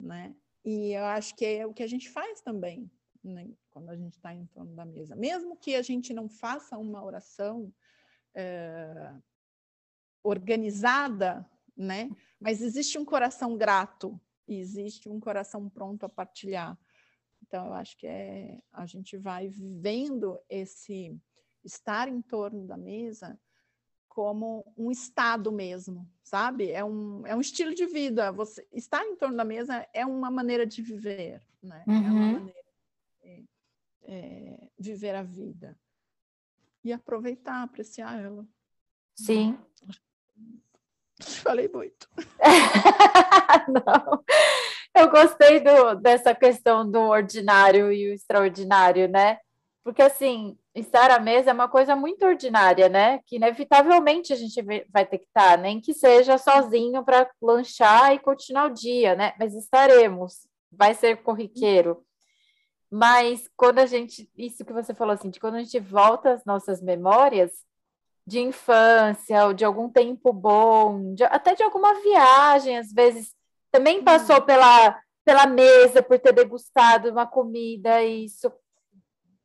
Né? 0.00 0.34
E 0.64 0.92
eu 0.92 1.04
acho 1.04 1.34
que 1.34 1.44
é 1.44 1.66
o 1.66 1.74
que 1.74 1.82
a 1.82 1.86
gente 1.86 2.08
faz 2.08 2.40
também, 2.40 2.90
né, 3.22 3.50
quando 3.70 3.90
a 3.90 3.96
gente 3.96 4.14
está 4.14 4.32
em 4.32 4.46
torno 4.46 4.74
da 4.74 4.84
mesa. 4.84 5.14
Mesmo 5.14 5.56
que 5.56 5.74
a 5.74 5.82
gente 5.82 6.14
não 6.14 6.28
faça 6.28 6.78
uma 6.78 7.04
oração 7.04 7.72
é, 8.34 9.12
organizada, 10.22 11.46
né? 11.76 12.10
mas 12.40 12.62
existe 12.62 12.98
um 12.98 13.04
coração 13.04 13.56
grato, 13.56 14.20
existe 14.46 15.08
um 15.08 15.20
coração 15.20 15.68
pronto 15.68 16.04
a 16.04 16.08
partilhar. 16.08 16.78
Então, 17.52 17.66
eu 17.66 17.74
acho 17.74 17.98
que 17.98 18.06
é, 18.06 18.62
a 18.72 18.86
gente 18.86 19.18
vai 19.18 19.46
vivendo 19.46 20.40
esse 20.48 21.14
estar 21.62 22.08
em 22.08 22.22
torno 22.22 22.66
da 22.66 22.78
mesa 22.78 23.38
como 24.08 24.64
um 24.74 24.90
estado 24.90 25.52
mesmo, 25.52 26.10
sabe? 26.22 26.70
É 26.70 26.82
um, 26.82 27.26
é 27.26 27.36
um 27.36 27.42
estilo 27.42 27.74
de 27.74 27.84
vida. 27.84 28.32
Você 28.32 28.66
estar 28.72 29.04
em 29.04 29.16
torno 29.16 29.36
da 29.36 29.44
mesa 29.44 29.86
é 29.92 30.06
uma 30.06 30.30
maneira 30.30 30.66
de 30.66 30.80
viver, 30.80 31.46
né? 31.62 31.84
Uhum. 31.86 31.94
É 31.94 31.98
uma 31.98 32.08
uhum. 32.08 32.32
maneira 32.32 32.62
de 33.22 33.48
é, 34.04 34.70
viver 34.78 35.14
a 35.14 35.22
vida 35.22 35.78
e 36.82 36.90
aproveitar, 36.90 37.62
apreciar 37.62 38.18
ela. 38.18 38.48
Sim. 39.14 39.58
Falei 41.20 41.68
muito. 41.68 42.08
Não. 43.68 44.24
Eu 44.94 45.10
gostei 45.10 45.60
do, 45.60 45.94
dessa 45.94 46.34
questão 46.34 46.88
do 46.88 47.00
ordinário 47.00 47.90
e 47.92 48.10
o 48.10 48.14
extraordinário, 48.14 49.08
né? 49.08 49.38
Porque, 49.82 50.02
assim, 50.02 50.56
estar 50.74 51.10
à 51.10 51.18
mesa 51.18 51.50
é 51.50 51.52
uma 51.52 51.68
coisa 51.68 51.96
muito 51.96 52.24
ordinária, 52.24 52.88
né? 52.88 53.20
Que 53.26 53.36
inevitavelmente 53.36 54.32
a 54.32 54.36
gente 54.36 54.62
vai 54.92 55.06
ter 55.06 55.18
que 55.18 55.26
estar, 55.26 55.58
nem 55.58 55.80
que 55.80 55.94
seja 55.94 56.38
sozinho 56.38 57.04
para 57.04 57.28
lanchar 57.40 58.14
e 58.14 58.18
continuar 58.18 58.66
o 58.66 58.74
dia, 58.74 59.14
né? 59.14 59.32
Mas 59.38 59.54
estaremos, 59.54 60.46
vai 60.70 60.94
ser 60.94 61.22
corriqueiro. 61.22 62.04
Mas 62.90 63.48
quando 63.56 63.78
a 63.78 63.86
gente, 63.86 64.30
isso 64.36 64.64
que 64.64 64.72
você 64.72 64.94
falou 64.94 65.14
assim, 65.14 65.30
de 65.30 65.40
quando 65.40 65.54
a 65.54 65.62
gente 65.62 65.80
volta 65.80 66.34
às 66.34 66.44
nossas 66.44 66.82
memórias 66.82 67.50
de 68.26 68.40
infância, 68.40 69.46
ou 69.46 69.54
de 69.54 69.64
algum 69.64 69.88
tempo 69.90 70.32
bom, 70.32 71.14
de, 71.14 71.24
até 71.24 71.54
de 71.54 71.62
alguma 71.62 71.94
viagem, 72.02 72.78
às 72.78 72.92
vezes 72.92 73.34
também 73.72 74.00
hum. 74.00 74.04
passou 74.04 74.42
pela, 74.42 75.00
pela 75.24 75.46
mesa 75.46 76.02
por 76.02 76.18
ter 76.18 76.32
degustado 76.32 77.10
uma 77.10 77.26
comida, 77.26 78.02
isso. 78.02 78.52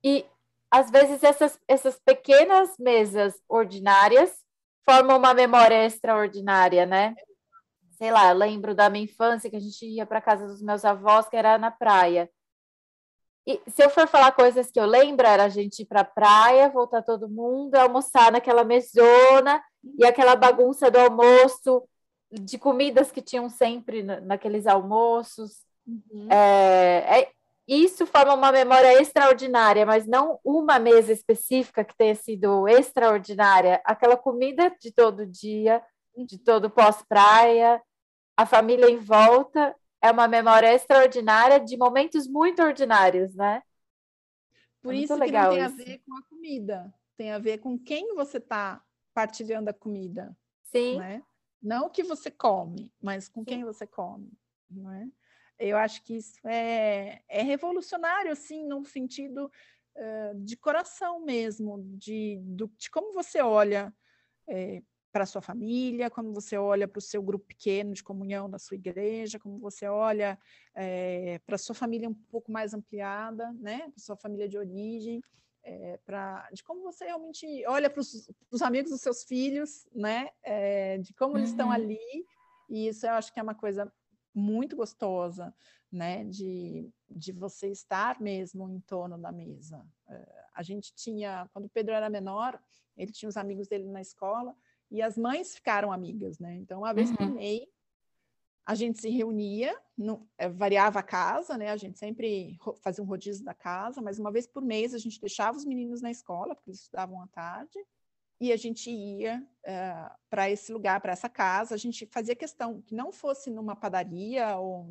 E 0.04 0.26
às 0.70 0.92
vezes 0.92 1.24
essas, 1.24 1.60
essas 1.68 2.00
pequenas 2.00 2.78
mesas 2.78 3.42
ordinárias 3.48 4.46
formam 4.88 5.18
uma 5.18 5.34
memória 5.34 5.86
extraordinária, 5.86 6.86
né? 6.86 7.16
Sei 7.98 8.12
lá, 8.12 8.30
eu 8.30 8.36
lembro 8.36 8.76
da 8.76 8.90
minha 8.90 9.06
infância 9.06 9.50
que 9.50 9.56
a 9.56 9.60
gente 9.60 9.86
ia 9.86 10.06
para 10.06 10.22
casa 10.22 10.46
dos 10.46 10.62
meus 10.62 10.86
avós, 10.86 11.28
que 11.28 11.36
era 11.36 11.58
na 11.58 11.72
praia. 11.72 12.30
E 13.46 13.62
se 13.72 13.82
eu 13.82 13.90
for 13.90 14.08
falar 14.08 14.34
coisas 14.34 14.70
que 14.70 14.80
eu 14.80 14.86
lembro, 14.86 15.26
era 15.26 15.46
a 15.46 15.50
gente 15.50 15.82
ir 15.82 15.86
para 15.86 16.02
a 16.02 16.06
praia, 16.06 16.70
voltar 16.70 17.02
todo 17.02 17.30
mundo, 17.30 17.76
almoçar 17.76 18.30
naquela 18.30 18.66
mesona 18.66 19.64
e 19.98 20.06
aquela 20.06 20.36
bagunça 20.36 20.92
do 20.92 21.00
almoço, 21.00 21.88
de 22.32 22.58
comidas 22.58 23.12
que 23.12 23.22
tinham 23.22 23.50
sempre 23.50 24.04
naqueles 24.04 24.68
almoços. 24.68 25.66
Uhum. 25.86 26.28
É, 26.30 27.22
é, 27.22 27.32
isso 27.68 28.06
forma 28.06 28.34
uma 28.34 28.52
memória 28.52 29.02
extraordinária, 29.02 29.86
mas 29.86 30.06
não 30.06 30.40
uma 30.44 30.80
mesa 30.80 31.12
específica 31.12 31.84
que 31.84 31.96
tenha 31.96 32.16
sido 32.16 32.68
extraordinária. 32.68 33.82
Aquela 33.84 34.18
comida 34.18 34.74
de 34.80 34.92
todo 34.92 35.26
dia, 35.26 35.82
de 36.16 36.38
todo 36.38 36.70
pós-praia, 36.70 37.82
a 38.36 38.46
família 38.46 38.90
em 38.90 38.98
volta, 38.98 39.76
é 40.02 40.12
uma 40.12 40.28
memória 40.28 40.74
extraordinária 40.74 41.60
de 41.60 41.76
momentos 41.76 42.28
muito 42.28 42.62
ordinários, 42.62 43.36
né? 43.36 43.62
Por 44.82 44.94
é 44.94 44.98
isso 44.98 45.20
que 45.20 45.32
não 45.32 45.50
tem 45.50 45.64
isso. 45.64 45.74
a 45.74 45.84
ver 45.84 46.02
com 46.06 46.18
a 46.18 46.24
comida, 46.30 46.94
tem 47.18 47.32
a 47.32 47.40
ver 47.40 47.58
com 47.58 47.78
quem 47.78 48.16
você 48.16 48.38
está 48.38 48.82
partilhando 49.14 49.70
a 49.70 49.74
comida. 49.74 50.38
Sim. 50.64 51.00
Né? 51.00 51.24
Não 51.62 51.88
o 51.88 51.90
que 51.90 52.04
você 52.04 52.30
come, 52.30 52.92
mas 53.02 53.28
com 53.28 53.42
Sim. 53.42 53.46
quem 53.46 53.64
você 53.64 53.86
come, 53.86 54.32
não 54.70 54.92
é? 54.92 55.08
Eu 55.60 55.78
acho 55.78 56.04
que 56.04 56.16
isso 56.16 56.40
é, 56.48 57.22
é 57.28 57.42
revolucionário, 57.42 58.32
assim, 58.32 58.64
no 58.66 58.86
sentido 58.86 59.52
uh, 59.96 60.40
de 60.40 60.56
coração 60.56 61.20
mesmo, 61.20 61.84
de, 61.98 62.40
do, 62.44 62.72
de 62.78 62.92
como 62.92 63.12
você 63.12 63.42
olha 63.42 63.92
é, 64.48 64.84
para 65.12 65.24
a 65.24 65.26
sua 65.26 65.42
família, 65.42 66.12
como 66.12 66.32
você 66.32 66.58
olha 66.58 66.88
para 66.88 67.00
o 67.00 67.02
seu 67.02 67.24
grupo 67.24 67.48
pequeno 67.48 67.92
de 67.92 68.04
comunhão 68.04 68.48
da 68.48 68.60
sua 68.60 68.76
igreja, 68.76 69.40
como 69.40 69.58
você 69.58 69.88
olha 69.88 70.38
é, 70.76 71.40
para 71.40 71.56
a 71.56 71.60
sua 71.60 71.74
família 71.74 72.08
um 72.08 72.14
pouco 72.14 72.52
mais 72.52 72.76
ampliada, 72.76 73.52
né? 73.54 73.80
Para 73.90 73.98
sua 73.98 74.16
família 74.16 74.48
de 74.48 74.60
origem 74.60 75.24
é, 75.68 76.00
pra, 76.06 76.50
de 76.54 76.64
como 76.64 76.82
você 76.82 77.06
realmente 77.06 77.46
olha 77.68 77.90
para 77.90 78.00
os 78.00 78.62
amigos 78.62 78.90
dos 78.90 79.02
seus 79.02 79.24
filhos, 79.26 79.86
né? 79.94 80.30
É, 80.42 80.98
de 81.00 81.14
como 81.14 81.38
eles 81.38 81.50
estão 81.50 81.68
uhum. 81.68 81.74
ali. 81.74 82.26
E 82.70 82.88
isso 82.88 83.06
eu 83.06 83.12
acho 83.12 83.34
que 83.34 83.40
é 83.40 83.44
uma 83.44 83.54
coisa 83.54 83.92
muito 84.34 84.78
gostosa, 84.78 85.54
né? 85.92 86.24
De, 86.24 86.90
de 87.10 87.34
você 87.34 87.68
estar 87.70 88.22
mesmo 88.22 88.70
em 88.70 88.80
torno 88.80 89.18
da 89.18 89.30
mesa. 89.30 89.86
É, 90.08 90.46
a 90.54 90.64
gente 90.64 90.94
tinha, 90.96 91.50
quando 91.52 91.66
o 91.66 91.70
Pedro 91.70 91.94
era 91.94 92.10
menor, 92.10 92.58
ele 92.96 93.12
tinha 93.12 93.28
os 93.28 93.36
amigos 93.36 93.68
dele 93.68 93.90
na 93.90 94.00
escola 94.00 94.56
e 94.90 95.02
as 95.02 95.18
mães 95.18 95.54
ficaram 95.54 95.92
amigas, 95.92 96.40
né? 96.40 96.56
Então, 96.56 96.80
uma 96.80 96.94
vez 96.94 97.10
uhum. 97.10 97.18
por 97.18 97.30
mês, 97.30 97.68
a 98.68 98.76
gente 98.76 99.00
se 99.00 99.10
reunia, 99.10 99.74
é, 100.38 100.50
variava 100.50 101.00
a 101.00 101.04
casa, 101.04 101.58
né? 101.58 101.70
A 101.70 101.78
gente 101.78 101.98
sempre 101.98 102.60
fazia 102.84 103.02
um 103.02 103.08
rodízio 103.08 103.46
da 103.46 103.54
casa, 103.54 104.02
mas 104.02 104.20
uma 104.20 104.30
vez 104.30 104.46
por 104.46 104.62
mês 104.62 104.94
a 104.94 104.98
gente 104.98 105.22
deixava 105.22 105.56
os 105.56 105.64
meninos 105.64 106.02
na 106.02 106.12
escola, 106.12 106.54
porque 106.54 106.72
eles 106.72 106.82
estudavam 106.82 107.22
à 107.22 107.28
tarde, 107.28 107.80
e 108.42 108.52
a 108.52 108.58
gente 108.58 108.92
ia 108.92 109.42
é, 109.64 110.12
para 110.30 110.50
esse 110.50 110.74
lugar, 110.74 111.00
para 111.00 111.14
essa 111.14 111.30
casa. 111.30 111.76
A 111.76 111.78
gente 111.78 112.06
fazia 112.08 112.36
questão 112.36 112.82
que 112.82 112.94
não 112.94 113.10
fosse 113.10 113.50
numa 113.50 113.74
padaria 113.74 114.58
ou 114.58 114.86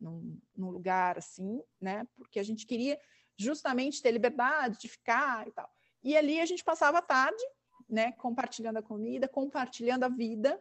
num, 0.00 0.36
num 0.56 0.70
lugar 0.70 1.16
assim, 1.18 1.62
né? 1.80 2.04
Porque 2.16 2.40
a 2.40 2.42
gente 2.42 2.66
queria 2.66 2.98
justamente 3.36 4.02
ter 4.02 4.10
liberdade 4.10 4.76
de 4.76 4.88
ficar 4.88 5.46
e 5.46 5.52
tal. 5.52 5.70
E 6.02 6.16
ali 6.16 6.40
a 6.40 6.46
gente 6.46 6.64
passava 6.64 6.98
a 6.98 7.02
tarde, 7.02 7.42
né, 7.88 8.10
compartilhando 8.12 8.78
a 8.78 8.82
comida, 8.82 9.28
compartilhando 9.28 10.02
a 10.02 10.08
vida, 10.08 10.60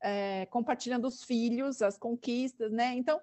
é, 0.00 0.46
compartilhando 0.46 1.06
os 1.06 1.24
filhos, 1.24 1.82
as 1.82 1.98
conquistas, 1.98 2.72
né? 2.72 2.94
Então, 2.94 3.20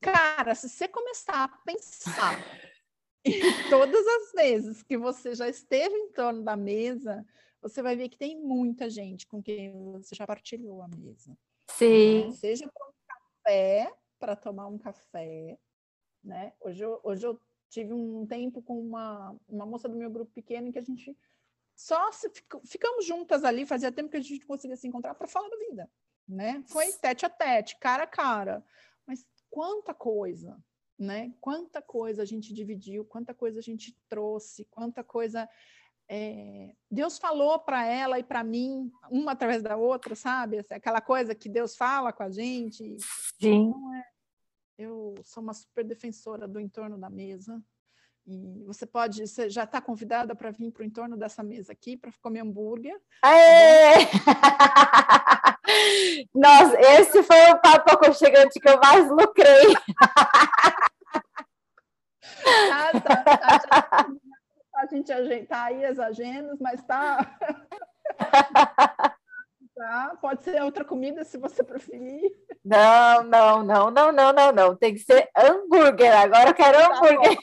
cara, 0.00 0.54
se 0.54 0.68
você 0.68 0.88
começar 0.88 1.44
a 1.44 1.48
pensar 1.48 2.38
em 3.24 3.40
todas 3.68 4.06
as 4.06 4.32
vezes 4.32 4.82
que 4.82 4.96
você 4.96 5.34
já 5.34 5.48
esteve 5.48 5.94
em 5.94 6.12
torno 6.12 6.42
da 6.42 6.56
mesa, 6.56 7.24
você 7.60 7.82
vai 7.82 7.96
ver 7.96 8.08
que 8.08 8.16
tem 8.16 8.40
muita 8.40 8.88
gente 8.88 9.26
com 9.26 9.42
quem 9.42 9.72
você 9.92 10.14
já 10.14 10.26
partilhou 10.26 10.82
a 10.82 10.88
mesa. 10.88 11.36
Sim. 11.68 12.26
Né? 12.26 12.32
Seja 12.32 12.70
para 12.72 12.88
um 12.88 12.92
café, 13.06 13.92
para 14.18 14.36
tomar 14.36 14.66
um 14.66 14.78
café, 14.78 15.58
né? 16.22 16.52
Hoje 16.60 16.82
eu, 16.82 17.00
hoje 17.02 17.26
eu 17.26 17.40
tive 17.68 17.92
um 17.92 18.26
tempo 18.26 18.62
com 18.62 18.80
uma, 18.80 19.36
uma 19.48 19.66
moça 19.66 19.88
do 19.88 19.96
meu 19.96 20.10
grupo 20.10 20.32
pequeno 20.32 20.72
que 20.72 20.78
a 20.78 20.82
gente 20.82 21.16
só 21.80 22.12
se 22.12 22.30
ficamos 22.66 23.06
juntas 23.06 23.42
ali, 23.42 23.64
fazia 23.64 23.90
tempo 23.90 24.10
que 24.10 24.16
a 24.18 24.20
gente 24.20 24.40
não 24.40 24.46
conseguia 24.46 24.76
se 24.76 24.86
encontrar 24.86 25.14
para 25.14 25.26
falar 25.26 25.48
da 25.48 25.56
vida, 25.56 25.90
né? 26.30 26.62
Foi 26.66 26.92
tete 26.92 27.26
a 27.26 27.30
tete, 27.30 27.76
cara 27.78 28.04
a 28.04 28.06
cara. 28.06 28.64
Mas 29.06 29.26
quanta 29.50 29.92
coisa, 29.92 30.56
né? 30.98 31.32
Quanta 31.40 31.82
coisa 31.82 32.22
a 32.22 32.24
gente 32.24 32.54
dividiu, 32.54 33.04
quanta 33.04 33.34
coisa 33.34 33.58
a 33.58 33.62
gente 33.62 33.96
trouxe, 34.08 34.64
quanta 34.70 35.02
coisa 35.02 35.48
é, 36.12 36.74
Deus 36.90 37.18
falou 37.18 37.56
para 37.60 37.86
ela 37.86 38.18
e 38.18 38.24
para 38.24 38.42
mim, 38.42 38.90
uma 39.08 39.30
através 39.30 39.62
da 39.62 39.76
outra, 39.76 40.16
sabe? 40.16 40.58
Aquela 40.68 41.00
coisa 41.00 41.36
que 41.36 41.48
Deus 41.48 41.76
fala 41.76 42.12
com 42.12 42.24
a 42.24 42.30
gente. 42.30 42.96
Sim. 43.40 43.68
Então, 43.68 43.94
é, 43.94 44.04
eu 44.76 45.14
sou 45.22 45.40
uma 45.40 45.54
super 45.54 45.84
defensora 45.84 46.48
do 46.48 46.58
entorno 46.58 46.98
da 46.98 47.08
mesa. 47.08 47.62
E 48.26 48.64
você 48.64 48.86
pode, 48.86 49.24
você 49.26 49.48
já 49.48 49.62
está 49.62 49.80
convidada 49.80 50.34
para 50.34 50.50
vir 50.50 50.72
para 50.72 50.82
o 50.82 50.84
entorno 50.84 51.16
dessa 51.16 51.44
mesa 51.44 51.72
aqui 51.72 51.96
para 51.96 52.12
comer 52.20 52.40
hambúrguer. 52.40 53.00
Aê! 53.22 54.06
Tá 54.24 55.36
Nossa, 56.34 56.80
esse 56.80 57.22
foi 57.22 57.50
o 57.50 57.58
papo 57.58 57.92
aconchegante 57.92 58.60
que 58.60 58.68
eu 58.68 58.78
mais 58.78 59.08
lucrei. 59.10 59.74
Ah, 62.72 63.00
tá, 63.00 63.16
tá, 63.16 63.58
tá, 63.58 64.06
a 64.74 64.86
gente 64.86 65.12
ajeitar 65.12 65.66
aí 65.66 65.84
as 65.84 65.98
agendas, 65.98 66.58
mas 66.58 66.82
tá. 66.84 67.18
tá. 69.76 70.16
Pode 70.20 70.42
ser 70.42 70.62
outra 70.62 70.84
comida 70.84 71.24
se 71.24 71.36
você 71.36 71.62
preferir. 71.62 72.30
Não, 72.64 73.22
não, 73.22 73.62
não, 73.62 73.90
não, 73.90 74.12
não, 74.12 74.32
não, 74.32 74.52
não. 74.52 74.76
Tem 74.76 74.94
que 74.94 75.00
ser 75.00 75.28
hambúrguer. 75.36 76.16
Agora 76.16 76.50
eu 76.50 76.54
quero 76.54 76.78
tá 76.78 76.86
hambúrguer. 76.86 77.38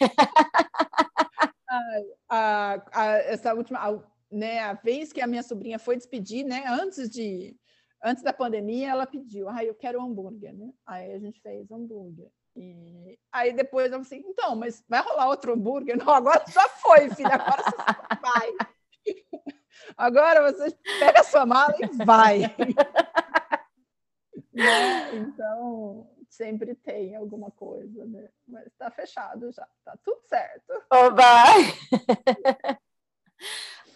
a, 2.30 2.82
a, 2.92 3.06
essa 3.20 3.54
última, 3.54 3.80
a, 3.80 4.00
né, 4.32 4.60
a 4.62 4.74
vez 4.74 5.14
que 5.14 5.22
a 5.22 5.28
minha 5.28 5.44
sobrinha 5.44 5.78
foi 5.80 5.96
despedir, 5.96 6.46
né, 6.46 6.64
antes 6.68 7.10
de 7.10 7.56
antes 8.04 8.24
da 8.24 8.34
pandemia, 8.34 8.90
ela 8.90 9.06
pediu, 9.06 9.48
ah, 9.50 9.64
eu 9.64 9.76
quero 9.76 10.02
hambúrguer, 10.02 10.54
né? 10.54 10.74
Aí 10.86 11.14
a 11.14 11.20
gente 11.20 11.40
fez 11.42 11.72
hambúrguer. 11.72 12.30
E 12.56 13.20
aí 13.32 13.54
depois 13.54 13.92
eu 13.92 14.04
falei, 14.04 14.24
então, 14.28 14.56
mas 14.56 14.84
vai 14.90 15.02
rolar 15.02 15.30
outro 15.30 15.54
hambúrguer? 15.54 15.96
Não, 15.98 16.10
agora 16.10 16.44
já 16.48 16.68
foi, 16.70 17.10
filha, 17.12 17.34
agora 17.34 17.64
você 17.64 17.76
vai. 18.22 18.52
Agora 19.96 20.52
você 20.52 20.76
pega 21.00 21.22
a 21.22 21.24
sua 21.24 21.46
mala 21.46 21.74
e 21.80 21.86
vai. 22.04 22.42
né? 24.52 25.16
Então, 25.16 26.10
sempre 26.30 26.76
tem 26.76 27.16
alguma 27.16 27.50
coisa, 27.52 28.06
né? 28.06 28.28
Mas 28.48 28.68
está 28.68 28.92
fechado 28.92 29.52
já, 29.52 29.68
tá 29.86 29.98
tudo 30.04 30.20
certo. 30.28 30.74
Oba! 30.92 31.24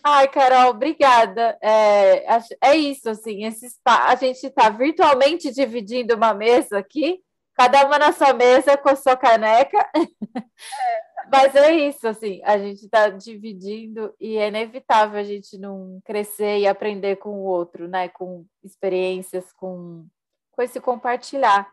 Ai, 0.03 0.27
Carol, 0.27 0.71
obrigada. 0.71 1.57
É, 1.61 2.25
é 2.61 2.75
isso, 2.75 3.09
assim, 3.09 3.45
esses, 3.45 3.79
a 3.85 4.15
gente 4.15 4.43
está 4.47 4.69
virtualmente 4.69 5.51
dividindo 5.51 6.15
uma 6.15 6.33
mesa 6.33 6.79
aqui, 6.79 7.21
cada 7.53 7.85
uma 7.85 7.99
na 7.99 8.11
sua 8.11 8.33
mesa 8.33 8.75
com 8.77 8.89
a 8.89 8.95
sua 8.95 9.15
caneca. 9.15 9.77
É. 9.95 10.01
Mas 11.31 11.55
é 11.55 11.71
isso, 11.71 12.07
assim, 12.07 12.41
a 12.43 12.57
gente 12.57 12.83
está 12.83 13.09
dividindo 13.09 14.13
e 14.19 14.37
é 14.37 14.47
inevitável 14.47 15.19
a 15.19 15.23
gente 15.23 15.57
não 15.57 16.01
crescer 16.03 16.59
e 16.59 16.67
aprender 16.67 17.17
com 17.17 17.29
o 17.29 17.43
outro, 17.43 17.87
né? 17.87 18.09
Com 18.09 18.45
experiências, 18.63 19.53
com, 19.53 20.05
com 20.51 20.61
esse 20.61 20.81
compartilhar. 20.81 21.71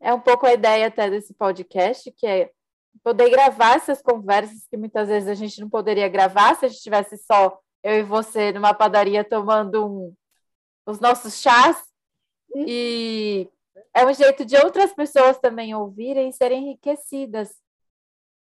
É 0.00 0.12
um 0.12 0.20
pouco 0.20 0.46
a 0.46 0.52
ideia 0.52 0.88
até 0.88 1.08
desse 1.08 1.32
podcast, 1.32 2.10
que 2.12 2.26
é 2.26 2.50
poder 3.02 3.30
gravar 3.30 3.76
essas 3.76 4.02
conversas 4.02 4.66
que 4.68 4.76
muitas 4.76 5.08
vezes 5.08 5.28
a 5.28 5.34
gente 5.34 5.60
não 5.60 5.70
poderia 5.70 6.08
gravar 6.08 6.54
se 6.56 6.66
a 6.66 6.68
gente 6.68 6.82
tivesse 6.82 7.16
só 7.18 7.58
eu 7.82 7.94
e 7.98 8.02
você 8.02 8.52
numa 8.52 8.74
padaria 8.74 9.24
tomando 9.24 9.86
um, 9.86 10.14
os 10.86 11.00
nossos 11.00 11.40
chás. 11.40 11.82
E 12.54 13.48
é 13.94 14.06
um 14.06 14.12
jeito 14.12 14.44
de 14.44 14.56
outras 14.56 14.92
pessoas 14.92 15.38
também 15.38 15.74
ouvirem 15.74 16.28
e 16.28 16.32
serem 16.32 16.64
enriquecidas. 16.64 17.50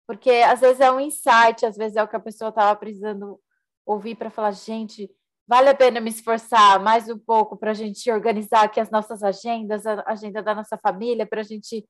Porque 0.06 0.30
às 0.30 0.60
vezes 0.60 0.80
é 0.80 0.90
um 0.90 1.00
insight, 1.00 1.66
às 1.66 1.76
vezes 1.76 1.96
é 1.96 2.02
o 2.02 2.08
que 2.08 2.16
a 2.16 2.20
pessoa 2.20 2.48
estava 2.48 2.74
precisando 2.78 3.40
ouvir 3.84 4.14
para 4.14 4.30
falar, 4.30 4.52
gente, 4.52 5.10
vale 5.46 5.68
a 5.68 5.74
pena 5.74 6.00
me 6.00 6.10
esforçar 6.10 6.80
mais 6.82 7.08
um 7.08 7.18
pouco 7.18 7.56
para 7.56 7.70
a 7.70 7.74
gente 7.74 8.10
organizar 8.10 8.64
aqui 8.64 8.80
as 8.80 8.90
nossas 8.90 9.22
agendas, 9.22 9.86
a 9.86 10.04
agenda 10.06 10.42
da 10.42 10.54
nossa 10.54 10.76
família, 10.78 11.26
para 11.26 11.40
a 11.40 11.44
gente 11.44 11.86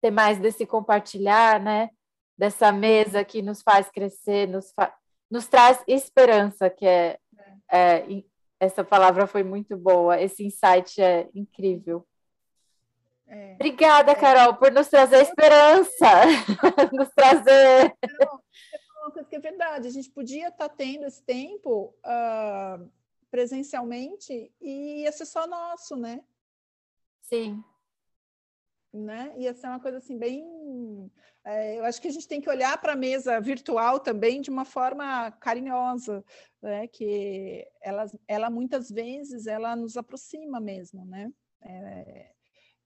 ter 0.00 0.10
mais 0.10 0.38
desse 0.38 0.66
compartilhar, 0.66 1.60
né? 1.60 1.90
Dessa 2.36 2.72
mesa 2.72 3.24
que 3.24 3.42
nos 3.42 3.62
faz 3.62 3.90
crescer, 3.90 4.48
nos, 4.48 4.72
fa 4.72 4.92
nos 5.32 5.46
traz 5.46 5.82
esperança, 5.88 6.68
que 6.68 6.86
é, 6.86 7.18
é. 7.70 7.96
é 7.96 8.24
essa 8.60 8.84
palavra 8.84 9.26
foi 9.26 9.42
muito 9.42 9.76
boa, 9.76 10.20
esse 10.20 10.44
insight 10.44 11.02
é 11.02 11.28
incrível. 11.34 12.06
É. 13.26 13.54
Obrigada, 13.54 14.12
é. 14.12 14.14
Carol, 14.14 14.54
por 14.54 14.70
nos 14.70 14.86
trazer 14.88 15.22
esperança, 15.22 16.06
nos 16.92 17.08
trazer. 17.08 17.96
Não, 18.20 18.42
é 19.16 19.24
que 19.24 19.34
é 19.34 19.40
verdade, 19.40 19.88
a 19.88 19.90
gente 19.90 20.10
podia 20.10 20.48
estar 20.48 20.68
tá 20.68 20.74
tendo 20.76 21.06
esse 21.06 21.22
tempo 21.22 21.92
uh, 22.04 22.88
presencialmente 23.30 24.52
e 24.60 25.02
ia 25.02 25.10
ser 25.10 25.26
só 25.26 25.46
nosso, 25.46 25.96
né? 25.96 26.20
Sim. 27.22 27.64
Né? 28.92 29.32
Ia 29.38 29.54
ser 29.54 29.68
uma 29.68 29.80
coisa 29.80 29.98
assim, 29.98 30.18
bem. 30.18 30.44
É, 31.44 31.78
eu 31.78 31.84
acho 31.84 32.00
que 32.00 32.08
a 32.08 32.10
gente 32.10 32.28
tem 32.28 32.40
que 32.40 32.50
olhar 32.50 32.78
para 32.78 32.92
a 32.92 32.96
mesa 32.96 33.40
virtual 33.40 33.98
também 33.98 34.40
de 34.40 34.50
uma 34.50 34.64
forma 34.64 35.30
carinhosa, 35.32 36.22
né? 36.62 36.86
Que 36.88 37.66
ela, 37.80 38.06
ela 38.28 38.50
muitas 38.50 38.90
vezes 38.90 39.46
ela 39.46 39.74
nos 39.74 39.96
aproxima 39.96 40.60
mesmo, 40.60 41.06
né? 41.06 41.32
É, 41.62 42.32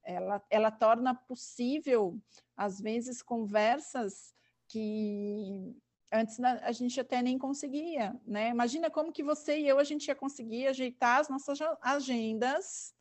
ela, 0.05 0.43
ela 0.49 0.71
torna 0.71 1.15
possível, 1.15 2.19
às 2.57 2.81
vezes, 2.81 3.21
conversas 3.21 4.33
que 4.69 5.77
antes 6.13 6.39
a 6.41 6.71
gente 6.73 7.01
até 7.01 7.21
nem 7.21 7.37
conseguia, 7.37 8.19
né? 8.25 8.51
Imagina 8.51 8.91
como 8.91 9.13
que 9.13 9.25
você 9.25 9.59
e 9.59 9.69
eu 9.69 9.79
a 9.79 9.85
gente 9.85 10.07
ia 10.07 10.15
conseguir 10.15 10.69
ajeitar 10.69 11.21
as 11.21 11.29
nossas 11.29 11.59
agendas, 11.83 12.95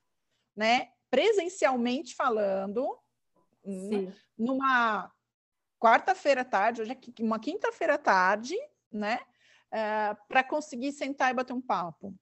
né? 0.56 0.90
Presencialmente 1.10 2.16
falando, 2.16 2.98
Sim. 3.64 4.12
numa 4.38 5.12
quarta-feira 5.80 6.42
à 6.42 6.46
tarde, 6.46 6.82
hoje 6.82 6.92
é 6.92 7.22
uma 7.22 7.40
quinta-feira 7.40 7.96
à 7.96 7.98
tarde, 7.98 8.56
né? 8.92 9.20
É, 9.72 10.16
para 10.28 10.44
conseguir 10.44 10.92
sentar 10.92 11.32
e 11.32 11.34
bater 11.34 11.54
um 11.54 11.62
papo. 11.62 12.14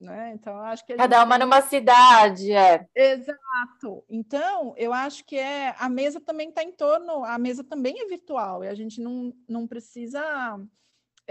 Né? 0.00 0.32
Então, 0.32 0.58
acho 0.60 0.84
que 0.86 0.94
cada 0.94 1.22
uma 1.22 1.38
numa 1.38 1.60
cidade, 1.60 2.52
é. 2.52 2.88
Exato. 2.94 4.02
Então, 4.08 4.74
eu 4.78 4.94
acho 4.94 5.24
que 5.26 5.36
é 5.36 5.74
a 5.78 5.90
mesa 5.90 6.18
também 6.18 6.48
está 6.48 6.62
em 6.62 6.72
torno, 6.72 7.22
a 7.22 7.38
mesa 7.38 7.62
também 7.62 8.00
é 8.00 8.06
virtual 8.06 8.64
e 8.64 8.68
a 8.68 8.74
gente 8.74 8.98
não, 8.98 9.30
não 9.46 9.66
precisa 9.66 10.58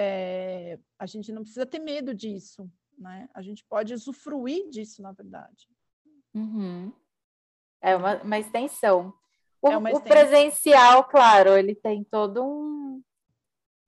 é, 0.02 0.80
a 0.98 1.06
gente 1.06 1.32
não 1.32 1.42
precisa 1.42 1.66
ter 1.66 1.80
medo 1.80 2.14
disso, 2.14 2.72
né? 2.98 3.28
A 3.34 3.42
gente 3.42 3.66
pode 3.66 3.94
usufruir 3.94 4.70
disso, 4.70 5.02
na 5.02 5.12
verdade. 5.12 5.68
Uhum. 6.40 6.94
É 7.82 7.96
uma, 7.96 8.16
uma 8.22 8.40
extensão. 8.40 9.14
O, 9.62 9.70
é 9.70 9.78
uma 9.78 9.90
extensão. 9.90 10.06
o, 10.06 10.10
presencial, 10.10 11.04
claro, 11.06 11.58
ele 11.58 11.76
tem 11.76 12.04
todo 12.04 12.44
um. 12.44 13.04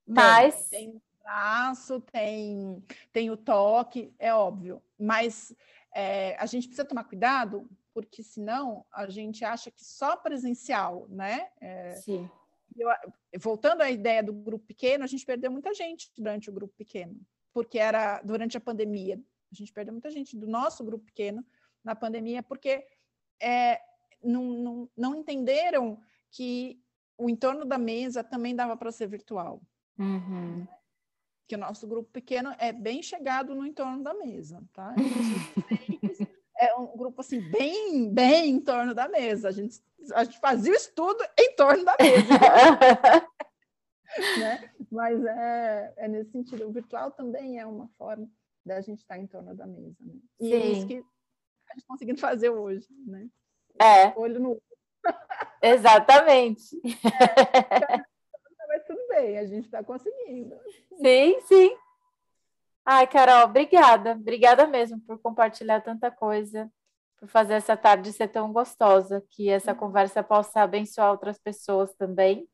Tem, 0.06 0.14
Mas. 0.14 0.68
Tem 0.68 1.02
braço, 1.22 2.00
tem, 2.00 2.84
tem 3.12 3.30
o 3.30 3.36
toque, 3.36 4.12
é 4.18 4.34
óbvio. 4.34 4.82
Mas 4.98 5.54
é, 5.94 6.36
a 6.36 6.46
gente 6.46 6.66
precisa 6.66 6.86
tomar 6.86 7.04
cuidado, 7.04 7.68
porque 7.94 8.22
senão 8.22 8.84
a 8.92 9.08
gente 9.08 9.44
acha 9.44 9.70
que 9.70 9.84
só 9.84 10.16
presencial, 10.16 11.06
né? 11.08 11.48
É, 11.60 11.94
Sim. 11.96 12.28
Eu, 12.76 12.88
voltando 13.38 13.82
à 13.82 13.90
ideia 13.90 14.22
do 14.22 14.32
grupo 14.32 14.66
pequeno, 14.66 15.04
a 15.04 15.06
gente 15.06 15.24
perdeu 15.26 15.50
muita 15.50 15.72
gente 15.74 16.10
durante 16.16 16.50
o 16.50 16.52
grupo 16.52 16.74
pequeno, 16.76 17.20
porque 17.52 17.78
era 17.78 18.20
durante 18.22 18.56
a 18.56 18.60
pandemia. 18.60 19.20
A 19.50 19.54
gente 19.54 19.72
perdeu 19.72 19.92
muita 19.92 20.10
gente 20.10 20.36
do 20.36 20.46
nosso 20.46 20.82
grupo 20.82 21.04
pequeno 21.04 21.44
na 21.84 21.94
pandemia, 21.94 22.42
porque 22.42 22.84
é, 23.40 23.80
não, 24.22 24.44
não, 24.44 24.90
não 24.96 25.14
entenderam 25.16 26.00
que 26.30 26.80
o 27.18 27.28
entorno 27.28 27.64
da 27.64 27.78
mesa 27.78 28.24
também 28.24 28.54
dava 28.54 28.76
para 28.76 28.92
ser 28.92 29.06
virtual. 29.06 29.60
Uhum 29.98 30.66
que 31.52 31.56
o 31.56 31.58
nosso 31.58 31.86
grupo 31.86 32.10
pequeno 32.10 32.54
é 32.58 32.72
bem 32.72 33.02
chegado 33.02 33.54
no 33.54 33.66
entorno 33.66 34.02
da 34.02 34.14
mesa, 34.14 34.64
tá? 34.72 34.94
é 36.58 36.74
um 36.76 36.96
grupo 36.96 37.20
assim 37.20 37.40
bem, 37.50 38.10
bem 38.10 38.52
em 38.52 38.58
torno 38.58 38.94
da 38.94 39.06
mesa. 39.06 39.48
A 39.48 39.52
gente, 39.52 39.78
a 40.14 40.24
gente 40.24 40.40
fazia 40.40 40.72
o 40.72 40.74
estudo 40.74 41.22
em 41.38 41.54
torno 41.54 41.84
da 41.84 41.94
mesa. 42.00 43.26
né? 44.38 44.70
Mas 44.90 45.22
é, 45.26 45.92
é 45.98 46.08
nesse 46.08 46.30
sentido. 46.30 46.66
O 46.66 46.72
virtual 46.72 47.10
também 47.10 47.58
é 47.58 47.66
uma 47.66 47.86
forma 47.98 48.26
da 48.64 48.80
gente 48.80 49.00
estar 49.00 49.18
em 49.18 49.26
torno 49.26 49.54
da 49.54 49.66
mesa. 49.66 49.96
Né? 50.00 50.14
E 50.40 50.46
Sim. 50.46 50.54
é 50.54 50.66
isso 50.68 50.86
que 50.86 51.04
gente 51.74 51.86
conseguindo 51.86 52.20
fazer 52.20 52.50
hoje, 52.50 52.86
né? 53.06 53.28
É. 53.80 54.12
Olho 54.16 54.40
no 54.40 54.62
Exatamente. 55.62 56.80
É, 58.62 58.66
mas 58.68 58.84
tudo 58.86 59.00
bem, 59.08 59.38
a 59.38 59.44
gente 59.44 59.64
está 59.64 59.82
conseguindo. 59.82 60.56
Sim, 60.96 61.40
sim. 61.40 61.76
Ai, 62.84 63.08
Carol, 63.08 63.44
obrigada. 63.44 64.12
Obrigada 64.12 64.66
mesmo 64.68 65.00
por 65.00 65.18
compartilhar 65.18 65.80
tanta 65.80 66.12
coisa, 66.12 66.72
por 67.18 67.28
fazer 67.28 67.54
essa 67.54 67.76
tarde 67.76 68.12
ser 68.12 68.28
tão 68.28 68.52
gostosa, 68.52 69.20
que 69.30 69.50
essa 69.50 69.74
conversa 69.74 70.22
possa 70.22 70.62
abençoar 70.62 71.10
outras 71.10 71.38
pessoas 71.40 71.92
também 71.94 72.48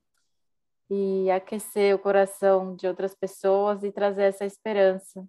e 0.91 1.31
aquecer 1.31 1.95
o 1.95 1.99
coração 1.99 2.75
de 2.75 2.89
outras 2.89 3.15
pessoas 3.15 3.85
e 3.85 3.93
trazer 3.93 4.23
essa 4.23 4.47
esperança 4.47 5.29